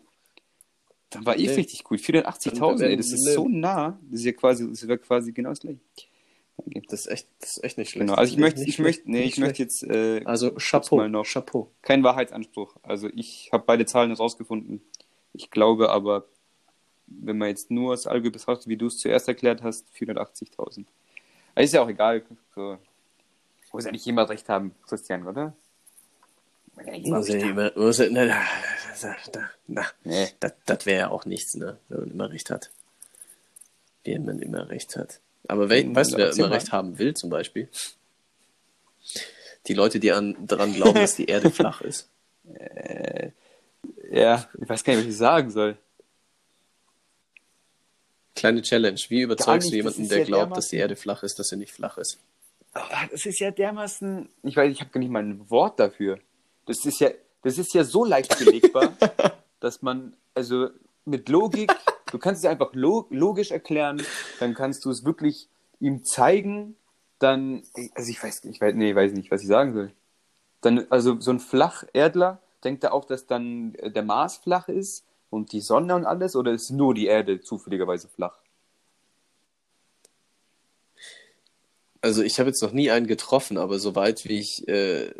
Dann 1.09 1.25
war 1.25 1.35
Nee. 1.35 1.49
richtig 1.49 1.83
gut. 1.83 1.99
480.000, 1.99 2.83
ey, 2.83 2.95
das 2.95 3.07
ist 3.11 3.25
Nee. 3.25 3.33
so 3.33 3.47
nah. 3.49 3.99
Das 4.09 4.19
ist 4.21 4.25
ja 4.25 4.31
quasi, 4.31 4.67
das 4.69 4.87
wäre 4.87 4.97
quasi 4.99 5.31
genau 5.33 5.49
das 5.49 5.59
gleiche. 5.59 5.79
Danke. 6.57 6.81
Das 6.89 7.01
ist 7.01 7.07
echt, 7.07 7.27
das 7.39 7.57
ist 7.57 7.63
echt 7.63 7.77
nicht 7.77 7.89
schlecht. 7.89 8.07
Genau. 8.07 8.17
Also 8.17 8.31
ich 8.33 8.39
möchte, 8.39 8.63
ich 8.63 8.79
möchte, 8.79 9.09
nee, 9.09 9.23
ich 9.23 9.37
möchte 9.37 9.61
jetzt 9.63 9.83
äh, 9.83 10.21
Also 10.25 10.51
Chapeau, 10.57 10.97
mal 10.97 11.09
noch 11.09 11.25
Chapeau. 11.25 11.71
kein 11.81 12.03
Wahrheitsanspruch. 12.03 12.75
Also 12.83 13.09
ich 13.13 13.49
habe 13.51 13.63
beide 13.65 13.85
Zahlen 13.85 14.11
rausgefunden. 14.11 14.81
Ich 15.33 15.51
glaube 15.51 15.89
aber, 15.89 16.25
wenn 17.21 17.37
man 17.37 17.49
jetzt 17.49 17.71
nur 17.71 17.93
das 17.93 18.07
Allgäu 18.07 18.29
betrachtet, 18.31 18.67
wie 18.67 18.77
du 18.77 18.87
es 18.87 18.97
zuerst 18.97 19.27
erklärt 19.27 19.63
hast, 19.63 19.85
480.000. 19.95 20.85
Aber 21.55 21.63
Ist 21.63 21.73
ja 21.73 21.81
auch 21.81 21.89
egal. 21.89 22.23
So. 22.55 22.77
Muss 23.73 23.85
ja 23.85 23.91
nicht 23.91 24.05
jemand 24.05 24.29
recht 24.29 24.49
haben, 24.49 24.73
Christian, 24.87 25.27
oder? 25.27 25.53
Muss 26.75 26.85
ja 26.85 26.91
nicht 26.93 27.45
jemand 27.45 27.75
Muss 27.75 27.97
ja 27.97 28.07
na, 28.09 28.25
na, 28.25 29.15
da, 29.31 29.49
na, 29.67 29.85
Nee. 30.03 30.27
das, 30.39 30.53
das 30.65 30.85
wäre 30.85 30.99
ja 30.99 31.09
auch 31.09 31.25
nichts, 31.25 31.55
ne? 31.55 31.77
Wenn 31.89 31.99
man 31.99 32.09
immer 32.11 32.29
recht 32.29 32.49
hat. 32.49 32.71
Wenn 34.05 34.25
man 34.25 34.39
immer 34.39 34.69
recht 34.69 34.95
hat. 34.95 35.19
Aber 35.47 35.69
we 35.69 35.81
Hm, 35.81 35.95
weißt 35.95 36.13
du, 36.13 36.17
wer 36.17 36.31
immer 36.31 36.51
recht 36.51 36.71
haben 36.71 36.97
will, 36.99 37.13
zum 37.15 37.29
Beispiel? 37.29 37.69
Die 39.67 39.73
Leute, 39.73 39.99
die 39.99 40.11
an, 40.11 40.35
daran 40.47 40.73
glauben, 40.73 40.95
dass 40.99 41.15
die 41.15 41.25
Erde 41.25 41.51
flach 41.51 41.81
ist. 41.81 42.09
Ja, 44.11 44.47
ich 44.59 44.69
weiß 44.69 44.83
gar 44.83 44.93
nicht, 44.93 45.03
was 45.03 45.11
ich 45.11 45.17
sagen 45.17 45.51
soll. 45.51 45.77
Kleine 48.39 48.61
Challenge. 48.61 48.99
Wie 49.09 49.21
überzeugst 49.21 49.65
nicht, 49.65 49.73
du 49.73 49.77
jemanden, 49.77 50.07
der 50.09 50.19
ja 50.19 50.23
glaubt, 50.23 50.55
dass 50.55 50.69
die 50.69 50.77
Erde 50.77 50.95
flach 50.95 51.23
ist, 51.23 51.39
dass 51.39 51.49
sie 51.49 51.57
nicht 51.57 51.73
flach 51.73 51.97
ist? 51.97 52.19
Ah, 52.73 53.07
Das 53.11 53.25
ist 53.25 53.39
ja 53.39 53.51
dermaßen. 53.51 54.29
Ich 54.43 54.55
weiß, 54.55 54.71
ich 54.71 54.79
habe 54.79 54.91
gar 54.91 54.99
nicht 54.99 55.11
mal 55.11 55.23
ein 55.23 55.49
Wort 55.49 55.79
dafür. 55.79 56.19
Das 56.65 56.85
ist 56.85 56.99
ja, 56.99 57.09
das 57.41 57.57
ist 57.57 57.73
ja 57.73 57.83
so 57.83 58.05
leicht 58.05 58.37
belegbar, 58.37 58.93
dass 59.59 59.81
man, 59.81 60.15
also 60.35 60.69
mit 61.05 61.29
Logik, 61.29 61.71
du 62.11 62.19
kannst 62.19 62.43
es 62.43 62.49
einfach 62.49 62.73
lo 62.73 63.07
logisch 63.09 63.51
erklären, 63.51 64.01
dann 64.39 64.53
kannst 64.53 64.85
du 64.85 64.91
es 64.91 65.03
wirklich 65.03 65.47
ihm 65.79 66.03
zeigen, 66.05 66.75
dann, 67.17 67.63
also 67.95 68.09
ich 68.09 68.21
weiß, 68.23 68.45
ich 68.45 68.61
weiß, 68.61 68.75
nee, 68.75 68.95
weiß 68.95 69.13
nicht, 69.13 69.31
was 69.31 69.41
ich 69.41 69.47
sagen 69.47 69.73
soll. 69.73 69.91
Dann, 70.61 70.85
also 70.89 71.19
so 71.19 71.31
ein 71.31 71.39
Flacherdler, 71.39 72.41
denkt 72.63 72.83
er 72.83 72.93
auch, 72.93 73.05
dass 73.05 73.25
dann 73.25 73.73
der 73.73 74.03
Mars 74.03 74.37
flach 74.37 74.67
ist 74.67 75.05
und 75.29 75.51
die 75.51 75.61
Sonne 75.61 75.95
und 75.95 76.05
alles, 76.05 76.35
oder 76.35 76.51
ist 76.51 76.71
nur 76.71 76.93
die 76.93 77.07
Erde 77.07 77.41
zufälligerweise 77.41 78.07
flach? 78.07 78.37
Also 82.01 82.23
ich 82.23 82.39
habe 82.39 82.49
jetzt 82.49 82.61
noch 82.61 82.71
nie 82.71 82.91
einen 82.91 83.07
getroffen, 83.07 83.57
aber 83.57 83.77
soweit 83.77 84.23
wie 84.23 84.39
ich, 84.39 84.67
äh, 84.69 85.13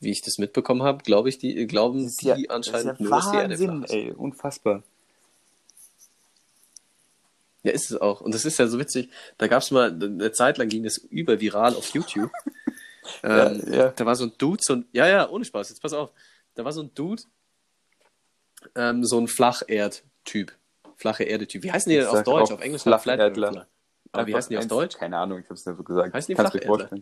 wie 0.00 0.10
ich 0.10 0.20
das 0.20 0.36
mitbekommen 0.36 0.82
habe, 0.82 1.02
glaube 1.02 1.30
ich, 1.30 1.38
die 1.38 1.66
glauben 1.66 2.04
Das 2.04 2.16
die 2.16 2.26
ja, 2.26 2.36
anscheinend 2.48 2.90
das 2.90 2.98
ja 2.98 3.04
nur, 3.04 3.10
dass 3.10 3.30
die 3.30 3.36
Erde 3.38 3.56
flach 3.56 3.84
ist. 3.84 3.90
ey, 3.92 4.10
unfassbar. 4.12 4.82
Ja, 7.62 7.72
ist 7.72 7.90
es 7.90 8.00
auch. 8.00 8.20
Und 8.20 8.34
das 8.34 8.44
ist 8.44 8.58
ja 8.58 8.68
so 8.68 8.78
witzig. 8.78 9.08
Da 9.38 9.48
gab 9.48 9.62
es 9.62 9.70
mal, 9.70 9.90
eine 9.90 10.30
Zeit 10.30 10.58
lang 10.58 10.68
ging 10.68 10.84
das 10.84 10.98
überviral 10.98 11.74
auf 11.74 11.88
YouTube. 11.94 12.30
ähm, 13.24 13.62
Ja, 13.66 13.76
ja. 13.76 13.88
Da 13.88 14.04
war 14.06 14.14
so 14.14 14.26
ein 14.26 14.32
Dude, 14.36 14.62
so 14.62 14.74
ein, 14.74 14.86
ja, 14.92 15.08
ja, 15.08 15.28
ohne 15.28 15.44
Spaß, 15.44 15.70
jetzt 15.70 15.80
pass 15.80 15.94
auf. 15.94 16.12
Da 16.54 16.64
war 16.64 16.72
so 16.72 16.82
ein 16.82 16.90
Dude, 16.94 17.22
ähm, 18.74 19.04
so 19.04 19.18
ein 19.20 19.28
Flacherd-Typ. 19.28 20.52
Flache 20.96 21.24
Erde-Typ. 21.24 21.62
Wie 21.62 21.72
heißen 21.72 21.90
die 21.90 21.96
denn 21.96 22.06
auf 22.06 22.22
Deutsch? 22.22 22.50
Auf 22.50 22.60
Englisch 22.60 22.82
Flacherdler. 22.82 23.52
Flat. 23.52 23.68
Aber 24.12 24.26
wie 24.26 24.34
heißen 24.34 24.50
die 24.50 24.58
auf 24.58 24.66
Deutsch? 24.66 24.96
Keine 24.96 25.18
Ahnung, 25.18 25.38
ich 25.38 25.44
habe 25.44 25.54
es 25.54 25.66
nur 25.66 25.76
so 25.76 25.82
gesagt. 25.82 26.14
Heißen 26.14 26.28
die 26.32 26.34
Kannst 26.34 26.52
Flacherdler? 26.52 26.98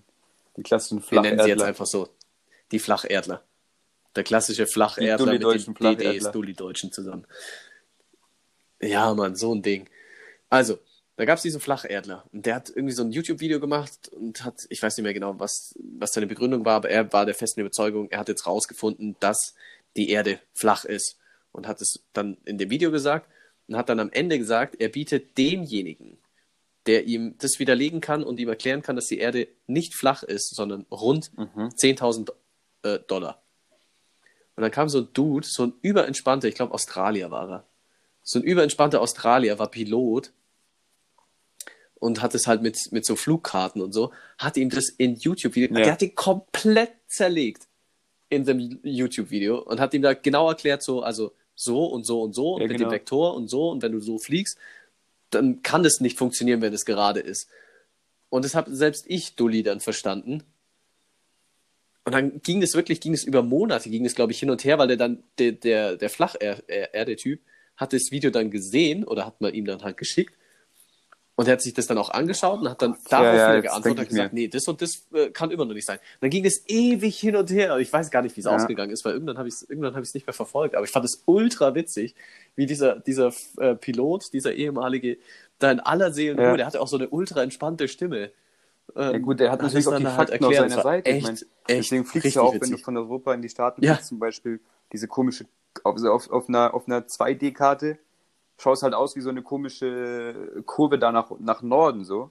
Die 0.57 0.63
klassischen 0.63 1.03
Wir 1.11 1.21
nennen 1.21 1.39
sie 1.39 1.49
jetzt 1.49 1.59
Flacherdler. 1.61 1.67
einfach 1.67 1.87
so. 1.87 2.09
Die 2.73 2.79
Flacherdler. 2.79 3.43
Der 4.17 4.25
klassische 4.25 4.67
Flacherdler 4.67 5.27
mit 5.27 5.43
den 5.43 5.51
DDs, 5.51 5.65
Flacherdler. 5.65 6.33
Dulli-Deutschen 6.33 6.93
zusammen. 6.93 7.27
Ja, 8.81 9.15
Mann, 9.15 9.37
so 9.37 9.55
ein 9.55 9.63
Ding. 9.63 9.89
Also, 10.51 10.79
da 11.17 11.25
gab 11.25 11.37
es 11.37 11.43
diesen 11.43 11.61
Flacherdler 11.61 12.25
und 12.33 12.47
der 12.47 12.57
hat 12.57 12.71
irgendwie 12.71 12.95
so 12.95 13.03
ein 13.03 13.13
YouTube-Video 13.13 13.61
gemacht 13.61 14.09
und 14.09 14.45
hat, 14.45 14.67
ich 14.69 14.83
weiß 14.83 14.97
nicht 14.97 15.05
mehr 15.05 15.15
genau, 15.15 15.39
was, 15.39 15.75
was 15.79 16.13
seine 16.13 16.27
Begründung 16.27 16.65
war, 16.65 16.77
aber 16.77 16.91
er 16.91 17.13
war 17.13 17.25
der 17.25 17.35
festen 17.35 17.61
Überzeugung, 17.61 18.11
er 18.11 18.19
hat 18.19 18.29
jetzt 18.29 18.47
rausgefunden, 18.47 19.17
dass 19.21 19.55
die 19.97 20.11
Erde 20.11 20.41
flach 20.53 20.85
ist 20.85 21.19
und 21.55 21.67
hat 21.67 21.81
es 21.81 22.05
dann 22.13 22.37
in 22.45 22.59
dem 22.59 22.69
Video 22.69 22.91
gesagt 22.91 23.31
und 23.69 23.77
hat 23.77 23.89
dann 23.89 24.01
am 24.01 24.11
Ende 24.13 24.39
gesagt, 24.39 24.77
er 24.81 24.89
bietet 24.91 25.39
demjenigen, 25.39 26.19
der 26.87 27.05
ihm 27.07 27.37
das 27.39 27.59
widerlegen 27.59 28.01
kann 28.03 28.23
und 28.23 28.39
ihm 28.39 28.49
erklären 28.51 28.83
kann, 28.83 28.97
dass 28.97 29.07
die 29.07 29.19
Erde 29.19 29.49
nicht 29.67 29.95
flach 29.95 30.23
ist, 30.23 30.55
sondern 30.55 30.85
rund 30.91 31.31
Mhm. 31.39 31.71
10.000 31.75 32.31
äh, 32.83 32.99
Dollar. 33.07 33.41
Und 34.57 34.63
dann 34.63 34.71
kam 34.71 34.89
so 34.89 34.99
ein 34.99 35.09
Dude, 35.15 35.47
so 35.49 35.65
ein 35.65 35.73
überentspannter, 35.81 36.47
ich 36.49 36.55
glaube 36.55 36.75
Australier 36.75 37.31
war 37.31 37.49
er. 37.51 37.65
So 38.23 38.39
ein 38.39 38.43
überentspannter 38.43 39.01
Australier 39.01 39.59
war 39.59 39.71
Pilot 39.71 40.31
und 41.97 42.21
hat 42.23 42.35
es 42.35 42.47
halt 42.47 42.63
mit, 42.63 42.77
mit 42.91 43.07
so 43.07 43.17
Flugkarten 43.17 43.81
und 43.81 43.93
so, 43.93 44.13
hat 44.39 44.57
ihm 44.57 44.69
das 44.71 44.89
in 44.91 45.17
YouTube-Video, 45.17 45.77
Ja. 45.77 45.85
der 45.85 45.93
hat 45.93 46.03
ihn 46.03 46.15
komplett 46.15 46.93
zerlegt 47.07 47.67
in 48.29 48.45
dem 48.45 48.79
YouTube-Video 48.83 49.59
und 49.63 49.81
hat 49.81 49.95
ihm 49.95 50.03
da 50.03 50.13
genau 50.15 50.49
erklärt, 50.49 50.83
so, 50.83 51.03
also 51.03 51.33
so 51.55 51.87
und 51.87 52.05
so 52.05 52.23
und 52.23 52.35
so 52.35 52.55
und 52.55 52.63
Ja, 52.63 52.69
mit 52.69 52.77
genau. 52.77 52.89
dem 52.89 52.95
Vektor 52.95 53.35
und 53.35 53.49
so 53.49 53.71
und 53.71 53.83
wenn 53.83 53.93
du 53.93 54.01
so 54.01 54.19
fliegst, 54.19 54.59
dann 55.31 55.63
kann 55.63 55.83
das 55.83 56.01
nicht 56.01 56.19
funktionieren, 56.19 56.61
wenn 56.61 56.73
es 56.73 56.85
gerade 56.85 57.21
ist. 57.21 57.49
Und 58.29 58.45
das 58.45 58.55
habe 58.55 58.75
selbst 58.75 59.05
ich, 59.09 59.37
Dulli, 59.37 59.63
dann 59.63 59.81
verstanden. 59.81 60.43
Und 62.05 62.13
dann 62.13 62.43
ging 62.43 62.63
es 62.63 62.75
wirklich, 62.75 63.01
ging 63.01 63.15
es 63.15 63.25
über 63.25 63.43
Monate, 63.43 63.89
ging 63.89 64.05
es, 64.05 64.15
glaube 64.15 64.33
ich, 64.33 64.39
hin 64.39 64.51
und 64.51 64.65
her, 64.65 64.79
weil 64.79 64.89
der 64.89 64.97
dann, 64.97 65.23
der, 65.39 65.53
der, 65.53 65.97
der 65.97 66.11
Flacherde-Typ 66.11 67.41
hat 67.77 67.93
das 67.93 68.11
Video 68.11 68.31
dann 68.31 68.51
gesehen 68.51 69.05
oder 69.05 69.25
hat 69.25 69.41
man 69.41 69.55
ihm 69.55 69.65
dann 69.65 69.83
halt 69.83 69.97
geschickt. 69.97 70.35
Und 71.37 71.49
er 71.49 71.55
hat 71.55 71.63
sich 71.63 71.75
das 71.75 71.89
dann 71.89 71.99
auch 71.99 72.11
angeschaut 72.11 72.61
und 72.61 72.69
hat 72.71 72.81
dann 72.81 72.97
darauf 73.11 73.27
ja, 73.27 73.33
wieder 73.33 73.55
jetzt 73.57 73.63
geantwortet 73.65 73.99
und 73.99 74.03
ich 74.05 74.09
gesagt, 74.11 74.33
mir. 74.35 74.41
nee, 74.43 74.49
das 74.49 74.69
und 74.69 74.81
das 74.81 75.05
äh, 75.13 75.31
kann 75.31 75.51
immer 75.51 75.65
noch 75.65 75.75
nicht 75.75 75.85
sein. 75.87 75.99
dann 76.21 76.31
ging 76.31 76.45
es 76.45 76.63
ewig 76.69 77.19
hin 77.19 77.35
und 77.35 77.51
her. 77.51 77.77
Ich 77.79 77.93
weiß 77.93 78.13
gar 78.13 78.23
nicht, 78.23 78.37
wie 78.37 78.41
es 78.41 78.47
Ja. 78.47 78.55
ausgegangen 78.55 78.93
ist, 78.93 79.05
weil 79.05 79.15
irgendwann 79.15 79.39
habe 79.39 79.49
ich 79.49 79.55
es 79.55 79.63
irgendwann 79.69 79.95
habe 79.95 80.03
ich 80.05 80.11
es 80.11 80.15
nicht 80.15 80.27
mehr 80.29 80.35
verfolgt. 80.35 80.77
Aber 80.77 80.85
ich 80.85 80.93
fand 80.93 81.05
es 81.05 81.23
ultra 81.27 81.75
witzig, 81.75 82.15
wie 82.55 82.67
dieser, 82.67 83.01
dieser 83.01 83.33
äh, 83.59 83.75
Pilot, 83.75 84.33
dieser 84.33 84.53
ehemalige, 84.55 85.17
da 85.59 85.73
in 85.73 85.81
aller 85.81 86.13
Seelenruhe, 86.13 86.47
Ja. 86.47 86.57
der 86.57 86.67
hatte 86.67 86.81
auch 86.81 86.87
so 86.89 86.97
eine 86.99 87.09
ultra 87.09 87.43
entspannte 87.43 87.89
Stimme. 87.89 88.31
Ähm, 88.95 89.13
Ja 89.13 89.19
gut, 89.19 89.41
der 89.41 89.51
hat 89.51 89.61
natürlich 89.61 89.89
auch 89.89 89.97
die 89.97 90.07
halt 90.07 90.15
Fakten 90.31 90.45
auf 90.45 90.53
erklärt. 90.53 90.71
seiner 90.71 90.83
Seite. 90.83 91.11
ich 91.11 91.17
Echt, 91.17 91.25
mein, 91.25 91.35
echt 91.35 91.47
deswegen 91.67 92.05
fliegst 92.05 92.37
du 92.37 92.41
auch, 92.43 92.53
wenn 92.53 92.61
du 92.61 92.67
witzig. 92.69 92.85
von 92.85 92.97
Europa 92.97 93.35
in 93.35 93.43
die 93.43 93.49
Staaten 93.49 93.83
Ja. 93.83 93.95
fliegst, 93.95 94.09
zum 94.09 94.21
Beispiel 94.21 94.61
diese 94.93 95.09
komische, 95.09 95.47
auf, 95.83 96.01
auf, 96.05 96.31
auf 96.31 96.49
einer, 96.49 96.75
auf 96.75 96.87
einer 96.87 97.09
2D-Karte, 97.09 97.99
schaust 98.59 98.83
halt 98.83 98.95
aus 98.95 99.17
wie 99.17 99.21
so 99.21 99.31
eine 99.31 99.43
komische 99.43 100.63
Kurve 100.67 100.99
da 100.99 101.13
nach, 101.13 101.31
nach 101.39 101.63
Norden 101.63 102.05
so. 102.05 102.31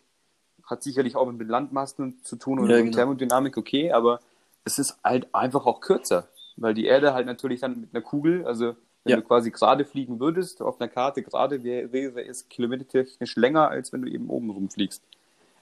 Hat 0.64 0.82
sicherlich 0.84 1.16
auch 1.16 1.30
mit 1.32 1.48
Landmassen 1.48 2.24
zu 2.24 2.38
tun 2.38 2.60
oder 2.60 2.70
Ja, 2.72 2.78
mit 2.78 2.86
genau. 2.86 2.98
Thermodynamik, 2.98 3.58
okay, 3.58 3.92
aber 3.92 4.20
es 4.64 4.80
ist 4.80 4.98
halt 5.04 5.28
einfach 5.36 5.66
auch 5.66 5.82
kürzer, 5.82 6.30
weil 6.56 6.74
die 6.74 6.86
Erde 6.86 7.14
halt 7.14 7.26
natürlich 7.26 7.60
dann 7.60 7.82
mit 7.82 7.94
einer 7.94 8.02
Kugel, 8.02 8.46
also 8.46 8.76
wenn 9.04 9.12
Ja. 9.12 9.16
du 9.18 9.24
quasi 9.24 9.52
gerade 9.52 9.84
fliegen 9.84 10.22
würdest, 10.22 10.62
auf 10.62 10.80
einer 10.80 10.88
Karte 10.88 11.22
gerade 11.22 11.64
wäre 11.64 12.26
es 12.26 12.48
kilometertechnisch 12.48 13.36
länger, 13.36 13.68
als 13.70 13.92
wenn 13.92 14.04
du 14.04 14.10
eben 14.10 14.30
oben 14.30 14.50
rumfliegst. 14.52 15.04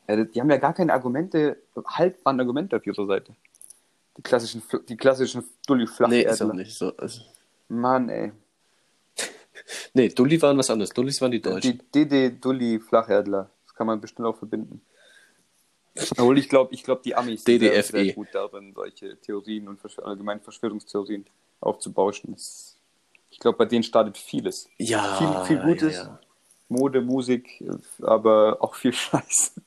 Ja, 0.07 0.23
die 0.23 0.39
haben 0.39 0.49
ja 0.51 0.57
gar 0.57 0.73
keine 0.73 0.93
Argumente, 0.93 1.57
haltbaren 1.85 2.39
Argumente 2.39 2.75
auf 2.75 2.85
ihrer 2.85 3.05
Seite. 3.07 3.33
Die 4.17 4.21
klassischen, 4.21 4.61
die 4.89 4.97
klassischen 4.97 5.43
dulli 5.65 5.87
Nee, 6.07 6.21
ist 6.23 6.41
auch 6.41 6.53
nicht 6.53 6.77
so. 6.77 6.95
Also, 6.97 7.21
Mann, 7.69 8.09
ey. 8.09 8.31
Nee, 9.93 10.09
Dulli 10.09 10.41
waren 10.41 10.57
was 10.57 10.69
anderes. 10.69 10.91
Dullis 10.91 11.21
waren 11.21 11.31
die 11.31 11.41
Deutschen. 11.41 11.81
Die 11.93 12.05
DD 12.05 12.43
Dulli 12.43 12.79
Flacherdler. 12.79 13.49
Das 13.65 13.75
kann 13.75 13.87
man 13.87 14.01
bestimmt 14.01 14.27
auch 14.27 14.37
verbinden. 14.37 14.81
Obwohl 16.11 16.37
ich 16.37 16.47
glaube, 16.47 16.73
ich 16.73 16.83
glaube, 16.83 17.01
die 17.03 17.15
Amis 17.15 17.43
sind 17.43 17.59
sehr, 17.59 17.71
DDFE. 17.71 17.91
sehr 17.91 18.13
gut 18.13 18.27
darin, 18.31 18.73
solche 18.73 19.19
Theorien 19.19 19.67
und 19.67 19.79
Verschw 19.79 20.01
allgemein 20.03 20.39
Verschwörungstheorien 20.39 21.25
aufzubauschen. 21.59 22.35
Ich 23.29 23.39
glaube, 23.39 23.57
bei 23.57 23.65
denen 23.65 23.83
startet 23.83 24.17
vieles. 24.17 24.69
Ja, 24.77 25.45
viel, 25.45 25.57
viel 25.57 25.63
Gutes. 25.65 25.95
Ja, 25.95 26.03
ja. 26.03 26.19
Mode, 26.69 27.01
Musik, 27.01 27.63
aber 28.01 28.57
auch 28.61 28.75
viel 28.75 28.93
Scheiß. 28.93 29.59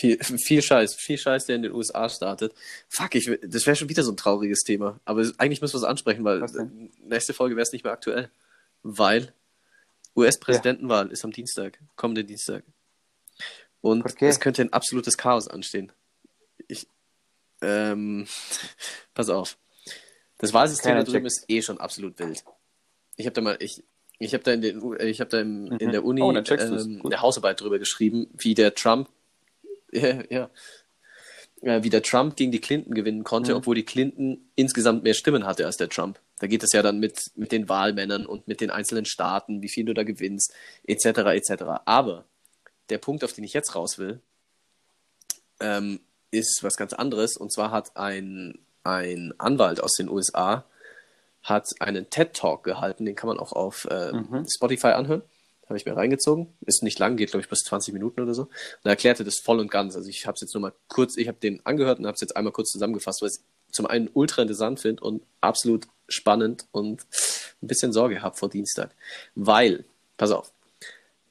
Viel, 0.00 0.18
viel 0.18 0.62
Scheiß, 0.62 0.94
viel 0.94 1.18
Scheiß, 1.18 1.44
der 1.44 1.56
in 1.56 1.62
den 1.62 1.72
USA 1.72 2.08
startet. 2.08 2.54
Fuck, 2.88 3.14
ich, 3.16 3.38
das 3.42 3.66
wäre 3.66 3.76
schon 3.76 3.90
wieder 3.90 4.02
so 4.02 4.10
ein 4.10 4.16
trauriges 4.16 4.60
Thema. 4.60 4.98
Aber 5.04 5.30
eigentlich 5.36 5.60
müssen 5.60 5.74
wir 5.74 5.78
es 5.78 5.84
ansprechen, 5.84 6.24
weil 6.24 6.42
nächste 7.04 7.34
Folge 7.34 7.54
wäre 7.54 7.64
es 7.64 7.72
nicht 7.72 7.84
mehr 7.84 7.92
aktuell. 7.92 8.30
Weil 8.82 9.34
US-Präsidentenwahl 10.16 11.12
ist 11.12 11.22
am 11.22 11.32
Dienstag, 11.32 11.78
kommenden 11.96 12.26
Dienstag. 12.26 12.64
Und 13.82 14.06
Okay. 14.06 14.28
es 14.28 14.40
könnte 14.40 14.62
ein 14.62 14.72
absolutes 14.72 15.18
Chaos 15.18 15.48
anstehen. 15.48 15.92
Ich, 16.66 16.86
ähm, 17.60 18.26
pass 19.12 19.28
auf. 19.28 19.58
Das 20.38 20.54
Wahlsystem 20.54 20.96
da 20.96 21.02
drüben 21.02 21.26
ist 21.26 21.44
eh 21.48 21.60
schon 21.60 21.78
absolut 21.78 22.18
wild. 22.18 22.42
Ich 23.16 23.26
habe 23.26 23.34
da 23.34 23.42
mal, 23.42 23.58
ich, 23.60 23.84
ich 24.18 24.32
habe 24.32 24.44
da 24.44 24.52
in, 24.52 24.62
den, 24.62 24.98
ich 25.00 25.20
habe 25.20 25.28
da 25.28 25.40
im, 25.40 25.66
in 25.72 25.92
der 25.92 26.06
Uni 26.06 26.22
Oh, 26.22 26.32
ähm, 26.32 27.02
eine 27.04 27.20
Hausarbeit 27.20 27.60
drüber 27.60 27.78
geschrieben, 27.78 28.30
wie 28.32 28.54
der 28.54 28.74
Trump, 28.74 29.10
ja, 29.92 30.50
ja, 31.62 31.82
wie 31.82 31.90
der 31.90 32.02
Trump 32.02 32.36
gegen 32.36 32.52
die 32.52 32.60
Clinton 32.60 32.94
gewinnen 32.94 33.22
konnte, 33.24 33.52
Mhm. 33.52 33.58
obwohl 33.58 33.74
die 33.74 33.84
Clinton 33.84 34.50
insgesamt 34.54 35.02
mehr 35.02 35.14
Stimmen 35.14 35.44
hatte 35.44 35.66
als 35.66 35.76
der 35.76 35.88
Trump. 35.90 36.18
Da 36.38 36.46
geht 36.46 36.62
es 36.62 36.72
ja 36.72 36.80
dann 36.82 36.98
mit, 37.00 37.20
mit 37.34 37.52
den 37.52 37.68
Wahlmännern 37.68 38.24
und 38.24 38.48
mit 38.48 38.60
den 38.62 38.70
einzelnen 38.70 39.04
Staaten, 39.04 39.60
wie 39.62 39.68
viel 39.68 39.84
du 39.84 39.92
da 39.92 40.02
gewinnst, 40.04 40.54
etc. 40.84 41.04
etc. 41.34 41.64
Aber 41.84 42.24
der 42.88 42.96
Punkt, 42.98 43.24
auf 43.24 43.34
den 43.34 43.44
ich 43.44 43.52
jetzt 43.52 43.74
raus 43.74 43.98
will, 43.98 44.20
ähm, 45.60 46.00
ist 46.30 46.60
was 46.62 46.76
ganz 46.76 46.92
anderes. 46.94 47.36
Und 47.36 47.52
zwar 47.52 47.70
hat 47.70 47.96
ein, 47.96 48.58
ein 48.84 49.34
Anwalt 49.38 49.82
aus 49.82 49.92
den 49.96 50.08
USA 50.08 50.64
hat 51.42 51.68
einen 51.80 52.08
TED-Talk 52.10 52.64
gehalten, 52.64 53.04
den 53.06 53.14
kann 53.16 53.28
man 53.28 53.38
auch 53.38 53.52
auf 53.52 53.86
äh, 53.90 54.12
Mhm. 54.12 54.46
Spotify 54.54 54.88
anhören. 54.88 55.22
Habe 55.70 55.78
ich 55.78 55.86
mir 55.86 55.96
reingezogen. 55.96 56.48
Ist 56.66 56.82
nicht 56.82 56.98
lang, 56.98 57.16
geht 57.16 57.30
glaube 57.30 57.42
ich 57.42 57.48
bis 57.48 57.60
20 57.60 57.94
Minuten 57.94 58.20
oder 58.20 58.34
so. 58.34 58.42
Und 58.42 58.50
er 58.82 58.90
erklärte 58.90 59.22
das 59.22 59.38
voll 59.38 59.60
und 59.60 59.70
ganz. 59.70 59.94
Also 59.94 60.08
ich 60.08 60.26
habe 60.26 60.34
es 60.34 60.40
jetzt 60.40 60.52
nur 60.52 60.62
mal 60.62 60.72
kurz, 60.88 61.16
ich 61.16 61.28
habe 61.28 61.38
den 61.38 61.64
angehört 61.64 62.00
und 62.00 62.06
habe 62.06 62.16
es 62.16 62.20
jetzt 62.20 62.36
einmal 62.36 62.52
kurz 62.52 62.70
zusammengefasst, 62.70 63.22
weil 63.22 63.28
es 63.28 63.44
zum 63.70 63.86
einen 63.86 64.10
ultra 64.12 64.42
interessant 64.42 64.80
finde 64.80 65.04
und 65.04 65.22
absolut 65.40 65.86
spannend 66.08 66.66
und 66.72 67.06
ein 67.62 67.68
bisschen 67.68 67.92
Sorge 67.92 68.20
habe 68.20 68.36
vor 68.36 68.50
Dienstag. 68.50 68.92
Weil, 69.36 69.84
pass 70.16 70.32
auf, 70.32 70.52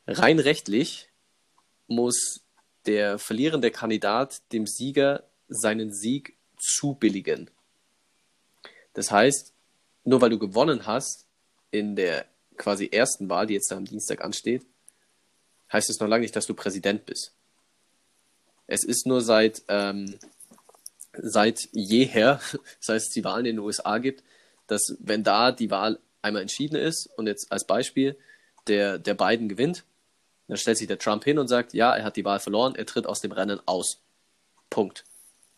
rein 0.07 0.39
rechtlich 0.39 1.09
muss 1.87 2.39
der 2.85 3.19
verlierende 3.19 3.71
Kandidat 3.71 4.41
dem 4.53 4.67
Sieger 4.67 5.25
seinen 5.49 5.93
Sieg 5.93 6.37
zubilligen. 6.57 7.51
Das 8.93 9.11
heißt, 9.11 9.51
nur 10.05 10.21
weil 10.21 10.29
du 10.29 10.39
gewonnen 10.39 10.85
hast 10.85 11.25
in 11.71 11.97
der 11.97 12.25
quasi 12.59 12.89
ersten 12.91 13.29
Wahl, 13.29 13.47
die 13.47 13.55
jetzt 13.55 13.71
am 13.71 13.85
Dienstag 13.85 14.23
ansteht, 14.23 14.63
heißt 15.73 15.89
es 15.89 15.99
noch 15.99 16.07
lange 16.07 16.21
nicht, 16.21 16.35
dass 16.35 16.45
du 16.45 16.53
Präsident 16.53 17.07
bist. 17.07 17.31
Es 18.67 18.83
ist 18.83 19.07
nur 19.07 19.21
seit, 19.21 19.63
ähm, 19.67 20.19
seit 21.13 21.69
jeher, 21.71 22.39
seit 22.79 22.97
es 22.97 23.09
die 23.09 23.23
Wahlen 23.23 23.45
in 23.45 23.55
den 23.55 23.65
USA 23.65 23.97
gibt, 23.97 24.23
dass 24.67 24.95
wenn 24.99 25.23
da 25.23 25.51
die 25.51 25.71
Wahl 25.71 25.97
einmal 26.21 26.43
entschieden 26.43 26.75
ist 26.75 27.09
und 27.17 27.25
jetzt 27.25 27.51
als 27.51 27.65
Beispiel 27.65 28.15
der, 28.67 28.99
der 28.99 29.15
Biden 29.15 29.49
gewinnt, 29.49 29.85
dann 30.47 30.57
stellt 30.57 30.77
sich 30.77 30.87
der 30.87 30.99
Trump 30.99 31.23
hin 31.23 31.39
und 31.39 31.47
sagt, 31.47 31.73
ja, 31.73 31.95
er 31.95 32.03
hat 32.03 32.17
die 32.17 32.25
Wahl 32.25 32.39
verloren, 32.39 32.75
er 32.75 32.85
tritt 32.85 33.07
aus 33.07 33.21
dem 33.21 33.31
Rennen 33.31 33.59
aus. 33.65 34.01
Punkt. 34.69 35.05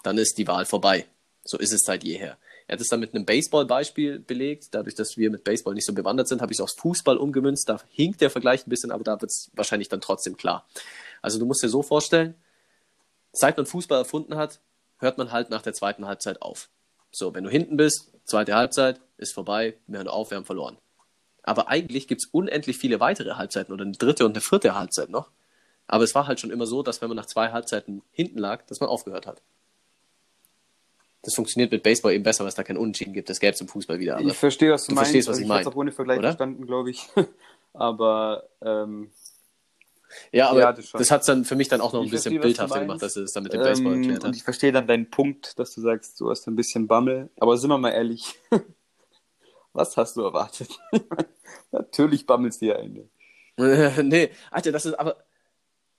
Dann 0.04 0.18
ist 0.18 0.38
die 0.38 0.48
Wahl 0.48 0.66
vorbei. 0.66 1.06
So 1.44 1.58
ist 1.58 1.74
es 1.74 1.82
seit 1.86 2.04
jeher. 2.04 2.38
Er 2.72 2.76
hat 2.76 2.82
es 2.82 2.88
dann 2.88 3.02
mit 3.02 3.14
einem 3.14 3.26
Baseball-Beispiel 3.26 4.20
belegt. 4.20 4.70
Dadurch, 4.72 4.96
dass 4.96 5.18
wir 5.18 5.30
mit 5.30 5.44
Baseball 5.44 5.74
nicht 5.74 5.86
so 5.86 5.94
bewandert 5.94 6.30
sind, 6.30 6.42
habe 6.42 6.54
ich 6.54 6.58
es 6.58 6.62
aufs 6.62 6.76
Fußball 6.76 7.18
umgemünzt. 7.18 7.68
Da 7.68 7.82
hinkt 7.90 8.22
der 8.22 8.30
Vergleich 8.30 8.66
ein 8.66 8.70
bisschen, 8.70 8.92
aber 8.92 9.04
da 9.04 9.20
wird 9.20 9.30
es 9.30 9.52
wahrscheinlich 9.54 9.90
dann 9.90 10.00
trotzdem 10.00 10.38
klar. 10.38 10.66
Also 11.22 11.38
du 11.38 11.46
musst 11.46 11.62
dir 11.62 11.68
so 11.68 11.84
vorstellen, 11.84 12.34
seit 13.34 13.58
man 13.58 13.66
Fußball 13.66 13.98
erfunden 13.98 14.38
hat, 14.38 14.62
hört 15.00 15.18
man 15.18 15.34
halt 15.34 15.50
nach 15.50 15.62
der 15.62 15.74
zweiten 15.74 16.06
Halbzeit 16.06 16.42
auf. 16.42 16.70
So, 17.12 17.36
wenn 17.36 17.44
du 17.44 17.50
hinten 17.50 17.76
bist, 17.76 18.14
zweite 18.24 18.56
Halbzeit, 18.56 19.02
ist 19.18 19.34
vorbei, 19.34 19.76
wir 19.88 19.98
hören 19.98 20.08
auf, 20.08 20.32
wir 20.32 20.38
haben 20.38 20.46
verloren. 20.46 20.78
Aber 21.44 21.68
eigentlich 21.68 22.08
gibt 22.08 22.22
es 22.24 22.30
unendlich 22.32 22.78
viele 22.78 23.02
weitere 23.02 23.32
Halbzeiten 23.32 23.74
oder 23.74 23.84
eine 23.84 23.98
dritte 23.98 24.24
und 24.26 24.32
eine 24.32 24.40
vierte 24.40 24.76
Halbzeit 24.76 25.10
noch. 25.10 25.30
Aber 25.88 26.06
es 26.06 26.16
war 26.16 26.26
halt 26.26 26.40
schon 26.40 26.52
immer 26.52 26.68
so, 26.68 26.84
dass 26.84 27.02
wenn 27.02 27.10
man 27.10 27.18
nach 27.18 27.26
zwei 27.26 27.52
Halbzeiten 27.52 28.02
hinten 28.12 28.38
lag, 28.40 28.66
dass 28.68 28.80
man 28.80 28.88
aufgehört 28.88 29.28
hat. 29.28 29.42
Das 31.24 31.36
funktioniert 31.36 31.72
mit 31.72 31.84
Baseball 31.84 32.14
eben 32.14 32.24
besser, 32.24 32.44
weil 32.44 32.50
es 32.50 32.56
da 32.56 32.64
keinen 32.64 32.78
Unentschieden 32.78 33.14
gibt. 33.14 33.30
Das 33.30 33.40
gäbe 33.40 33.54
es 33.54 33.62
im 33.62 33.68
Fußball 33.68 34.00
wieder. 34.00 34.20
ich 34.20 34.34
verstehe, 34.38 34.72
was 34.72 34.86
du, 34.86 34.90
du 34.90 34.96
meinst. 34.96 35.12
verstehst, 35.12 35.28
was 35.28 35.34
Also 35.34 35.42
ich 35.42 35.46
ich 35.46 35.52
habe 35.52 35.60
meine. 35.64 35.70
auch 35.72 35.76
ohne 35.78 35.92
Vergleich 35.92 36.18
oder? 36.20 36.30
verstanden, 36.30 36.66
glaube 36.66 36.90
ich. 36.90 37.08
aber 37.74 38.50
ähm, 38.62 39.12
Ja, 40.32 40.50
aber 40.50 40.60
Ja, 40.62 40.74
das, 40.74 40.92
das 40.92 41.12
hat 41.12 41.22
es 41.22 41.28
dann 41.28 41.46
für 41.46 41.56
mich 41.56 41.68
dann 41.68 41.80
auch 41.80 41.94
noch 41.94 42.00
ein 42.02 42.06
Ich 42.06 42.12
bisschen 42.12 42.32
verstehe, 42.34 42.40
bildhafter 42.42 42.80
gemacht, 42.82 43.02
dass 43.04 43.16
es 43.16 43.34
dann 43.34 43.44
mit 43.44 43.54
dem 43.54 43.62
Baseball 43.62 43.94
ähm, 43.94 44.02
erklärt 44.02 44.24
und 44.24 44.30
hat. 44.30 44.36
ich 44.36 44.44
verstehe 44.44 44.72
dann 44.72 44.88
deinen 44.88 45.10
Punkt, 45.12 45.60
dass 45.60 45.74
du 45.76 45.82
sagst, 45.82 46.20
du 46.20 46.30
hast 46.32 46.48
ein 46.48 46.56
bisschen 46.56 46.88
Bammel. 46.88 47.30
Aber 47.40 47.56
sind 47.58 47.70
wir 47.70 47.78
mal 47.78 47.92
ehrlich, 47.92 48.34
was 49.74 49.96
hast 49.98 50.18
du 50.18 50.22
erwartet? 50.24 50.70
Natürlich 51.72 52.26
bammelst 52.26 52.62
du 52.62 52.66
ja 52.66 52.76
eine. 52.78 53.08
nee, 54.04 54.32
Alter, 54.50 54.72
das 54.72 54.86
ist 54.88 54.96
aber, 54.96 55.24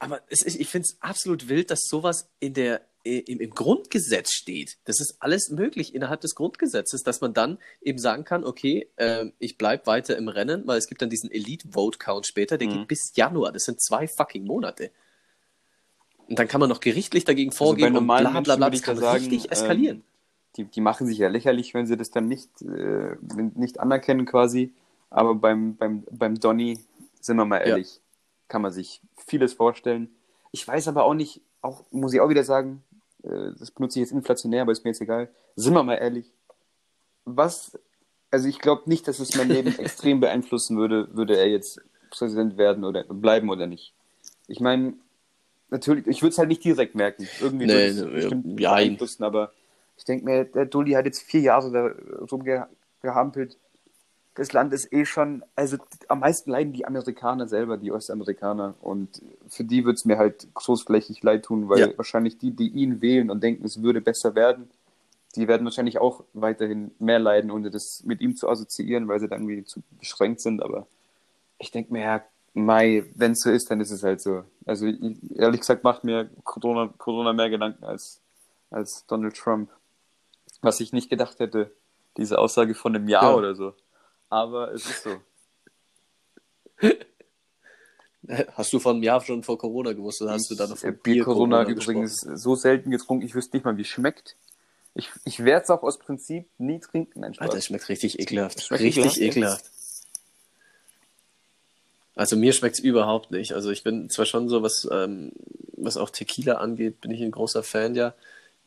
aber 0.01 0.21
es 0.29 0.43
ist, 0.45 0.59
ich 0.59 0.69
finde 0.69 0.87
es 0.91 0.97
absolut 1.01 1.49
wild, 1.49 1.71
dass 1.71 1.83
sowas 1.89 2.29
in 2.41 2.55
der, 2.55 2.81
im, 3.05 3.41
im 3.41 3.51
Grundgesetz 3.51 4.33
steht. 4.33 4.79
Das 4.85 5.01
ist 5.01 5.17
alles 5.21 5.51
möglich 5.51 5.95
innerhalb 5.95 6.21
des 6.21 6.35
Grundgesetzes, 6.35 7.03
dass 7.03 7.21
man 7.21 7.35
dann 7.35 7.59
eben 7.81 7.99
sagen 7.99 8.25
kann, 8.25 8.45
okay, 8.45 8.89
ähm, 8.97 9.33
ich 9.39 9.59
bleibe 9.59 9.87
weiter 9.87 10.17
im 10.17 10.29
Rennen, 10.29 10.67
weil 10.67 10.79
es 10.79 10.87
gibt 10.87 11.03
dann 11.03 11.11
diesen 11.11 11.31
Elite-Vote-Count 11.31 12.27
später, 12.27 12.59
der 12.59 12.69
Mhm. 12.69 12.73
geht 12.73 12.89
bis 12.89 13.13
Januar. 13.15 13.53
Das 13.53 13.63
sind 13.65 13.81
zwei 13.83 14.07
fucking 14.09 14.45
Monate. 14.45 14.91
Und 16.29 16.39
dann 16.39 16.49
kann 16.49 16.61
man 16.61 16.69
noch 16.69 16.81
gerichtlich 16.81 17.25
dagegen 17.25 17.51
Also 17.51 17.65
vorgehen 17.67 17.89
und 17.89 17.95
normalen 17.95 18.31
bla 18.31 18.41
bla 18.41 18.57
bla. 18.57 18.71
Menschen 18.71 18.81
Das 18.81 18.87
kann 18.87 18.97
sagen, 18.99 19.25
richtig 19.25 19.51
eskalieren. 19.51 19.97
Ähm, 19.99 20.03
die, 20.57 20.65
die 20.65 20.81
machen 20.81 21.07
sich 21.07 21.19
ja 21.19 21.29
lächerlich, 21.29 21.75
wenn 21.75 21.87
sie 21.87 21.97
das 21.97 22.11
dann 22.11 22.27
nicht, 22.27 22.51
äh, 22.63 23.17
nicht 23.55 23.81
anerkennen 23.81 24.27
quasi. 24.27 24.73
Aber 25.11 25.35
beim, 25.35 25.77
beim, 25.77 26.05
beim 26.11 26.39
Donny, 26.39 26.79
sind 27.21 27.37
wir 27.37 27.45
mal 27.45 27.59
Ja. 27.59 27.69
ehrlich, 27.69 28.01
kann 28.49 28.63
man 28.63 28.73
sich 28.73 29.01
vieles 29.27 29.53
vorstellen. 29.55 30.15
Ich 30.53 30.67
weiß 30.67 30.89
aber 30.89 31.05
auch 31.05 31.15
nicht, 31.15 31.41
auch 31.63 31.85
muss 31.91 32.13
ich 32.13 32.21
auch 32.21 32.29
wieder 32.29 32.45
sagen, 32.45 32.83
äh, 32.92 32.92
das 33.23 33.71
benutze 33.71 33.99
ich 33.99 34.05
jetzt 34.05 34.13
inflationär, 34.13 34.63
aber 34.63 34.73
ist 34.73 34.85
mir 34.85 34.91
jetzt 34.91 35.01
egal. 35.01 35.29
Sind 35.57 35.75
wir 35.75 35.83
mal 35.83 35.95
ehrlich, 35.95 36.33
was, 37.25 37.79
also 38.31 38.49
ich 38.49 38.59
glaube 38.59 38.83
nicht, 38.87 39.07
dass 39.07 39.21
es 39.21 39.37
mein 39.37 39.49
Leben 39.49 39.69
extrem 39.79 40.21
beeinflussen 40.21 40.77
würde, 40.77 41.09
würde 41.15 41.37
er 41.37 41.49
jetzt 41.49 41.81
Präsident 42.11 42.57
werden 42.59 42.85
oder 42.85 43.05
bleiben 43.05 43.49
oder 43.51 43.67
nicht. 43.67 43.95
Ich 44.49 44.61
meine, 44.61 44.95
natürlich, 45.71 46.07
ich 46.07 46.23
würde 46.23 46.33
es 46.33 46.39
halt 46.39 46.49
nicht 46.49 46.65
direkt 46.65 46.95
merken. 46.95 47.29
Irgendwie 47.41 47.67
Nee, 47.67 47.73
würde 47.73 47.87
es 47.87 48.05
nee, 48.05 48.11
bestimmt 48.11 48.61
ja, 48.61 48.75
beeinflussen, 48.75 49.25
aber 49.25 49.53
ich 49.97 50.05
denke 50.05 50.25
mir, 50.25 50.45
der 50.45 50.67
Dulli 50.67 50.93
hat 50.93 51.05
jetzt 51.05 51.23
vier 51.23 51.41
Jahre 51.41 51.71
da 51.71 52.25
rumgehampelt. 52.31 53.57
Das 54.35 54.53
Land 54.53 54.73
ist 54.73 54.91
eh 54.93 55.05
schon, 55.05 55.45
also 55.57 55.77
am 56.09 56.21
meisten 56.21 56.51
leiden 56.51 56.73
die 56.73 56.87
Amerikaner 56.87 57.49
selber, 57.49 57.77
die 57.77 57.93
Ostamerikaner. 57.93 58.75
Und 58.81 59.21
für 59.49 59.65
die 59.65 59.85
würde 59.85 59.97
es 59.97 60.05
mir 60.07 60.17
halt 60.17 60.49
großflächig 60.55 61.23
leid 61.23 61.45
tun, 61.45 61.69
weil 61.69 61.81
Ja. 61.81 61.99
wahrscheinlich 61.99 62.39
die, 62.39 62.51
die 62.51 62.69
ihn 62.69 63.03
wählen 63.03 63.31
und 63.31 63.43
denken, 63.43 63.65
es 63.67 63.83
würde 63.83 64.01
besser 64.01 64.35
werden, 64.35 64.71
die 65.37 65.49
werden 65.49 65.65
wahrscheinlich 65.65 65.99
auch 65.99 66.25
weiterhin 66.33 66.93
mehr 66.99 67.19
leiden, 67.19 67.51
ohne 67.51 67.71
das 67.71 68.05
mit 68.05 68.21
ihm 68.21 68.35
zu 68.37 68.49
assoziieren, 68.49 69.07
weil 69.09 69.21
sie 69.21 69.29
dann 69.29 69.43
irgendwie 69.43 69.65
zu 69.65 69.83
beschränkt 69.99 70.41
sind. 70.41 70.63
Aber 70.63 70.87
ich 71.59 71.71
denke 71.71 71.93
mir, 71.93 72.03
ja, 72.03 72.23
Mai, 72.55 73.05
wenn 73.15 73.33
es 73.33 73.41
so 73.41 73.51
ist, 73.51 73.71
dann 73.71 73.81
ist 73.81 73.91
es 73.91 74.03
halt 74.03 74.21
so. 74.21 74.45
Also 74.67 74.87
ich, 74.87 74.99
ehrlich 75.37 75.61
gesagt 75.61 75.85
macht 75.85 76.05
mir 76.05 76.29
Corona, 76.45 76.93
Corona 76.99 77.33
mehr 77.33 77.49
Gedanken 77.49 77.85
als, 77.85 78.21
als 78.71 79.07
Donald 79.07 79.35
Trump. 79.37 79.71
Was 80.61 80.81
ich 80.81 80.93
nicht 80.93 81.09
gedacht 81.09 81.39
hätte, 81.39 81.71
diese 82.19 82.39
Aussage 82.39 82.75
von 82.75 82.95
einem 82.95 83.09
Jahr 83.09 83.31
Ja. 83.31 83.35
oder 83.37 83.55
so. 83.55 83.73
Aber 84.33 84.73
es 84.73 84.87
ist 84.87 85.03
so. 85.03 85.21
Hast 88.57 88.73
du 88.73 88.79
vor 88.79 88.93
einem 88.93 89.03
Jahr 89.03 89.21
schon 89.21 89.43
vor 89.43 89.59
Corona 89.59 89.93
gewusst 89.93 90.23
oder 90.23 90.31
hast 90.31 90.49
du 90.49 90.55
dann 90.55 90.71
noch 90.71 90.79
von 90.79 90.91
äh, 90.91 90.93
Bier 90.93 91.25
Corona 91.25 91.65
gesprochen? 91.65 91.97
übrigens 91.97 92.21
so 92.21 92.55
selten 92.55 92.93
getrunken, 92.93 93.27
ich 93.27 93.35
wüsste 93.35 93.57
nicht 93.57 93.65
mal, 93.65 93.77
wie 93.77 93.83
es 93.83 93.89
schmeckt. 93.89 94.37
Ich, 94.95 95.11
ich 95.25 95.45
werde 95.45 95.65
es 95.65 95.71
auch 95.71 95.83
aus 95.83 95.99
Prinzip 95.99 96.47
nie 96.57 96.79
trinken. 96.79 97.19
Nein, 97.21 97.35
Spaß. 97.35 97.49
Alter, 97.49 97.59
es 97.59 97.67
schmeckt 97.67 97.89
richtig 97.89 98.21
ekelhaft. 98.21 98.63
Schmeckt 98.63 98.83
richtig 98.85 99.21
ekelhaft, 99.21 99.21
ekelhaft. 99.21 99.65
Also 102.15 102.37
mir 102.37 102.53
schmeckt 102.53 102.77
es 102.77 102.81
überhaupt 102.81 103.33
nicht. 103.33 103.53
Also 103.55 103.71
ich 103.71 103.83
bin 103.83 104.09
zwar 104.09 104.25
schon 104.25 104.49
so, 104.49 104.63
was, 104.63 104.89
ähm, 104.91 105.33
was 105.77 105.97
auch 105.97 106.11
Tequila 106.11 106.55
angeht, 106.55 107.01
bin 107.01 107.11
ich 107.11 107.21
ein 107.21 107.33
großer 107.33 107.65
Fan, 107.65 107.97
ja, 107.97 108.15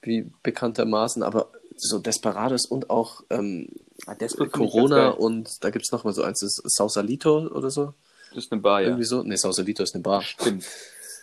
wie 0.01 0.29
bekanntermaßen, 0.43 1.23
aber 1.23 1.49
so 1.77 1.99
Desperados 1.99 2.65
und 2.65 2.89
auch 2.89 3.23
ähm, 3.29 3.69
Ah, 4.07 4.15
mich 4.19 4.51
Corona 4.51 5.09
und 5.09 5.63
da 5.63 5.69
gibt 5.69 5.85
es 5.85 5.91
nochmal 5.91 6.13
so 6.13 6.21
eins, 6.23 6.41
das 6.41 6.59
ist 6.59 6.75
Sausalito 6.75 7.47
oder 7.47 7.69
so. 7.69 7.93
Das 8.33 8.45
ist 8.45 8.51
eine 8.51 8.61
Bar, 8.61 8.81
ja. 8.81 8.87
Irgendwie 8.89 9.05
so. 9.05 9.23
Ne, 9.23 9.37
Sausalito 9.37 9.83
ist 9.83 9.95
eine 9.95 10.03
Bar. 10.03 10.21
Stimmt. 10.21 10.65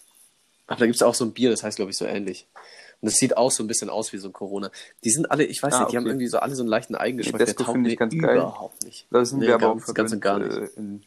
Aber 0.67 0.79
da 0.81 0.87
gibt 0.87 0.97
es 0.97 1.03
auch 1.03 1.15
so 1.15 1.25
ein 1.25 1.33
Bier, 1.33 1.51
das 1.51 1.63
heißt, 1.63 1.77
glaube 1.77 1.91
ich, 1.91 1.99
so 1.99 2.07
ähnlich. 2.07 2.47
Und 3.03 3.11
das 3.11 3.17
sieht 3.19 3.37
auch 3.37 3.51
so 3.51 3.63
ein 3.63 3.67
bisschen 3.67 3.91
aus 3.91 4.13
wie 4.13 4.19
so 4.19 4.29
ein 4.29 4.33
Corona. 4.33 4.71
Die 5.05 5.11
sind 5.11 5.31
alle, 5.31 5.45
ich 5.45 5.63
weiß 5.63 5.75
Ah, 5.75 5.81
nicht, 5.81 5.93
die 5.93 5.97
haben 5.99 6.07
irgendwie 6.07 6.29
so 6.29 6.39
alle 6.39 6.55
so 6.55 6.63
einen 6.63 6.71
leichten 6.71 6.95
Eigengeschmack. 6.95 7.41
Nee, 7.41 7.47
Desco 7.47 7.65
finde 7.71 7.91
ich 7.91 7.99
ganz 7.99 8.15
geil. 8.17 8.37
überhaupt 8.39 8.83
nicht. 8.85 9.07
Da 9.11 9.25
sind 9.25 9.41
Nee, 9.41 9.49
wir 9.49 9.55
aber 9.57 9.75
ganz, 9.75 9.91
auch 9.91 9.95
ganz 9.95 10.13
und 10.13 10.21
gar 10.21 10.39
nicht. 10.39 10.57
äh, 10.57 10.69
in, 10.77 11.03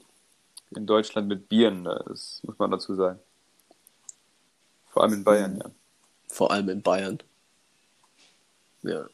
in 0.76 0.86
Deutschland 0.86 1.28
mit 1.28 1.50
Bieren, 1.50 1.84
ne? 1.84 2.04
das 2.08 2.42
muss 2.44 2.60
man 2.60 2.70
dazu 2.70 2.94
sagen. 2.96 3.20
Vor 4.92 5.04
allem 5.04 5.14
in 5.14 5.24
Bayern, 5.24 5.58
ja. 5.58 5.72
Vor 6.28 6.52
allem 6.52 6.70
in 6.70 6.82
Bayern. 6.82 7.20
Ja. 8.84 9.08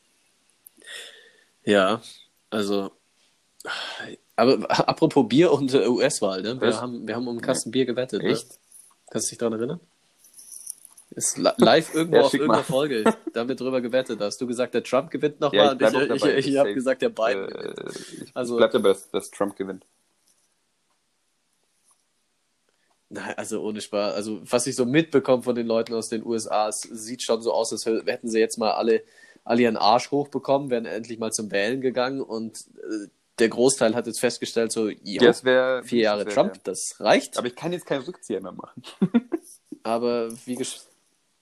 Ja, 1.64 2.02
also. 2.50 2.92
Aber 4.36 4.70
apropos 4.88 5.28
Bier 5.28 5.52
und 5.52 5.74
äh, 5.74 5.88
US-Wahl, 5.88 6.42
ne? 6.42 6.60
Wir 6.60 6.82
haben, 6.82 7.08
wir 7.08 7.16
haben 7.16 7.28
um 7.28 7.36
einen 7.38 7.42
Kasten 7.42 7.70
Bier 7.72 7.86
gewettet, 7.86 8.24
Echt? 8.24 8.50
ne? 8.50 8.56
Kannst 9.12 9.28
du 9.28 9.30
dich 9.32 9.38
daran 9.38 9.54
erinnern? 9.60 9.80
Ist 11.12 11.38
li- 11.38 11.50
live 11.58 11.94
irgendwo 11.94 12.16
Ja, 12.18 12.22
auf 12.24 12.34
irgendeiner 12.34 12.60
mal. 12.60 12.64
Folge. 12.64 13.04
Da 13.34 13.42
haben 13.42 13.50
wir 13.50 13.56
drüber 13.56 13.82
gewettet. 13.82 14.20
Da 14.22 14.26
hast 14.26 14.40
du 14.40 14.48
gesagt, 14.48 14.74
der 14.74 14.82
Trump 14.84 15.12
gewinnt 15.12 15.36
Ja, 15.42 15.46
nochmal 15.48 15.78
ich 15.78 15.84
auch 15.96 16.02
ich, 16.02 16.08
dabei, 16.22 16.38
ich, 16.38 16.48
ich 16.48 16.54
das 16.54 16.60
habe 16.62 16.74
gesagt, 16.74 17.02
der 17.02 17.10
Biden. 17.10 17.50
Äh, 17.52 17.74
ich 18.24 18.32
Also- 18.36 18.56
bleibt 18.58 18.74
aber, 18.76 18.90
dass, 18.90 19.10
dass 19.12 19.30
Trump 19.30 19.56
gewinnt. 19.58 19.86
Nein, 23.10 23.34
also 23.36 23.62
ohne 23.62 23.82
Spaß. 23.82 24.14
Also, 24.16 24.40
was 24.50 24.68
ich 24.68 24.76
so 24.76 24.86
mitbekomme 24.86 25.44
von 25.44 25.54
den 25.56 25.68
Leuten 25.68 25.94
aus 25.94 26.08
den 26.08 26.26
USA, 26.26 26.70
es 26.70 26.80
sieht 26.82 27.22
schon 27.22 27.42
so 27.42 27.52
aus, 27.52 27.74
als 27.74 27.86
hätten 27.86 28.30
sie 28.30 28.40
jetzt 28.40 28.58
mal 28.58 28.72
alle, 28.72 29.04
alle 29.44 29.62
ihren 29.64 29.78
Arsch 29.78 30.12
hochbekommen, 30.12 30.70
wären 30.70 30.86
endlich 30.86 31.20
mal 31.20 31.32
zum 31.32 31.52
Wählen 31.52 31.82
gegangen 31.82 32.22
und 32.22 32.58
äh, 32.78 33.08
der 33.40 33.50
Großteil 33.50 33.96
hat 33.96 34.06
jetzt 34.06 34.20
festgestellt, 34.20 34.72
so, 34.72 34.90
ja, 34.90 35.22
Das 35.24 35.44
wäre 35.44 35.84
vier 35.84 36.02
Jahre 36.04 36.26
wär- 36.26 36.34
Trump, 36.34 36.64
das 36.64 36.96
reicht. 37.00 37.38
Aber 37.38 37.48
ich 37.48 37.56
kann 37.56 37.72
jetzt 37.74 37.86
keinen 37.88 38.04
Rückzieher 38.04 38.42
mehr 38.42 38.52
machen. 38.52 38.84
Aber 39.84 40.30
wie 40.46 40.56
gesch 40.56 40.80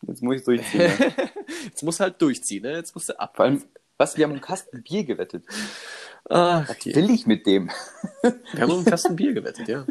Jetzt 0.07 0.23
muss 0.23 0.37
ich 0.37 0.43
durchziehen. 0.45 0.79
ja. 0.81 1.07
jetzt 1.65 1.83
muss 1.83 1.99
halt 1.99 2.21
durchziehen, 2.21 2.63
ne? 2.63 2.71
Jetzt 2.77 2.95
musst 2.95 3.09
du 3.09 3.19
ab. 3.19 3.35
Vor 3.35 3.43
allem, 3.45 3.63
was, 3.97 4.15
wir 4.15 4.23
haben 4.23 4.31
einen 4.31 4.39
Kasten 4.39 4.81
Bier 4.81 5.03
gewettet. 5.03 5.43
Ach, 6.29 6.69
Was 6.69 6.85
will 6.85 7.09
ich 7.09 7.27
mit 7.27 7.45
dem? 7.45 7.69
Wir 8.53 8.61
haben 8.61 8.71
einen 8.71 8.85
Kasten 8.85 9.17
Bier 9.17 9.33
gewettet, 9.33 9.67
ja. 9.67 9.85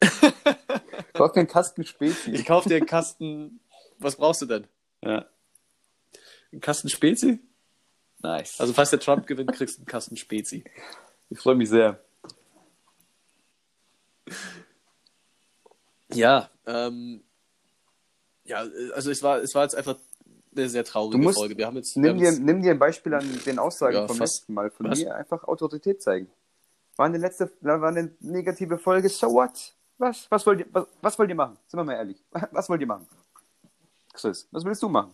Kauf 1.12 1.34
mir 1.34 1.40
einen 1.40 1.48
Kasten 1.48 1.84
Spezi. 1.84 2.32
Ich 2.32 2.44
kauf 2.44 2.64
dir 2.64 2.76
einen 2.78 2.86
Kasten. 2.86 3.60
Was 3.98 4.16
brauchst 4.16 4.42
du 4.42 4.46
denn? 4.46 4.66
Ja. 5.04 5.26
Einen 6.52 6.60
Kasten 6.60 6.88
Spezi? 6.88 7.40
Nice. 8.20 8.60
Also 8.60 8.72
falls 8.72 8.90
der 8.90 9.00
Trump 9.00 9.26
gewinnt, 9.26 9.52
kriegst 9.52 9.76
du 9.76 9.80
einen 9.80 9.86
Kasten 9.86 10.16
Spezi. 10.16 10.64
ich 11.30 11.38
freue 11.38 11.54
mich 11.54 11.68
sehr. 11.68 12.02
Ja, 16.12 16.50
ähm, 16.66 17.22
ja, 18.44 18.64
also 18.94 19.10
es 19.10 19.22
war, 19.22 19.38
es 19.38 19.54
war 19.54 19.64
jetzt 19.64 19.74
einfach 19.74 19.98
eine 20.56 20.68
sehr 20.68 20.84
traurige 20.84 21.22
musst- 21.22 21.38
Folge. 21.38 21.56
Wir 21.56 21.66
haben 21.66 21.76
jetzt, 21.76 21.96
Nimm 21.96 22.18
dir, 22.18 22.32
nimm 22.32 22.62
dir 22.62 22.70
ein 22.72 22.78
Beispiel 22.78 23.14
an 23.14 23.40
den 23.44 23.58
Aussagen 23.58 23.94
Ja, 23.94 24.06
vom 24.06 24.16
fast. 24.16 24.38
letzten 24.38 24.54
Mal 24.54 24.70
von 24.70 24.90
Was? 24.90 24.98
mir. 24.98 25.14
Einfach 25.14 25.44
Autorität 25.44 26.02
zeigen. 26.02 26.30
War 26.96 27.06
eine 27.06 27.18
letzte, 27.18 27.52
war 27.60 27.88
eine 27.88 28.10
negative 28.20 28.78
Folge. 28.78 29.08
So 29.08 29.28
what? 29.32 29.74
Was? 29.98 30.26
Was 30.30 30.46
wollt 30.46 30.60
ihr, 30.60 30.66
was, 30.72 30.86
was 31.02 31.18
wollt 31.18 31.28
ihr 31.28 31.36
machen? 31.36 31.58
Sind 31.66 31.78
wir 31.78 31.84
mal 31.84 31.94
ehrlich. 31.94 32.24
Was 32.52 32.68
wollt 32.68 32.80
ihr 32.80 32.86
machen? 32.86 33.06
Chris, 34.12 34.48
was 34.50 34.64
willst 34.64 34.82
du 34.82 34.88
machen? 34.88 35.12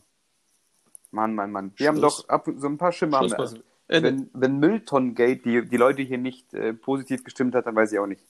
Mann, 1.14 1.34
Mann, 1.34 1.50
Mann. 1.50 1.72
Wir 1.76 1.88
haben 1.88 1.98
Schluss. 1.98 2.18
doch 2.18 2.28
ab, 2.28 2.48
so 2.56 2.66
ein 2.66 2.76
paar 2.76 2.92
Schimmer. 2.92 3.18
Haben 3.18 3.30
Schluss 3.30 3.54
Ende. 3.86 4.08
wenn, 4.08 4.30
wenn 4.32 4.58
Mülltonnengate 4.58 5.36
die, 5.36 5.68
die 5.68 5.76
Leute 5.76 6.02
hier 6.02 6.18
nicht 6.18 6.52
äh, 6.54 6.72
positiv 6.72 7.24
gestimmt 7.24 7.54
hat, 7.54 7.66
dann 7.66 7.76
weiß 7.76 7.92
ich 7.92 7.98
auch 7.98 8.06
nicht. 8.06 8.22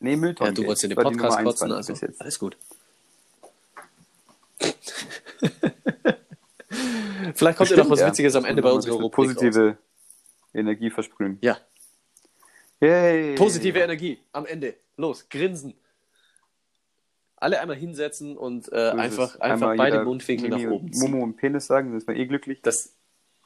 Nee, 0.00 0.12
ja, 0.12 0.16
Mülltonnengate. 0.16 0.62
du 0.62 0.66
wolltest 0.66 0.84
in 0.84 0.90
den 0.90 1.02
Podcast 1.02 1.38
kotzen, 1.42 1.72
also 1.72 1.94
alles 2.18 2.38
gut. 2.38 2.56
Vielleicht 7.34 7.58
kommt 7.58 7.70
ja 7.70 7.76
noch 7.76 7.90
was 7.90 8.00
ja. 8.00 8.06
Witziges 8.08 8.36
am 8.36 8.44
Ende 8.44 8.62
bei 8.62 8.70
unserer 8.70 8.94
Rubrik 8.94 9.30
raus. 9.30 9.34
Positive 9.34 9.78
Energie 10.52 10.90
versprühen. 10.90 11.38
Ja, 11.40 11.58
Yay. 12.80 13.34
positive 13.34 13.78
Energie 13.78 14.18
am 14.32 14.46
Ende. 14.46 14.74
Los, 14.96 15.28
grinsen. 15.28 15.74
Alle 17.44 17.60
einmal 17.60 17.76
hinsetzen 17.76 18.36
und 18.36 18.72
äh, 18.72 18.90
So 18.92 18.96
einfach, 18.96 19.40
einfach 19.40 19.76
beide 19.76 20.02
Mundwinkel 20.02 20.48
nach 20.48 20.70
oben 20.70 20.92
ziehen. 20.92 21.10
Momo 21.10 21.24
und 21.24 21.36
Penis 21.36 21.66
sagen, 21.66 21.90
dann 21.90 21.98
ist 21.98 22.06
man 22.06 22.16
eh 22.16 22.26
glücklich. 22.26 22.62
Das, 22.62 22.94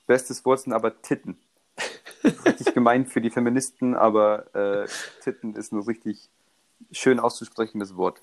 Bestes 0.09 0.45
Wort 0.47 0.61
sind 0.61 0.73
aber 0.73 1.03
Titten. 1.03 1.39
richtig 2.25 2.73
gemeint 2.73 3.11
für 3.11 3.21
die 3.21 3.31
Feministen, 3.31 3.95
aber 3.95 4.55
äh, 4.55 4.89
Titten 5.23 5.55
ist 5.55 5.71
ein 5.71 5.83
richtig 5.83 6.31
schön 6.91 7.21
auszusprechendes 7.21 7.95
Wort. 7.95 8.23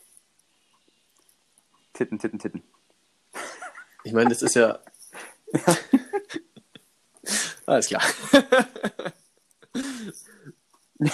Titten, 1.94 2.18
Titten, 2.18 2.40
Titten. 2.40 2.64
ich 4.04 4.14
meine, 4.14 4.30
das 4.30 4.42
ist 4.42 4.56
ja. 4.56 4.80
Alles 7.68 7.88
klar. 7.88 8.02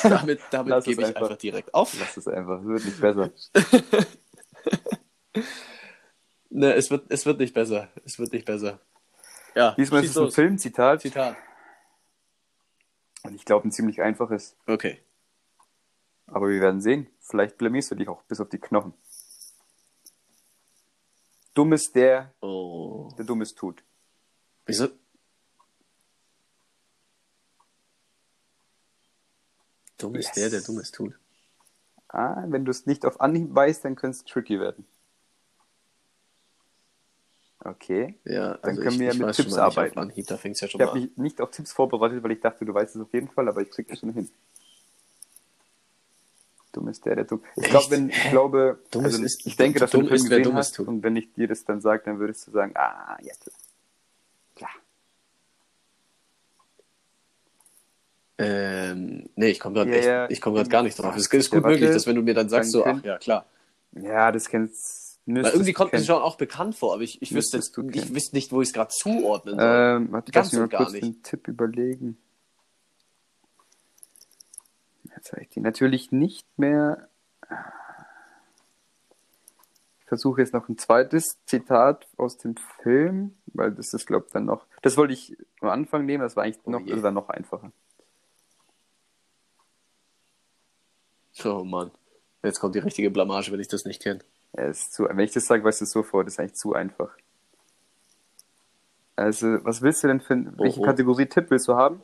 damit 0.04 0.40
damit 0.52 0.84
gebe 0.86 1.02
ich 1.02 1.08
einfach. 1.08 1.22
einfach 1.24 1.38
direkt 1.38 1.74
auf. 1.74 1.94
Lass 2.00 2.16
es 2.16 2.28
einfach, 2.30 2.62
es 2.62 2.66
wird 2.66 2.86
nicht 2.86 3.02
besser. 3.02 3.30
Ne, 6.54 6.74
es 6.74 6.92
wird, 6.92 7.10
es 7.10 7.26
wird 7.26 7.40
nicht 7.40 7.54
besser. 7.54 7.88
Es 8.04 8.20
wird 8.20 8.34
nicht 8.34 8.44
besser. 8.46 8.82
Ja, 9.56 9.74
Diesmal 9.76 10.04
ist 10.04 10.10
es 10.12 10.18
ein 10.18 10.24
los. 10.26 10.36
Filmzitat 10.36 11.00
Zitat. 11.02 11.38
und 13.24 13.34
ich 13.36 13.46
glaube 13.46 13.66
ein 13.68 13.72
ziemlich 13.72 14.02
einfaches. 14.02 14.58
Okay. 14.68 15.00
Aber 16.28 16.50
wir 16.50 16.60
werden 16.60 16.82
sehen. 16.82 17.08
Vielleicht 17.22 17.58
blamierst 17.58 17.92
du 17.92 17.96
dich 17.96 18.10
auch 18.10 18.22
bis 18.24 18.42
auf 18.42 18.50
die 18.50 18.58
Knochen. 18.58 18.94
Dumm 21.54 21.72
ist 21.72 21.96
der, 21.96 22.34
Oh. 22.42 23.10
der 23.18 23.24
Dummes 23.24 23.56
tut. 23.56 23.82
Wieso? 24.66 24.90
Dumm 29.98 30.16
ist 30.16 30.28
Yes. 30.28 30.36
der, 30.36 30.50
der 30.50 30.62
Dummes 30.62 30.92
tut. 30.92 31.18
Ah, 32.14 32.44
wenn 32.48 32.66
du 32.66 32.72
es 32.72 32.86
nicht 32.86 33.06
auf 33.06 33.22
Anhieb 33.22 33.56
weißt, 33.56 33.86
dann 33.86 33.96
könnte 33.96 34.18
es 34.18 34.26
tricky 34.26 34.60
werden. 34.60 34.86
Okay. 37.64 38.20
Ja, 38.26 38.56
Dann 38.56 38.62
also 38.64 38.82
können 38.82 38.96
ich, 38.96 39.00
wir 39.00 39.08
ja 39.08 39.14
mit 39.14 39.36
Tipps 39.36 39.54
arbeiten. 39.54 40.00
Anhieb, 40.00 40.28
da 40.28 40.38
fängt 40.38 40.56
es 40.56 40.62
ja 40.62 40.68
schon 40.68 40.82
Ich 40.82 40.88
habe 40.88 41.00
mich 41.00 41.16
nicht 41.18 41.40
auf 41.42 41.52
Tipps 41.52 41.72
vorbereitet, 41.72 42.24
weil 42.24 42.32
ich 42.32 42.42
dachte, 42.42 42.66
du 42.66 42.74
weißt 42.74 42.96
es 42.96 43.02
auf 43.02 43.14
jeden 43.14 43.30
Fall, 43.30 43.48
aber 43.48 43.62
ich 43.62 43.70
krieg 43.70 43.88
das 43.88 44.00
schon 44.00 44.14
hin. 44.14 44.30
Dumm 46.74 46.88
ist 46.88 47.06
der, 47.06 47.16
der 47.16 47.26
dumm. 47.26 47.44
Ich 47.56 47.64
Echt? 47.64 47.72
glaube, 47.72 47.92
wenn 47.92 48.10
ich 48.10 48.30
glaube, 48.30 48.80
also 48.94 49.24
ist- 49.24 49.46
ich 49.46 49.58
denke, 49.58 49.80
dass 49.80 49.92
du 49.92 49.98
dumm 50.00 50.08
Film 50.08 50.16
ist, 50.16 50.24
wer 50.30 50.38
gesehen 50.40 50.44
Dummes 50.52 50.68
hast 50.68 50.76
tut. 50.76 50.88
und 50.88 51.04
wenn 51.04 51.16
ich 51.16 51.32
dir 51.34 51.48
das 51.48 51.66
dann 51.66 51.82
sage, 51.82 52.04
dann 52.06 52.20
würdest 52.20 52.48
du 52.48 52.52
sagen, 52.52 52.74
ah, 52.76 53.18
ja. 53.22 53.34
Klar. 53.36 53.56
Ähm, 58.44 59.30
nee, 59.36 59.50
ich 59.50 59.60
komme 59.60 59.76
gerade 59.76 59.92
Ja, 59.92 60.28
ja. 60.30 60.68
gar 60.70 60.84
nicht 60.84 60.98
drauf. 60.98 61.16
Es 61.16 61.28
ist 61.32 61.50
gut 61.52 61.64
möglich, 61.64 61.92
dass 61.92 62.08
wenn 62.08 62.16
du 62.16 62.22
mir 62.22 62.34
dann 62.34 62.50
sagst, 62.50 62.72
so, 62.72 62.86
ach 62.86 63.04
ja, 63.04 63.18
klar. 63.18 63.46
Ja, 63.94 64.32
das 64.32 64.50
kennst 64.50 65.20
müsstest 65.26 65.56
irgendwie 65.56 65.72
du 65.74 65.78
kommt 65.78 65.94
mir 65.94 66.04
schon 66.04 66.22
auch 66.22 66.38
bekannt 66.38 66.76
vor, 66.76 66.94
aber 66.94 67.04
ich, 67.04 67.22
ich 67.22 67.34
wüsste 67.34 67.60
du 67.60 67.90
ich 67.90 68.14
wüsste 68.14 68.36
nicht, 68.36 68.52
wo 68.52 68.62
ich 68.62 68.70
es 68.70 68.74
gerade 68.74 68.90
zuordnen 68.90 69.56
soll. 69.60 69.68
Ähm, 69.68 70.12
warte, 70.12 70.32
Ganz 70.32 70.52
lass 70.52 70.62
mich 70.62 70.72
mal 70.72 70.78
kurz 70.78 70.92
nicht. 70.94 71.04
den 71.04 71.24
Tipp 71.24 71.48
überlegen. 71.48 72.18
Jetzt 75.16 75.32
habe 75.32 75.42
ich 75.44 75.50
die 75.50 75.60
natürlich 75.60 76.12
nicht 76.12 76.48
mehr. 76.58 77.08
Ich 80.00 80.08
versuche 80.08 80.42
jetzt 80.42 80.54
noch 80.54 80.68
ein 80.68 80.78
zweites 80.78 81.38
Zitat 81.46 82.08
aus 82.18 82.38
dem 82.38 82.56
Film, 82.82 83.36
weil 83.54 83.72
das 83.72 83.94
ist, 83.94 84.08
glaube 84.08 84.26
ich, 84.28 84.34
dann 84.34 84.46
noch. 84.46 84.66
Das 84.82 84.98
wollte 84.98 85.14
ich 85.14 85.38
am 85.62 85.70
Anfang 85.70 86.06
nehmen, 86.06 86.22
das 86.24 86.36
war 86.36 86.44
eigentlich 86.44 86.60
Oh 86.66 86.72
noch, 86.72 86.82
je. 86.82 86.94
das 86.94 87.04
war 87.04 87.12
noch 87.12 87.30
einfacher. 87.30 87.72
oh 91.46 91.64
Mann. 91.64 91.92
Jetzt 92.44 92.60
kommt 92.60 92.76
die 92.76 92.80
richtige 92.80 93.12
Blamage, 93.12 93.52
wenn 93.52 93.60
ich 93.60 93.68
das 93.68 93.86
nicht 93.86 94.02
kenne. 94.02 94.20
Ja, 94.58 94.64
es 94.64 94.82
ist 94.82 94.94
zu, 94.94 95.04
wenn 95.04 95.20
ich 95.20 95.32
das 95.32 95.46
sage, 95.46 95.64
weißt 95.64 95.82
du 95.82 95.86
es 95.86 95.92
sofort, 95.92 96.28
das 96.28 96.34
ist 96.34 96.40
eigentlich 96.40 96.56
zu 96.56 96.74
einfach. 96.74 97.16
Also, 99.16 99.64
was 99.64 99.82
willst 99.82 100.04
du 100.04 100.08
denn 100.08 100.20
für 100.20 100.36
welche 100.58 100.80
Oho. 100.80 100.86
Kategorie 100.86 101.28
Tipp 101.28 101.50
willst 101.50 101.68
du 101.68 101.76
haben? 101.76 102.02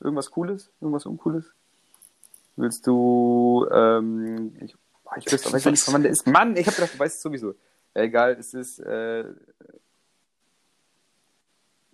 Irgendwas 0.00 0.30
Cooles? 0.30 0.70
Irgendwas 0.80 1.06
Uncooles? 1.06 1.52
Willst 2.56 2.86
du, 2.86 3.66
ähm, 3.70 4.56
ich, 4.60 4.74
ich 5.16 5.32
weiß, 5.32 5.52
weiß 5.52 5.66
nicht, 5.66 5.92
wann 5.92 6.02
der 6.02 6.12
ist. 6.12 6.26
Mann, 6.26 6.56
ich 6.56 6.66
hab 6.66 6.74
gedacht, 6.74 6.94
du 6.94 6.98
weißt 6.98 7.16
es 7.16 7.22
sowieso. 7.22 7.54
Ja, 7.94 8.02
egal, 8.02 8.36
es 8.38 8.54
ist, 8.54 8.78
äh, 8.78 9.24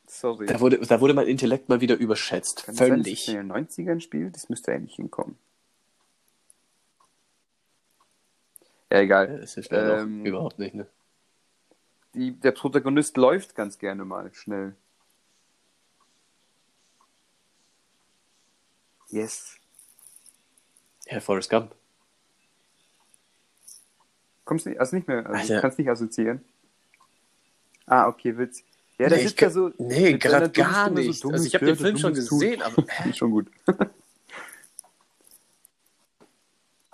sorry. 0.06 0.46
Da 0.46 0.60
wurde, 0.60 0.78
da 0.78 1.00
wurde 1.00 1.14
mein 1.14 1.26
Intellekt 1.26 1.68
mal 1.68 1.80
wieder 1.80 1.96
überschätzt. 1.96 2.64
Kann 2.64 2.76
das 2.76 2.78
sein, 2.86 2.98
dass 2.98 3.06
Völlig. 3.06 3.28
in 3.28 3.48
den 3.48 3.52
90ern 3.52 4.00
spielt? 4.00 4.36
Das 4.36 4.48
müsste 4.48 4.72
eigentlich 4.72 4.94
hinkommen. 4.94 5.36
Ja, 8.92 9.00
egal. 9.00 9.40
Das 9.40 9.54
hilft 9.54 9.72
ja 9.72 10.00
Ähm, 10.00 10.26
überhaupt 10.26 10.58
nicht, 10.58 10.74
ne? 10.74 10.86
Die, 12.12 12.32
der 12.38 12.52
Protagonist 12.52 13.16
läuft 13.16 13.54
ganz 13.54 13.78
gerne 13.78 14.04
mal 14.04 14.30
schnell. 14.34 14.76
Yes. 19.08 19.56
Herr 21.06 21.22
Forrest 21.22 21.48
Gump. 21.48 21.74
Kommst 24.44 24.66
nicht, 24.66 24.78
also 24.78 24.94
nicht 24.94 25.08
mehr, 25.08 25.24
also 25.24 25.58
kannst 25.58 25.78
nicht 25.78 25.88
assoziieren. 25.88 26.44
Ah, 27.86 28.08
okay, 28.08 28.36
Witz. 28.36 28.62
Ja, 28.98 29.08
der 29.08 29.16
Nee, 29.18 29.24
ich 29.24 29.34
kann- 29.36 29.50
so. 29.50 29.72
Nee, 29.78 30.18
gerade 30.18 30.50
gar 30.50 30.82
Stimme 30.84 31.02
so, 31.02 31.08
nicht. 31.08 31.24
dumm 31.24 31.32
also 31.32 31.46
ich 31.46 31.54
habe 31.54 31.64
den 31.64 31.76
Film 31.76 31.96
schon 31.96 32.12
Dummes 32.12 32.28
tut. 32.28 32.40
gesehen, 32.42 32.60
aber 32.60 32.84
schon 33.14 33.30
gut. 33.30 33.50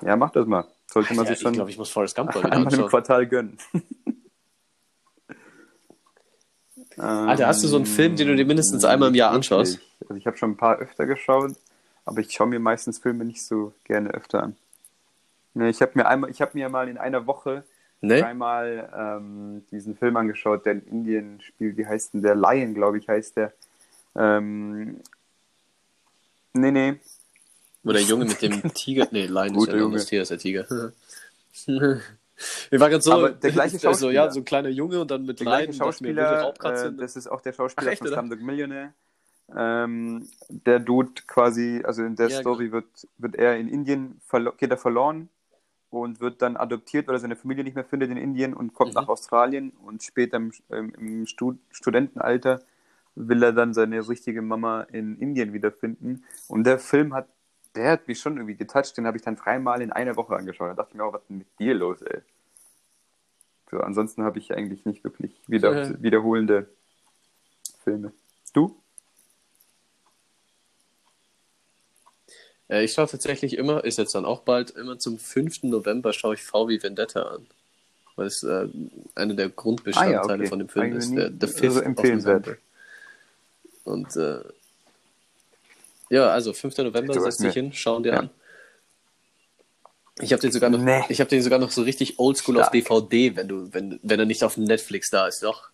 ja, 0.02 0.14
mach 0.14 0.30
das 0.30 0.46
mal. 0.46 0.64
Sollte 0.90 1.14
man 1.14 1.24
ja, 1.24 1.30
sich 1.30 1.38
ich 1.38 1.42
schon 1.42 1.52
glaube, 1.52 1.70
ich 1.70 1.78
muss 1.78 1.90
Forrest 1.90 2.16
Gump 2.16 2.34
mal 2.34 2.44
einmal 2.44 2.60
im 2.60 2.66
anschauen. 2.66 2.88
Quartal 2.88 3.26
gönnen. 3.26 3.58
Alter, 6.96 7.46
hast 7.46 7.62
du 7.62 7.68
so 7.68 7.76
einen 7.76 7.86
Film, 7.86 8.16
den 8.16 8.26
du 8.26 8.34
dir 8.34 8.44
mindestens 8.44 8.84
einmal 8.84 9.10
im 9.10 9.14
Jahr 9.14 9.30
anschaust? 9.30 9.78
Also 10.00 10.14
ich 10.14 10.26
habe 10.26 10.36
schon 10.36 10.52
ein 10.52 10.56
paar 10.56 10.78
öfter 10.78 11.06
geschaut, 11.06 11.52
aber 12.04 12.18
ich 12.20 12.32
schaue 12.32 12.48
mir 12.48 12.58
meistens 12.58 12.98
Filme 12.98 13.24
nicht 13.24 13.42
so 13.42 13.72
gerne 13.84 14.10
öfter 14.10 14.42
an. 14.42 14.56
Nee, 15.54 15.68
ich 15.68 15.80
habe 15.80 15.92
mir 15.94 16.06
einmal, 16.06 16.30
ich 16.30 16.40
habe 16.40 16.52
mir 16.54 16.68
mal 16.68 16.88
in 16.88 16.98
einer 16.98 17.26
Woche 17.26 17.62
Ne? 18.00 18.24
einmal 18.24 18.88
ähm, 18.96 19.66
diesen 19.72 19.96
Film 19.96 20.16
angeschaut, 20.16 20.64
der 20.64 20.74
in 20.74 20.82
Indien 20.82 21.40
spielt. 21.40 21.76
Wie 21.76 21.86
heißt 21.86 22.14
denn 22.14 22.22
der? 22.22 22.36
Lion, 22.36 22.74
glaube 22.74 22.98
ich, 22.98 23.08
heißt 23.08 23.36
der. 23.36 23.52
Ähm, 24.14 25.00
nee, 26.52 26.70
nee. 26.70 26.94
Wo 27.88 27.92
der 27.92 28.02
Junge 28.10 28.26
mit 28.26 28.42
dem 28.42 28.62
Tiger. 28.74 29.08
Nee, 29.10 29.26
Lion 29.26 29.54
ist 29.56 29.66
ja 29.68 29.76
Junge. 29.76 30.04
Tier, 30.04 30.22
ist 30.22 30.30
der 30.30 30.38
Tiger. 30.38 30.66
Wir 32.70 32.78
waren 32.80 32.90
gerade 32.90 33.02
so, 33.02 33.12
Aber 33.12 33.30
der 33.30 33.50
gleiche 33.50 33.78
so, 33.78 33.88
Schauspieler. 33.88 34.12
ja, 34.12 34.30
so 34.30 34.40
ein 34.40 34.44
kleiner 34.44 34.68
Junge 34.68 35.00
und 35.00 35.10
dann 35.10 35.24
mit 35.26 35.40
Der 35.40 35.46
wilde 35.46 35.72
Schauspieler, 35.72 36.54
äh, 36.62 36.92
das 36.92 37.16
ist 37.16 37.26
auch 37.26 37.40
der 37.40 37.52
Schauspieler 37.52 37.88
Ach, 37.88 37.92
echt, 37.92 37.98
von? 38.02 38.08
Slumdog 38.08 38.40
Millionaire. 38.40 38.92
Ähm, 39.56 40.28
der 40.50 40.78
Dude 40.78 41.10
quasi, 41.26 41.82
also 41.84 42.04
in 42.04 42.14
der 42.16 42.28
Ja, 42.28 42.40
Story 42.40 42.70
wird, 42.70 42.84
wird 43.16 43.34
er 43.36 43.56
in 43.56 43.68
Indien, 43.68 44.20
geht 44.58 44.70
er 44.70 44.76
verloren 44.76 45.30
und 45.90 46.20
wird 46.20 46.42
dann 46.42 46.56
adoptiert, 46.58 47.08
weil 47.08 47.16
er 47.16 47.20
seine 47.20 47.34
Familie 47.36 47.64
nicht 47.64 47.74
mehr 47.74 47.84
findet 47.84 48.10
in 48.10 48.18
Indien 48.18 48.52
und 48.54 48.74
kommt 48.74 48.90
Mhm. 48.90 49.00
nach 49.00 49.08
Australien 49.08 49.72
und 49.84 50.02
später 50.02 50.36
im, 50.36 50.52
ähm, 50.70 50.92
im 50.98 51.26
Stud 51.26 51.58
Studentenalter 51.70 52.60
will 53.14 53.42
er 53.42 53.52
dann 53.52 53.74
seine 53.74 54.06
richtige 54.08 54.42
Mama 54.42 54.82
in 54.82 55.18
Indien 55.18 55.52
wiederfinden. 55.54 56.24
Und 56.46 56.64
der 56.64 56.78
Film 56.78 57.14
hat, 57.14 57.26
der 57.74 57.92
hat 57.92 58.08
mich 58.08 58.20
schon 58.20 58.36
irgendwie 58.36 58.56
getoucht, 58.56 58.96
den 58.96 59.06
habe 59.06 59.16
ich 59.16 59.22
dann 59.22 59.36
dreimal 59.36 59.82
in 59.82 59.92
einer 59.92 60.16
Woche 60.16 60.34
angeschaut. 60.36 60.70
Da 60.70 60.74
dachte 60.74 60.90
ich 60.92 60.96
mir 60.98 61.04
auch, 61.04 61.12
was 61.12 61.22
ist 61.22 61.28
denn 61.30 61.38
mit 61.38 61.58
dir 61.58 61.74
los, 61.74 62.02
ey? 62.02 62.20
So, 63.70 63.80
ansonsten 63.80 64.22
habe 64.22 64.38
ich 64.38 64.52
eigentlich 64.54 64.84
nicht 64.86 65.04
wirklich 65.04 65.32
wieder, 65.46 65.88
Ja. 65.90 66.02
wiederholende 66.02 66.68
Filme. 67.84 68.12
Du? 68.54 68.80
Äh, 72.68 72.84
ich 72.84 72.92
schaue 72.92 73.06
tatsächlich 73.06 73.56
immer, 73.56 73.84
ist 73.84 73.98
jetzt 73.98 74.14
dann 74.14 74.24
auch 74.24 74.40
bald, 74.40 74.70
immer 74.70 74.98
zum 74.98 75.18
5. 75.18 75.64
November 75.64 76.12
schaue 76.12 76.34
ich 76.34 76.42
VW 76.42 76.82
Vendetta 76.82 77.22
an. 77.22 77.46
Weil 78.16 78.26
es 78.26 78.42
äh, 78.42 78.68
einer 79.14 79.34
der 79.34 79.48
Grundbestandteile 79.48 80.20
Ah 80.20 80.26
ja, 80.26 80.34
okay. 80.34 80.46
von 80.48 80.58
dem 80.58 80.68
Film 80.68 80.86
Eigentlich 80.86 81.04
ist. 81.04 81.14
Der, 81.14 81.30
der 81.30 81.48
also 81.48 81.64
5th 81.64 81.78
of 81.78 81.82
empfehlenswert. 81.84 82.58
Und 83.84 84.16
äh, 84.16 84.40
ja, 86.10 86.28
also 86.28 86.52
5. 86.52 86.78
November, 86.78 87.14
setz 87.20 87.36
dich 87.38 87.54
hin, 87.54 87.72
schauen 87.72 88.02
dir 88.02 88.12
Ja. 88.12 88.18
an. 88.20 88.30
Ich 90.20 90.32
habe 90.32 90.40
den 90.42 90.50
sogar 90.50 90.68
noch, 90.70 90.80
Nee. 90.80 91.04
ich 91.10 91.20
habe 91.20 91.30
den 91.30 91.42
sogar 91.42 91.60
noch 91.60 91.70
so 91.70 91.82
richtig 91.82 92.18
oldschool 92.18 92.60
auf. 92.60 92.70
DVD, 92.70 93.36
wenn 93.36 93.46
du, 93.46 93.72
wenn, 93.72 94.00
wenn 94.02 94.18
er 94.18 94.26
nicht 94.26 94.42
auf 94.42 94.56
Netflix 94.56 95.10
da 95.10 95.28
ist, 95.28 95.42
doch. 95.44 95.70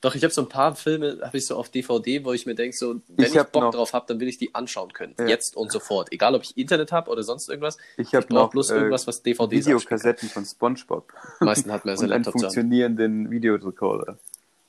Doch, 0.00 0.14
ich 0.14 0.22
habe 0.22 0.32
so 0.32 0.42
ein 0.42 0.48
paar 0.48 0.76
Filme, 0.76 1.18
habe 1.22 1.36
ich 1.38 1.44
so 1.46 1.56
auf 1.56 1.68
DVD, 1.70 2.24
wo 2.24 2.32
ich 2.32 2.46
mir 2.46 2.54
denke, 2.54 2.76
so, 2.76 3.00
wenn 3.08 3.26
Ich 3.26 3.34
ich, 3.34 3.42
Bock 3.42 3.64
noch- 3.64 3.74
drauf 3.74 3.94
habe, 3.94 4.04
dann 4.06 4.20
will 4.20 4.28
ich 4.28 4.38
die 4.38 4.54
anschauen 4.54 4.92
können. 4.92 5.16
Ja. 5.18 5.26
Jetzt 5.26 5.56
und 5.56 5.72
sofort. 5.72 6.12
Egal, 6.12 6.36
ob 6.36 6.44
ich 6.44 6.56
Internet 6.56 6.92
habe 6.92 7.10
oder 7.10 7.24
sonst 7.24 7.48
irgendwas. 7.48 7.78
Ich 7.96 8.14
habe 8.14 8.32
noch 8.32 8.50
bloß 8.50 8.70
äh, 8.70 8.74
irgendwas, 8.76 9.08
was 9.08 9.24
DVDs 9.24 9.66
Videokassetten 9.66 10.28
von 10.28 10.44
SpongeBob 10.44 11.12
Die 11.40 11.44
meisten 11.46 11.72
hat 11.72 11.84
man 11.84 11.96
ja 11.96 11.98
und 11.98 11.98
sein 11.98 12.12
einen 12.12 12.22
Laptop 12.22 12.34
Hause. 12.34 12.44
funktionierenden 12.44 13.28
Videorekorder. 13.32 14.18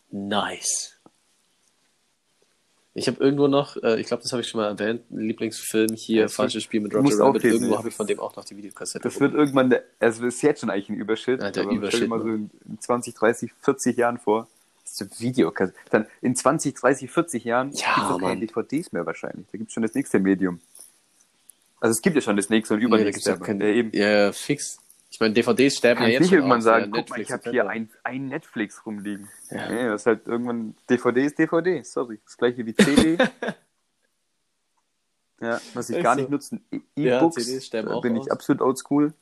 Nice. 0.10 0.96
Ich 3.00 3.08
habe 3.08 3.24
irgendwo 3.24 3.48
noch, 3.48 3.76
äh, 3.82 4.00
ich 4.00 4.08
glaube, 4.08 4.24
das 4.24 4.32
habe 4.32 4.42
ich 4.42 4.48
schon 4.48 4.62
mal 4.62 4.68
erwähnt, 4.68 5.02
einen 5.10 5.28
Lieblingsfilm 5.28 5.94
hier, 5.96 6.24
Das 6.24 6.34
Falsches 6.36 6.64
Spiel 6.64 6.82
mit 6.82 6.94
Roger 6.94 7.20
Rabbit. 7.20 7.22
aufheben, 7.42 7.54
Irgendwo 7.56 7.78
habe 7.78 7.90
ich 7.90 7.96
von 7.96 8.06
dem 8.08 8.20
auch 8.20 8.36
noch 8.36 8.46
die 8.46 8.56
Videokassette. 8.58 9.04
Das 9.08 9.20
wird 9.20 9.34
irgendwann, 9.34 9.70
der, 9.70 9.84
also 10.00 10.26
ist 10.26 10.42
jetzt 10.42 10.60
schon 10.62 10.70
eigentlich 10.70 10.90
ein 10.90 10.96
Überschritt. 10.96 11.42
Ja, 11.42 11.52
der 11.52 11.64
aber 11.64 11.72
Überschritt, 11.72 11.94
Stell 11.94 12.08
dir 12.08 12.08
mal 12.10 12.22
so 12.22 12.28
in 12.30 12.50
20, 12.80 13.14
30, 13.16 13.52
40 13.62 13.98
Jahren 13.98 14.18
vor. 14.20 14.48
Das 14.84 14.92
ist 14.94 14.98
so 14.98 15.20
Videokassette. 15.24 15.78
Dann 15.92 16.06
in 16.22 16.36
20, 16.36 16.76
30, 16.76 17.10
40 17.12 17.44
Jahren 17.44 17.72
Ja, 17.74 17.96
gibt's 17.96 18.10
doch 18.10 18.20
keine. 18.20 18.46
DVDs 18.46 18.92
mehr 18.92 19.06
wahrscheinlich. 19.06 19.46
Da 19.52 19.58
gibt 19.58 19.70
es 19.70 19.74
schon 19.74 19.84
das 19.84 19.94
nächste 19.94 20.20
Medium. 20.20 20.60
Also 21.80 21.92
es 21.94 22.02
gibt 22.02 22.16
ja 22.16 22.22
schon 22.22 22.36
das 22.36 22.50
nächste 22.50 22.74
und 22.74 22.82
Nee, 22.82 22.86
übernächste. 22.88 23.38
kein, 23.38 23.62
äh, 23.62 23.74
eben. 23.74 23.92
ja, 23.94 24.32
fix. 24.34 24.80
Ich 25.12 25.20
meine, 25.20 25.34
DVDs 25.34 25.78
sterben 25.78 26.02
ja 26.04 26.08
ich 26.08 26.14
jetzt 26.14 26.22
nicht 26.22 26.30
schon 26.30 26.38
irgendwann 26.40 26.60
aus, 26.60 26.64
sagen, 26.66 26.94
ja, 26.94 27.02
guck 27.02 27.10
mal, 27.10 27.20
ich 27.20 27.30
Netflix 27.30 27.46
habe 27.46 27.52
hier 27.52 27.68
ein, 27.70 27.90
ein 28.04 28.28
Netflix 28.28 28.86
rumliegen. 28.86 29.28
Ja. 29.50 29.70
Nee, 29.70 29.88
das 29.88 30.02
ist 30.02 30.06
halt 30.06 30.28
irgendwann, 30.28 30.76
DVD 30.90 31.26
ist 31.26 31.40
DVD, 31.40 31.82
sorry. 31.84 32.20
Das 32.24 32.38
gleiche 32.38 32.66
wie 32.66 32.76
CD. 32.76 33.18
ja, 35.42 35.60
was 35.74 35.90
ich 35.90 35.98
Ist 35.98 36.04
gar 36.04 36.16
so. 36.16 36.22
nicht 36.22 36.30
nutze, 36.30 36.60
E- 36.72 36.82
Ja, 36.96 37.18
E-Books, 37.18 37.72
auch 37.88 38.02
bin 38.02 38.18
aus. 38.18 38.28
ich 38.28 38.32
absolut 38.32 38.62
oldschool. 38.62 39.14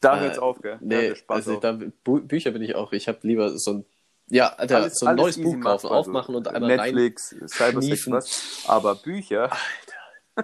Da 0.00 0.16
Äh, 0.16 0.20
hört's 0.20 0.38
auf, 0.38 0.60
gell? 0.62 0.78
Nee, 0.80 1.08
hört 1.08 1.24
also 1.26 1.54
auf. 1.54 1.60
da, 1.60 1.76
Bu 2.04 2.20
Bücher 2.20 2.52
bin 2.52 2.62
ich 2.62 2.76
auch. 2.76 2.92
Ich 2.92 3.08
habe 3.08 3.18
lieber 3.22 3.58
so 3.58 3.72
ein, 3.72 3.84
ja, 4.28 4.50
Alter, 4.54 4.76
Alles- 4.76 4.98
so 5.00 5.06
ein 5.06 5.16
neues 5.16 5.42
Buch 5.42 5.58
kaufen, 5.60 5.88
aufmachen 5.88 6.36
und 6.36 6.46
einmal 6.46 6.70
rein. 6.78 6.94
Netflix, 6.94 7.30
Cybersex, 7.30 7.80
kniefen. 7.86 8.12
was. 8.12 8.62
Aber 8.68 8.94
Bücher. 8.94 9.50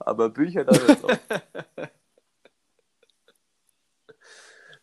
aber 0.00 0.28
Bücher, 0.30 0.64
da 0.64 0.76
hört's 0.76 1.04
auf. 1.04 1.18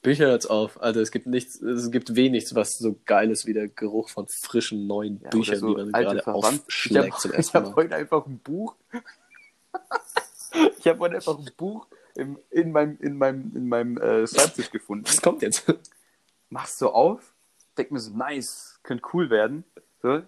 Bücher 0.06 0.28
hört's 0.28 0.46
auf. 0.46 0.82
Alter, 0.82 1.02
es 1.02 1.12
gibt 1.12 1.26
nichts, 1.28 1.62
es 1.62 1.92
gibt 1.92 2.16
wenig, 2.16 2.54
was 2.56 2.78
so 2.78 3.00
geil 3.06 3.32
ist 3.32 3.46
wie 3.46 3.54
der 3.54 3.68
Geruch 3.68 4.10
von 4.10 4.28
frischen 4.28 4.88
neuen 4.88 5.20
Ja, 5.22 5.30
Büchern, 5.32 5.64
oder 5.64 5.86
die 5.86 5.92
man 5.92 6.04
gerade 6.04 6.22
Verwandte. 6.22 6.64
aufschlägt 6.64 7.08
ich 7.08 7.16
zum 7.16 7.32
habe 7.32 7.38
ersten 7.38 7.58
hab 7.58 7.64
Mal. 7.66 7.76
heute 7.76 7.96
einfach 7.96 8.26
ein 8.26 8.40
Buch. 8.40 8.76
ich 10.80 10.88
habe 10.88 11.00
heute 11.00 11.16
einfach 11.16 11.38
ein 11.38 11.50
Buch 11.58 11.88
im, 12.16 12.40
in 12.52 12.72
meinem, 12.72 12.98
in 13.02 13.18
meinem, 13.18 13.52
in 13.56 13.68
meinem 13.68 13.98
äh, 13.98 14.28
Schreibtisch 14.28 14.70
gefunden. 14.72 15.06
Was 15.08 15.22
kommt 15.22 15.42
jetzt? 15.42 15.66
Mach's 16.50 16.78
so 16.78 16.94
auf, 16.94 17.34
denk 17.78 17.92
mir 17.92 18.00
so, 18.00 18.16
nice, 18.16 18.80
könnte 18.84 19.04
cool 19.14 19.30
werden. 19.30 19.66
So, 20.02 20.22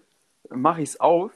mach 0.50 0.78
ich's 0.78 0.98
auf, 0.98 1.32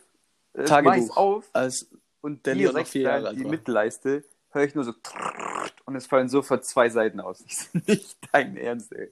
äh, 0.54 0.82
mach 0.82 0.96
ich's 0.96 1.10
auf 1.10 1.48
Als 1.52 1.88
und 2.20 2.44
Der 2.44 2.54
direkt 2.56 2.88
vier 2.88 3.02
Jahre 3.02 3.34
die. 3.34 3.44
Mittelleiste 3.44 4.24
höre 4.50 4.64
ich 4.64 4.74
nur 4.74 4.84
so 4.84 4.92
und 5.84 5.96
es 5.96 6.06
fallen 6.06 6.28
sofort 6.28 6.64
zwei 6.64 6.88
Seiten 6.88 7.20
aus. 7.20 7.42
Ich 7.46 7.56
so, 7.58 7.78
nicht 7.86 8.16
dein 8.32 8.56
Ernst, 8.56 8.92
ey. 8.92 9.10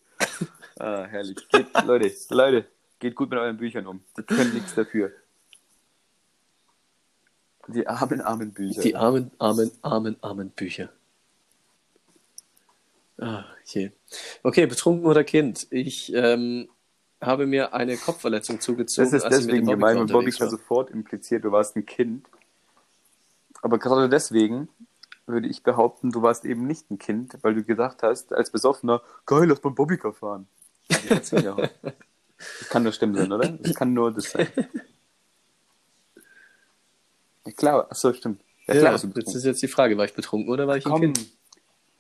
Ah, 0.78 1.04
herrlich. 1.04 1.36
Geht, 1.50 1.66
Leute, 1.84 2.12
Leute, 2.30 2.66
geht 2.98 3.14
gut 3.14 3.30
mit 3.30 3.38
euren 3.38 3.56
Büchern 3.56 3.86
um. 3.86 4.02
Die 4.16 4.22
können 4.22 4.54
nichts 4.54 4.74
dafür. 4.74 5.12
Die 7.68 7.86
armen, 7.86 8.20
armen 8.20 8.52
Bücher. 8.52 8.82
die 8.82 8.96
armen, 8.96 9.30
armen, 9.38 9.70
armen, 9.82 10.16
armen 10.22 10.50
Bücher. 10.50 10.90
Ah, 13.18 13.44
je. 13.66 13.90
Okay, 14.42 14.66
betrunken 14.66 15.06
oder 15.06 15.24
Kind? 15.24 15.66
Ich 15.70 16.12
ähm, 16.14 16.68
habe 17.20 17.46
mir 17.46 17.74
eine 17.74 17.96
Kopfverletzung 17.96 18.60
zugezogen. 18.60 19.10
das 19.10 19.24
ist 19.24 19.30
deswegen 19.30 19.66
gemein, 19.66 19.98
weil 19.98 20.06
Bobby 20.06 20.32
war. 20.40 20.48
sofort 20.48 20.90
impliziert, 20.90 21.44
du 21.44 21.52
warst 21.52 21.76
ein 21.76 21.84
Kind. 21.84 22.26
Aber 23.62 23.78
gerade 23.78 24.08
deswegen 24.08 24.68
würde 25.32 25.48
ich 25.48 25.62
behaupten, 25.62 26.10
du 26.10 26.22
warst 26.22 26.44
eben 26.44 26.66
nicht 26.66 26.90
ein 26.90 26.98
Kind, 26.98 27.36
weil 27.42 27.54
du 27.54 27.62
gedacht 27.64 28.02
hast, 28.02 28.32
als 28.32 28.50
Besoffener, 28.50 29.02
geil, 29.26 29.48
lass 29.48 29.62
mal 29.62 29.70
Bobbycar 29.70 30.12
fahren. 30.12 30.46
Das 30.88 32.68
kann 32.68 32.82
nur 32.82 32.92
stimmen 32.92 33.14
sein, 33.14 33.32
oder? 33.32 33.48
Das 33.48 33.74
kann 33.74 33.92
nur 33.92 34.12
das 34.12 34.30
sein. 34.30 34.48
Ja, 37.46 37.52
klar, 37.52 37.86
achso, 37.90 38.12
stimmt. 38.12 38.42
Ja, 38.66 38.74
Ja, 38.74 38.80
klar, 38.80 38.92
jetzt 38.92 39.02
betrunken. 39.02 39.36
ist 39.36 39.44
jetzt 39.44 39.62
die 39.62 39.68
Frage, 39.68 39.96
war 39.96 40.04
ich 40.04 40.14
betrunken 40.14 40.52
oder 40.52 40.66
war 40.66 40.76
ich 40.76 40.86
ein 40.86 40.92
komm. 40.92 41.00
Kind? 41.00 41.26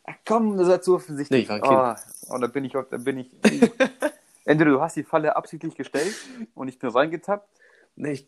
Ach, 0.04 0.14
komm, 0.26 0.56
das 0.56 0.68
ist 0.68 0.84
so 0.84 0.94
offensichtlich. 0.96 1.38
Nee, 1.38 1.42
ich 1.42 1.48
war 1.48 1.56
ein 1.56 1.96
Kind. 1.96 2.14
Oh, 2.28 2.34
oh, 2.34 2.38
da 2.38 2.46
bin 2.46 2.64
ich, 2.64 2.72
da 2.72 2.96
bin 2.96 3.18
ich. 3.18 3.30
Entweder 4.44 4.70
du 4.70 4.80
hast 4.80 4.96
die 4.96 5.04
Falle 5.04 5.36
absichtlich 5.36 5.74
gestellt 5.76 6.14
und 6.54 6.68
ich 6.68 6.78
bin 6.78 6.90
reingetappt. 6.90 7.48
Nee, 7.96 8.12
ich... 8.12 8.26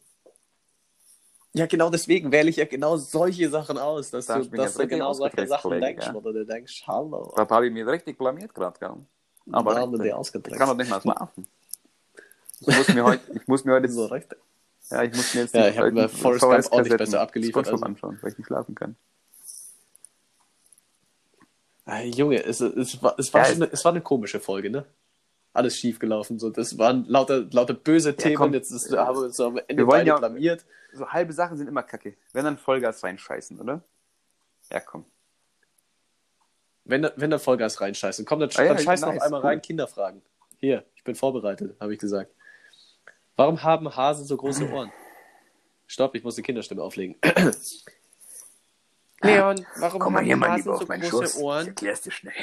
Ja, 1.55 1.67
genau 1.67 1.91
deswegen 1.91 2.33
wähle 2.33 2.49
ich 2.49 2.57
ja 2.57 2.65
genau 2.65 2.97
solche 2.97 3.51
Sachen 3.51 3.77
aus, 3.77 4.11
dass 4.11 4.27
Da 4.27 4.39
du, 4.39 4.49
dass 4.49 4.73
du 4.75 4.81
richtig 4.81 4.99
genau 4.99 5.13
solche 5.13 5.47
Sachen 5.47 5.81
denkst, 5.81 6.07
ja. 6.07 6.15
oder 6.15 6.33
du 6.33 6.47
denkst, 6.47 6.83
hallo, 6.87 7.33
Da 7.37 7.47
habe 7.49 7.67
ich 7.67 7.73
mich 7.73 7.87
richtig 7.87 8.17
blamiert 8.17 8.55
gerade, 8.55 8.79
gell? 8.79 8.97
Aber 9.51 9.75
recht, 9.77 10.35
die 10.35 10.49
ich 10.51 10.57
kann 10.57 10.69
doch 10.69 10.77
nicht 10.77 10.89
mal 10.89 11.01
schlafen. 11.01 11.47
Ich 12.61 12.77
muss 12.77 12.89
mir 12.89 13.05
heute, 13.05 13.33
ich 13.35 13.47
muss 13.49 13.65
mir 13.65 13.73
heute, 13.73 13.89
So 13.93 14.07
recht. 14.07 14.35
ja, 14.91 15.03
ich 15.03 15.15
muss 15.15 15.35
mir 15.35 15.41
jetzt 15.43 15.55
Ja, 15.55 15.69
ich 15.69 15.77
hab 15.77 15.85
alten 15.85 15.97
mir 15.97 16.09
Forrest 16.09 16.41
Gump 16.41 16.53
VHS-Kassetten 16.55 16.73
ordentlich 16.75 16.97
besser 16.99 17.21
abgeliefert, 17.21 17.67
SpongeBob 17.67 17.83
also. 17.83 17.87
anschauen, 18.07 18.19
weil 18.23 18.33
ich 18.33 18.39
nicht 18.39 18.47
schlafen 18.47 18.75
kann. 18.75 18.97
Ah, 21.85 22.01
Junge, 22.03 22.43
es, 22.45 22.61
es, 22.61 23.03
war, 23.03 23.19
es, 23.19 23.35
war 23.35 23.43
Ja, 23.43 23.47
schon 23.49 23.63
eine, 23.65 23.73
es 23.73 23.85
war 23.85 23.93
eine 23.93 24.01
komische 24.01 24.41
Folge, 24.41 24.71
ne? 24.71 24.87
Alles 25.55 25.77
schief 25.77 25.99
gelaufen. 25.99 26.39
So. 26.39 26.51
Das 26.51 26.79
waren 26.79 27.05
lauter, 27.07 27.43
lauter 27.51 27.75
böse 27.75 28.17
Themen. 28.17 28.37
komm. 28.37 28.55
Jetzt 28.55 28.71
ist, 28.71 28.91
haben 28.97 29.17
wir 29.19 29.25
uns 29.25 29.39
am 29.41 29.59
Ende 29.59 29.77
Wir 29.83 29.87
wollen 29.87 30.07
ja- 30.07 30.17
blamiert. 30.19 30.65
So 30.95 31.09
halbe 31.09 31.33
Sachen 31.33 31.57
sind 31.57 31.69
immer 31.69 31.83
kacke. 31.83 32.17
Wenn 32.33 32.45
dann 32.45 32.59
Vollgas 32.59 33.03
reinscheißen, 33.03 33.59
oder? 33.61 33.83
Ja, 34.71 34.81
komm. 34.81 35.05
Wenn, 36.85 37.09
wenn 37.17 37.31
da 37.31 37.39
Vollgas 37.39 37.81
reinscheißen, 37.81 38.25
komm, 38.27 38.41
dann, 38.41 38.51
Ah 38.57 38.63
ja, 38.63 38.75
dann 38.75 38.83
scheiß 38.83 39.01
nice, 39.03 39.15
noch 39.17 39.23
einmal 39.23 39.41
cool. 39.41 39.47
rein, 39.47 39.63
Kinderfragen. 39.63 40.21
Hier, 40.59 40.85
ich 40.97 41.05
bin 41.05 41.15
vorbereitet, 41.15 41.77
habe 41.81 41.93
ich 41.95 41.99
gesagt. 42.01 42.33
Warum 43.37 43.63
haben 43.63 43.95
Hasen 43.97 44.25
so 44.27 44.37
große 44.37 44.69
Ohren? 44.71 44.93
Stopp, 45.87 46.15
ich 46.15 46.25
muss 46.25 46.35
die 46.35 46.43
Kinderstimme 46.43 46.83
auflegen. 46.83 47.17
Leon, 49.23 49.65
warum 49.77 50.03
haben 50.17 50.45
Hasen 50.45 50.75
so 50.77 50.87
große 50.87 51.41
Ohren? 51.41 51.67
erklär's 51.69 52.03
dir 52.03 52.11
schnell. 52.11 52.35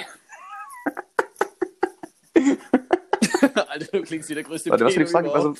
Alter, 3.70 3.98
du 3.98 4.02
klingst 4.04 4.30
wie 4.30 4.34
der 4.36 4.44
größte 4.44 4.70
Warte, 4.70 4.86
was 4.86 4.96
will 4.96 5.04
ich 5.04 5.10
sagen? 5.10 5.30
Also, 5.30 5.56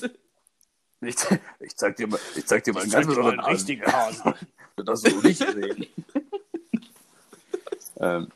ich, 1.02 1.16
ich 1.60 1.76
zeig 1.76 1.96
dir 1.96 2.06
mal, 2.06 2.20
ich 2.36 2.46
zeig 2.46 2.64
dir 2.64 2.72
mal 2.74 2.82
einen 2.82 2.90
ganz 2.90 3.06
besonderen 3.06 3.40
richtigen 3.40 3.84
Hasen. 3.86 4.34
Du 4.76 4.84
darfst 4.84 5.06
so 5.06 5.20
nicht 5.20 5.42
reden. 5.42 5.86
ähm, 8.00 8.28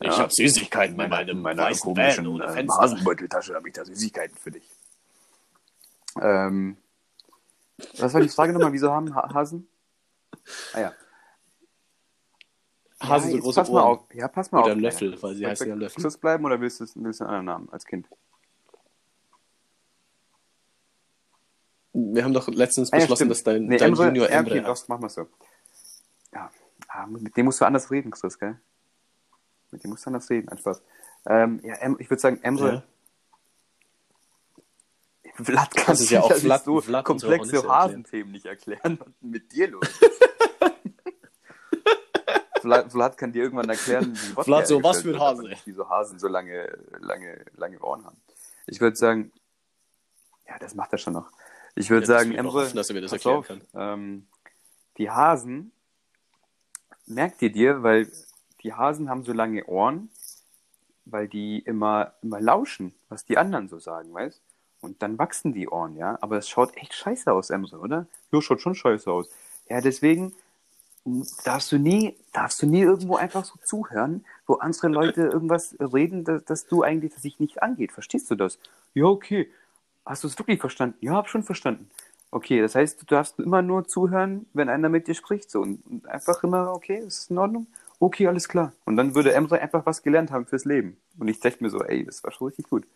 Ich 0.00 0.10
habe 0.10 0.30
Süßigkeiten 0.32 1.00
in 1.00 1.08
meinem 1.10 1.42
meiner 1.42 1.72
komischen 1.74 2.40
äh. 2.40 2.66
Hasenbeuteltasche 2.68 3.54
habe 3.54 3.66
ich 3.68 3.74
da 3.74 3.84
Süßigkeiten 3.84 4.36
für 4.36 4.52
dich. 4.52 4.62
Ähm, 6.20 6.76
was 7.98 8.14
war 8.14 8.20
die 8.20 8.28
Frage 8.28 8.52
nochmal? 8.52 8.72
Wieso 8.72 8.92
haben 8.92 9.12
Ha- 9.14 9.32
Hasen? 9.34 9.66
Ah 10.74 10.80
ja. 10.80 10.92
Hasen 13.08 13.30
ja, 13.30 13.36
so 13.36 13.42
große 13.42 13.60
pass 13.60 13.70
mal 13.70 13.82
Ohren. 13.82 13.98
auf. 13.98 14.14
Ja, 14.14 14.28
pass 14.28 14.52
mal 14.52 14.62
Oder 14.62 14.72
auf. 14.74 14.78
Löffel, 14.80 15.08
Kleiner. 15.10 15.22
weil 15.22 15.34
sie 15.34 15.44
ich 15.44 15.60
ja 15.68 15.74
Löffel. 15.74 16.00
Schluss 16.00 16.18
bleiben 16.18 16.44
oder 16.44 16.60
willst 16.60 16.80
du, 16.80 16.86
willst 16.96 17.20
du 17.20 17.24
einen 17.24 17.30
anderen 17.34 17.44
Namen 17.46 17.68
als 17.72 17.84
Kind? 17.84 18.08
Wir 21.92 22.24
haben 22.24 22.34
doch 22.34 22.48
letztens 22.48 22.92
Ah, 22.92 22.96
ja, 22.96 23.00
beschlossen, 23.02 23.18
stimmt. 23.26 23.30
dass 23.30 23.42
dein, 23.44 23.66
nee, 23.66 23.76
dein 23.76 23.88
Emre, 23.92 24.06
Junior 24.06 24.28
ja, 24.28 24.38
Emre 24.38 24.50
okay, 24.58 24.64
heißt. 24.64 24.82
doch, 24.84 24.88
machen 24.88 25.02
wir 25.02 25.08
so. 25.10 25.28
Ja, 26.32 26.50
ah, 26.88 27.06
mit 27.06 27.36
dem 27.36 27.44
musst 27.46 27.60
du 27.60 27.64
anders 27.64 27.90
reden, 27.90 28.10
Chris, 28.10 28.38
gell? 28.38 28.58
Mit 29.70 29.84
dem 29.84 29.90
musst 29.90 30.04
du 30.04 30.08
anders 30.10 30.28
reden, 30.28 30.48
ein 30.48 30.58
Spaß. 30.58 30.82
Ähm, 31.26 31.60
ja, 31.62 31.74
em, 31.76 31.96
ich 32.00 32.10
würde 32.10 32.20
sagen, 32.20 32.40
Emre. 32.42 32.82
Vlad 35.36 35.74
kann 35.74 35.94
ist 35.94 36.10
ja 36.10 36.20
auch 36.20 36.32
Vlad- 36.32 36.64
so 36.64 36.80
Vlad 36.80 37.04
komplexe 37.04 37.58
so. 37.58 37.68
Hasenthemen 37.72 38.32
nicht 38.32 38.46
erklären. 38.46 38.98
Was 39.00 39.08
ist 39.08 39.22
mit 39.22 39.52
dir 39.52 39.68
los? 39.68 39.82
Vlad, 42.64 42.90
Vlad 42.92 43.18
kann 43.18 43.32
dir 43.32 43.44
irgendwann 43.44 43.68
erklären, 43.68 44.12
wie 44.14 44.30
Wodka 44.36 44.42
Vlad 44.44 44.66
so, 44.66 44.82
was 44.82 45.02
für 45.02 45.08
ein 45.08 45.12
wird, 45.14 45.22
Hase? 45.22 45.50
Wieso 45.64 45.88
Hasen 45.88 46.18
so 46.18 46.28
lange, 46.28 46.78
lange, 46.98 47.44
lange 47.56 47.78
Ohren 47.80 48.04
haben. 48.04 48.16
Ich 48.66 48.80
würde 48.80 48.96
sagen, 48.96 49.32
ja, 50.48 50.58
das 50.58 50.74
macht 50.74 50.92
er 50.92 50.98
schon 50.98 51.12
noch. 51.12 51.30
Ich 51.74 51.90
würde 51.90 52.06
Ja, 52.06 52.18
sagen, 52.18 52.32
Emre, 52.34 52.62
hoffen, 52.62 52.76
dass 52.76 52.88
er 52.88 52.94
mir 52.94 53.00
das 53.02 53.12
erklären 53.12 53.38
auf, 53.38 53.48
kann. 53.48 53.60
Ähm, 53.74 54.26
die 54.98 55.10
Hasen, 55.10 55.72
merkt 57.06 57.42
ihr 57.42 57.52
dir, 57.52 57.82
weil 57.82 58.10
die 58.62 58.72
Hasen 58.72 59.10
haben 59.10 59.24
so 59.24 59.32
lange 59.32 59.64
Ohren, 59.66 60.08
weil 61.04 61.28
die 61.28 61.58
immer, 61.58 62.14
immer 62.22 62.40
lauschen, 62.40 62.94
was 63.08 63.24
die 63.24 63.36
anderen 63.36 63.68
so 63.68 63.78
sagen, 63.78 64.14
weißt 64.14 64.40
Und 64.80 65.02
dann 65.02 65.18
wachsen 65.18 65.52
die 65.52 65.68
Ohren, 65.68 65.96
ja. 65.96 66.16
Aber 66.22 66.38
es 66.38 66.48
schaut 66.48 66.74
echt 66.76 66.94
scheiße 66.94 67.30
aus, 67.30 67.50
Emre, 67.50 67.78
oder? 67.78 68.06
Jo, 68.32 68.40
schaut 68.40 68.60
schon 68.62 68.74
scheiße 68.74 69.10
aus. 69.10 69.28
Ja, 69.68 69.80
deswegen 69.80 70.34
darfst 71.44 71.70
du 71.72 71.78
nie, 71.78 72.16
darfst 72.32 72.62
du 72.62 72.66
nie 72.66 72.80
irgendwo 72.82 73.16
einfach 73.16 73.44
so 73.44 73.54
zuhören, 73.62 74.24
wo 74.46 74.54
andere 74.54 74.88
Leute 74.88 75.22
irgendwas 75.22 75.76
reden, 75.78 76.24
dass, 76.24 76.44
dass 76.44 76.66
du 76.66 76.82
eigentlich, 76.82 77.12
dass 77.12 77.22
sich 77.22 77.38
nicht 77.40 77.62
angeht. 77.62 77.92
Verstehst 77.92 78.30
du 78.30 78.34
das? 78.34 78.58
Ja, 78.94 79.04
okay. 79.04 79.50
Hast 80.06 80.24
du 80.24 80.28
es 80.28 80.38
wirklich 80.38 80.60
verstanden? 80.60 80.96
Ja, 81.00 81.12
hab 81.14 81.28
schon 81.28 81.42
verstanden. 81.42 81.90
Okay, 82.30 82.60
das 82.60 82.74
heißt, 82.74 83.00
du 83.00 83.06
darfst 83.06 83.38
immer 83.38 83.62
nur 83.62 83.86
zuhören, 83.86 84.46
wenn 84.54 84.68
einer 84.68 84.88
mit 84.88 85.06
dir 85.08 85.14
spricht, 85.14 85.50
so 85.50 85.60
und, 85.60 85.86
und 85.86 86.06
einfach 86.08 86.42
immer, 86.42 86.72
okay, 86.72 86.98
ist 86.98 87.30
in 87.30 87.38
Ordnung? 87.38 87.66
Okay, 88.00 88.26
alles 88.26 88.48
klar. 88.48 88.72
Und 88.84 88.96
dann 88.96 89.14
würde 89.14 89.32
Emre 89.32 89.60
einfach 89.60 89.86
was 89.86 90.02
gelernt 90.02 90.30
haben 90.32 90.46
fürs 90.46 90.64
Leben. 90.64 90.96
Und 91.18 91.28
ich 91.28 91.40
dachte 91.40 91.62
mir 91.62 91.70
so, 91.70 91.80
ey, 91.84 92.04
das 92.04 92.24
war 92.24 92.32
schon 92.32 92.48
richtig 92.48 92.68
gut. 92.68 92.86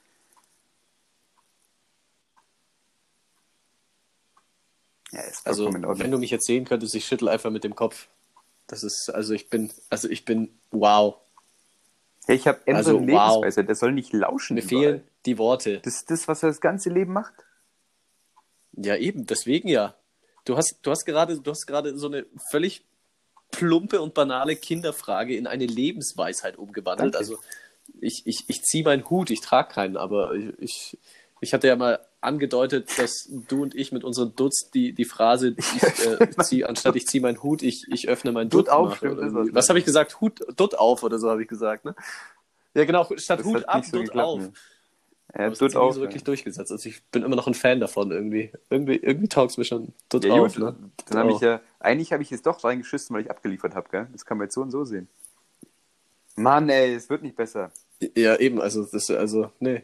Ja, 5.13 5.21
ist 5.23 5.28
Also, 5.45 5.73
wenn 5.73 6.11
du 6.11 6.19
mich 6.19 6.31
jetzt 6.31 6.47
sehen 6.47 6.65
könntest, 6.65 6.95
ich 6.95 7.07
schüttel 7.07 7.29
einfach 7.29 7.51
mit 7.51 7.65
dem 7.65 7.75
Kopf. 7.75 8.09
Das 8.67 8.83
ist, 8.83 9.11
also 9.13 9.33
ich 9.33 9.49
bin, 9.49 9.73
also 9.89 10.09
ich 10.09 10.25
bin, 10.25 10.51
wow. 10.71 11.17
Ja, 12.27 12.35
ich 12.35 12.47
habe 12.47 12.61
Emre 12.67 12.79
Also, 12.79 12.99
eine 12.99 13.13
wow. 13.13 13.55
Der 13.55 13.75
soll 13.75 13.93
nicht 13.93 14.13
lauschen. 14.13 14.55
Mir 14.55 14.63
überall. 14.63 14.83
fehlen 14.83 15.03
die 15.27 15.39
Worte. 15.39 15.81
Das 15.81 15.97
ist 15.97 16.11
das, 16.11 16.29
was 16.29 16.43
er 16.43 16.51
das 16.51 16.61
ganze 16.61 16.91
Leben 16.91 17.13
macht. 17.13 17.33
Ja, 18.73 18.97
eben, 18.97 19.27
deswegen 19.27 19.69
ja. 19.69 19.95
Du 20.45 20.57
hast, 20.57 20.79
du 20.83 20.91
hast 20.91 21.05
gerade, 21.05 21.41
du 21.41 21.51
hast 21.51 21.67
gerade 21.67 21.99
so 21.99 22.07
eine 22.07 22.27
völlig 22.51 22.85
plumpe 23.51 24.01
und 24.01 24.15
banale 24.15 24.57
Kinderfrage 24.57 25.37
in 25.37 25.47
eine 25.47 25.67
Lebensweisheit 25.67 26.57
umgewandelt. 26.57 27.15
Danke. 27.15 27.19
Also 27.19 27.39
ich, 28.01 28.23
ich, 28.27 28.45
ich 28.49 28.63
ziehe 28.63 28.85
meinen 28.85 29.09
Hut, 29.09 29.31
ich 29.31 29.41
trage 29.41 29.73
keinen, 29.73 29.97
aber 29.97 30.35
ich, 30.35 30.53
ich, 30.59 30.99
ich 31.41 31.55
hatte 31.55 31.67
ja 31.67 31.77
mal 31.77 31.99
angedeutet, 32.21 32.91
dass 32.99 33.29
du 33.49 33.63
und 33.63 33.75
ich 33.75 33.93
mit 33.93 34.05
unseren 34.05 34.35
Dutz 34.35 34.71
die, 34.71 34.93
die 34.93 35.05
Phrase, 35.05 35.55
ich, 35.57 35.83
äh, 36.07 36.31
zieh, 36.43 36.65
anstatt 36.65 36.97
ich 36.97 37.07
ziehe 37.07 37.21
meinen 37.23 37.43
Hut, 37.43 37.63
ich, 37.63 37.87
ich 37.89 38.09
öffne 38.09 38.33
meinen 38.33 38.51
Dutt 38.51 38.67
Dutt 38.67 38.73
auf, 38.73 38.97
stimmt, 38.97 39.15
oder 39.15 39.23
ist 39.27 39.33
irgendwie. 39.35 39.51
was, 39.51 39.55
Was 39.55 39.67
ne? 39.67 39.69
habe 39.71 39.79
ich 39.79 39.85
gesagt? 39.85 40.21
Hut, 40.21 40.41
Dutt 40.57 40.77
auf 40.79 41.03
oder 41.03 41.19
so 41.19 41.31
habe 41.31 41.43
ich 41.43 41.49
gesagt, 41.49 41.85
ne? 41.85 41.95
Ja, 42.75 42.85
genau, 42.85 43.05
statt 43.17 43.41
Das 43.41 43.47
Hut 43.47 43.69
ab, 43.69 43.85
so 43.85 43.99
Dutt 43.99 44.07
geklappt, 44.07 44.27
auf. 44.29 44.41
ne. 44.41 44.53
Ja, 45.37 45.55
sich 45.55 45.61
nie 45.61 45.77
auch. 45.77 45.93
so 45.93 46.01
wirklich 46.01 46.25
durchgesetzt. 46.25 46.73
Also 46.73 46.89
ich 46.89 47.05
bin 47.11 47.23
immer 47.23 47.37
noch 47.37 47.47
ein 47.47 47.55
Fan 47.55 47.81
davon 47.81 48.11
irgendwie. 48.11 48.51
Irgendwie, 48.71 48.97
irgendwie 48.97 49.29
taugt 49.29 49.51
es 49.53 49.59
mir 49.59 49.65
schon. 49.65 49.93
Dutt 50.09 50.25
Ja, 50.25 50.33
auf, 50.33 50.55
gut, 50.55 50.63
ne? 50.65 50.75
dann 51.07 51.19
habe 51.19 51.31
ich 51.31 51.37
Auf. 51.37 51.43
ja, 51.43 51.61
eigentlich 51.81 52.13
habe 52.13 52.23
ich 52.23 52.33
es 52.33 52.41
doch 52.43 52.65
reingeschissen, 52.65 53.15
weil 53.15 53.23
ich 53.23 53.31
abgeliefert 53.31 53.75
habe, 53.75 53.89
gell? 53.91 54.09
Das 54.13 54.25
kann 54.25 54.39
man 54.39 54.47
jetzt 54.47 54.55
so 54.55 54.63
und 54.63 54.71
so 54.71 54.85
sehen. 54.85 55.07
Mann, 56.37 56.69
ey, 56.71 56.95
es 56.95 57.11
wird 57.11 57.23
nicht 57.23 57.37
besser. 57.37 57.71
Ja, 58.17 58.37
eben, 58.37 58.61
also 58.61 58.85
das 58.87 59.11
also, 59.11 59.51
nee. 59.61 59.83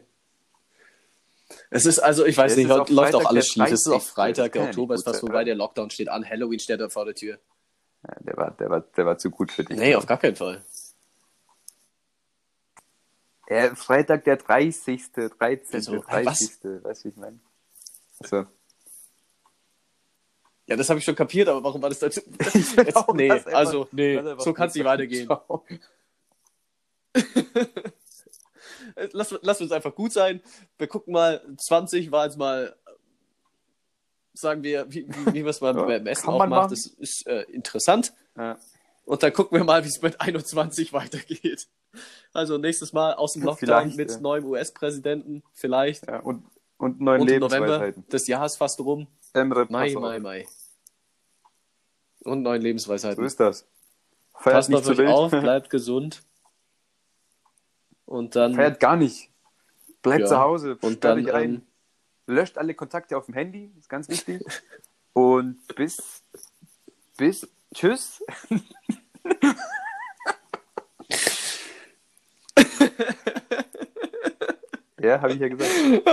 Es 1.69 1.85
ist, 1.85 1.99
also 1.99 2.25
ich 2.25 2.35
weiß 2.37 2.51
Es 2.53 2.57
nicht, 2.57 2.67
läuft 2.67 2.89
Freitag 2.91 3.21
auch 3.21 3.25
alles 3.29 3.47
schief. 3.47 3.63
Es 3.65 3.71
ist 3.71 3.87
auch 3.87 3.99
30. 3.99 4.11
Freitag, 4.13 4.51
der 4.53 4.63
Oktober 4.63 4.95
ist 4.95 5.03
fast 5.03 5.19
vorbei, 5.19 5.43
der 5.43 5.55
Lockdown 5.55 5.89
steht 5.91 6.09
an, 6.09 6.27
Halloween 6.27 6.59
steht 6.59 6.79
da 6.79 6.89
vor 6.89 7.05
der 7.05 7.13
Tür. 7.15 7.37
Ja, 8.07 8.15
der, 8.21 8.37
war, 8.37 8.51
der, 8.51 8.69
war, 8.69 8.81
der 8.81 9.05
war 9.05 9.17
zu 9.17 9.29
gut 9.29 9.51
für 9.51 9.63
dich. 9.63 9.77
Nee, 9.77 9.95
auf 9.95 10.05
gar 10.05 10.17
keinen 10.17 10.35
Fall. 10.35 10.63
Ja, 13.47 13.75
Freitag 13.75 14.23
der 14.23 14.37
30., 14.37 15.11
13., 15.11 15.65
Wieso? 15.71 15.99
30., 16.01 16.57
weißt 16.83 17.03
du, 17.05 17.09
ich 17.09 17.15
meine? 17.15 17.39
Also, 18.19 18.45
Ja, 20.65 20.75
das 20.75 20.89
habe 20.89 20.97
ich 20.97 21.05
schon 21.05 21.15
kapiert, 21.15 21.47
aber 21.47 21.63
warum 21.63 21.79
war 21.81 21.89
das 21.89 21.99
dazu? 21.99 22.21
Jetzt, 22.39 22.77
nee, 23.13 23.27
lass 23.27 23.45
einfach- 23.45 23.53
also, 23.59 23.87
nee, 23.91 24.19
so 24.39 24.51
kann 24.53 24.69
es 24.69 24.73
nicht 24.75 24.85
weitergehen. 24.85 25.29
Lass, 29.11 29.35
lass 29.41 29.61
uns 29.61 29.71
einfach 29.71 29.93
gut 29.93 30.13
sein. 30.13 30.41
Wir 30.77 30.87
gucken 30.87 31.13
mal, 31.13 31.41
20 31.57 32.11
war 32.11 32.25
jetzt 32.25 32.37
mal, 32.37 32.75
sagen 34.33 34.63
wir, 34.63 34.85
wie, 34.91 35.07
wie, 35.07 35.33
wie 35.33 35.43
wir 35.43 35.49
es 35.49 35.59
beim 35.61 36.07
Essen 36.07 36.29
auch 36.29 36.39
macht, 36.39 36.49
machen. 36.49 36.69
das 36.69 36.85
ist 36.87 37.27
äh, 37.27 37.41
interessant. 37.51 38.13
Ja. 38.37 38.57
Und 39.05 39.21
dann 39.21 39.33
gucken 39.33 39.57
wir 39.57 39.63
mal, 39.65 39.83
wie 39.83 39.89
es 39.89 40.01
mit 40.01 40.19
21 40.19 40.91
weitergeht. 40.93 41.67
Also 42.33 42.57
nächstes 42.57 42.91
Mal 42.91 43.13
aus 43.13 43.33
dem 43.33 43.43
Lockdown 43.43 43.57
Vielleicht, 43.91 43.97
mit 43.97 44.11
ja. 44.11 44.19
neuem 44.19 44.45
US-Präsidenten, 44.45 45.43
vielleicht. 45.53 46.07
Ja, 46.07 46.19
und, 46.19 46.45
und 46.77 46.99
neuen 46.99 47.21
Und 47.21 47.27
November 47.29 47.57
Lebensweisheiten. 47.67 48.07
des 48.09 48.27
Jahres 48.27 48.57
fast 48.57 48.79
rum. 48.79 49.07
Emre, 49.33 49.67
Mai. 49.69 49.93
Mai, 49.93 50.19
Mai. 50.19 50.47
Und 52.23 52.41
neuen 52.41 52.61
So 52.61 52.65
Lebensweisheiten. 52.67 53.23
ist 53.23 53.39
das. 53.39 53.67
Feiert 54.33 54.55
Passt 54.55 54.69
nicht 54.69 54.79
auf 54.79 54.85
zu 54.85 54.91
euch 54.91 54.97
wild. 54.97 55.09
auf, 55.09 55.31
bleibt 55.39 55.69
gesund. 55.69 56.23
Und 58.05 58.35
dann, 58.35 58.55
Feiert 58.55 58.79
gar 58.79 58.95
nicht. 58.95 59.29
Bleibt 60.01 60.21
Ja. 60.21 60.27
zu 60.27 60.39
Hause, 60.39 60.77
Und 60.81 61.03
dann, 61.03 61.19
euch 61.25 61.33
ein. 61.33 61.55
ähm, 61.55 61.61
Löscht 62.27 62.57
alle 62.57 62.73
Kontakte 62.73 63.17
auf 63.17 63.25
dem 63.25 63.35
Handy, 63.35 63.71
ist 63.77 63.89
ganz 63.89 64.09
wichtig. 64.09 64.43
Und 65.13 65.59
bis, 65.75 66.23
bis, 67.17 67.47
tschüss. 67.73 68.23
ja, 75.01 75.21
habe 75.21 75.33
ich 75.33 75.39
ja 75.39 75.47
gesagt. 75.49 75.71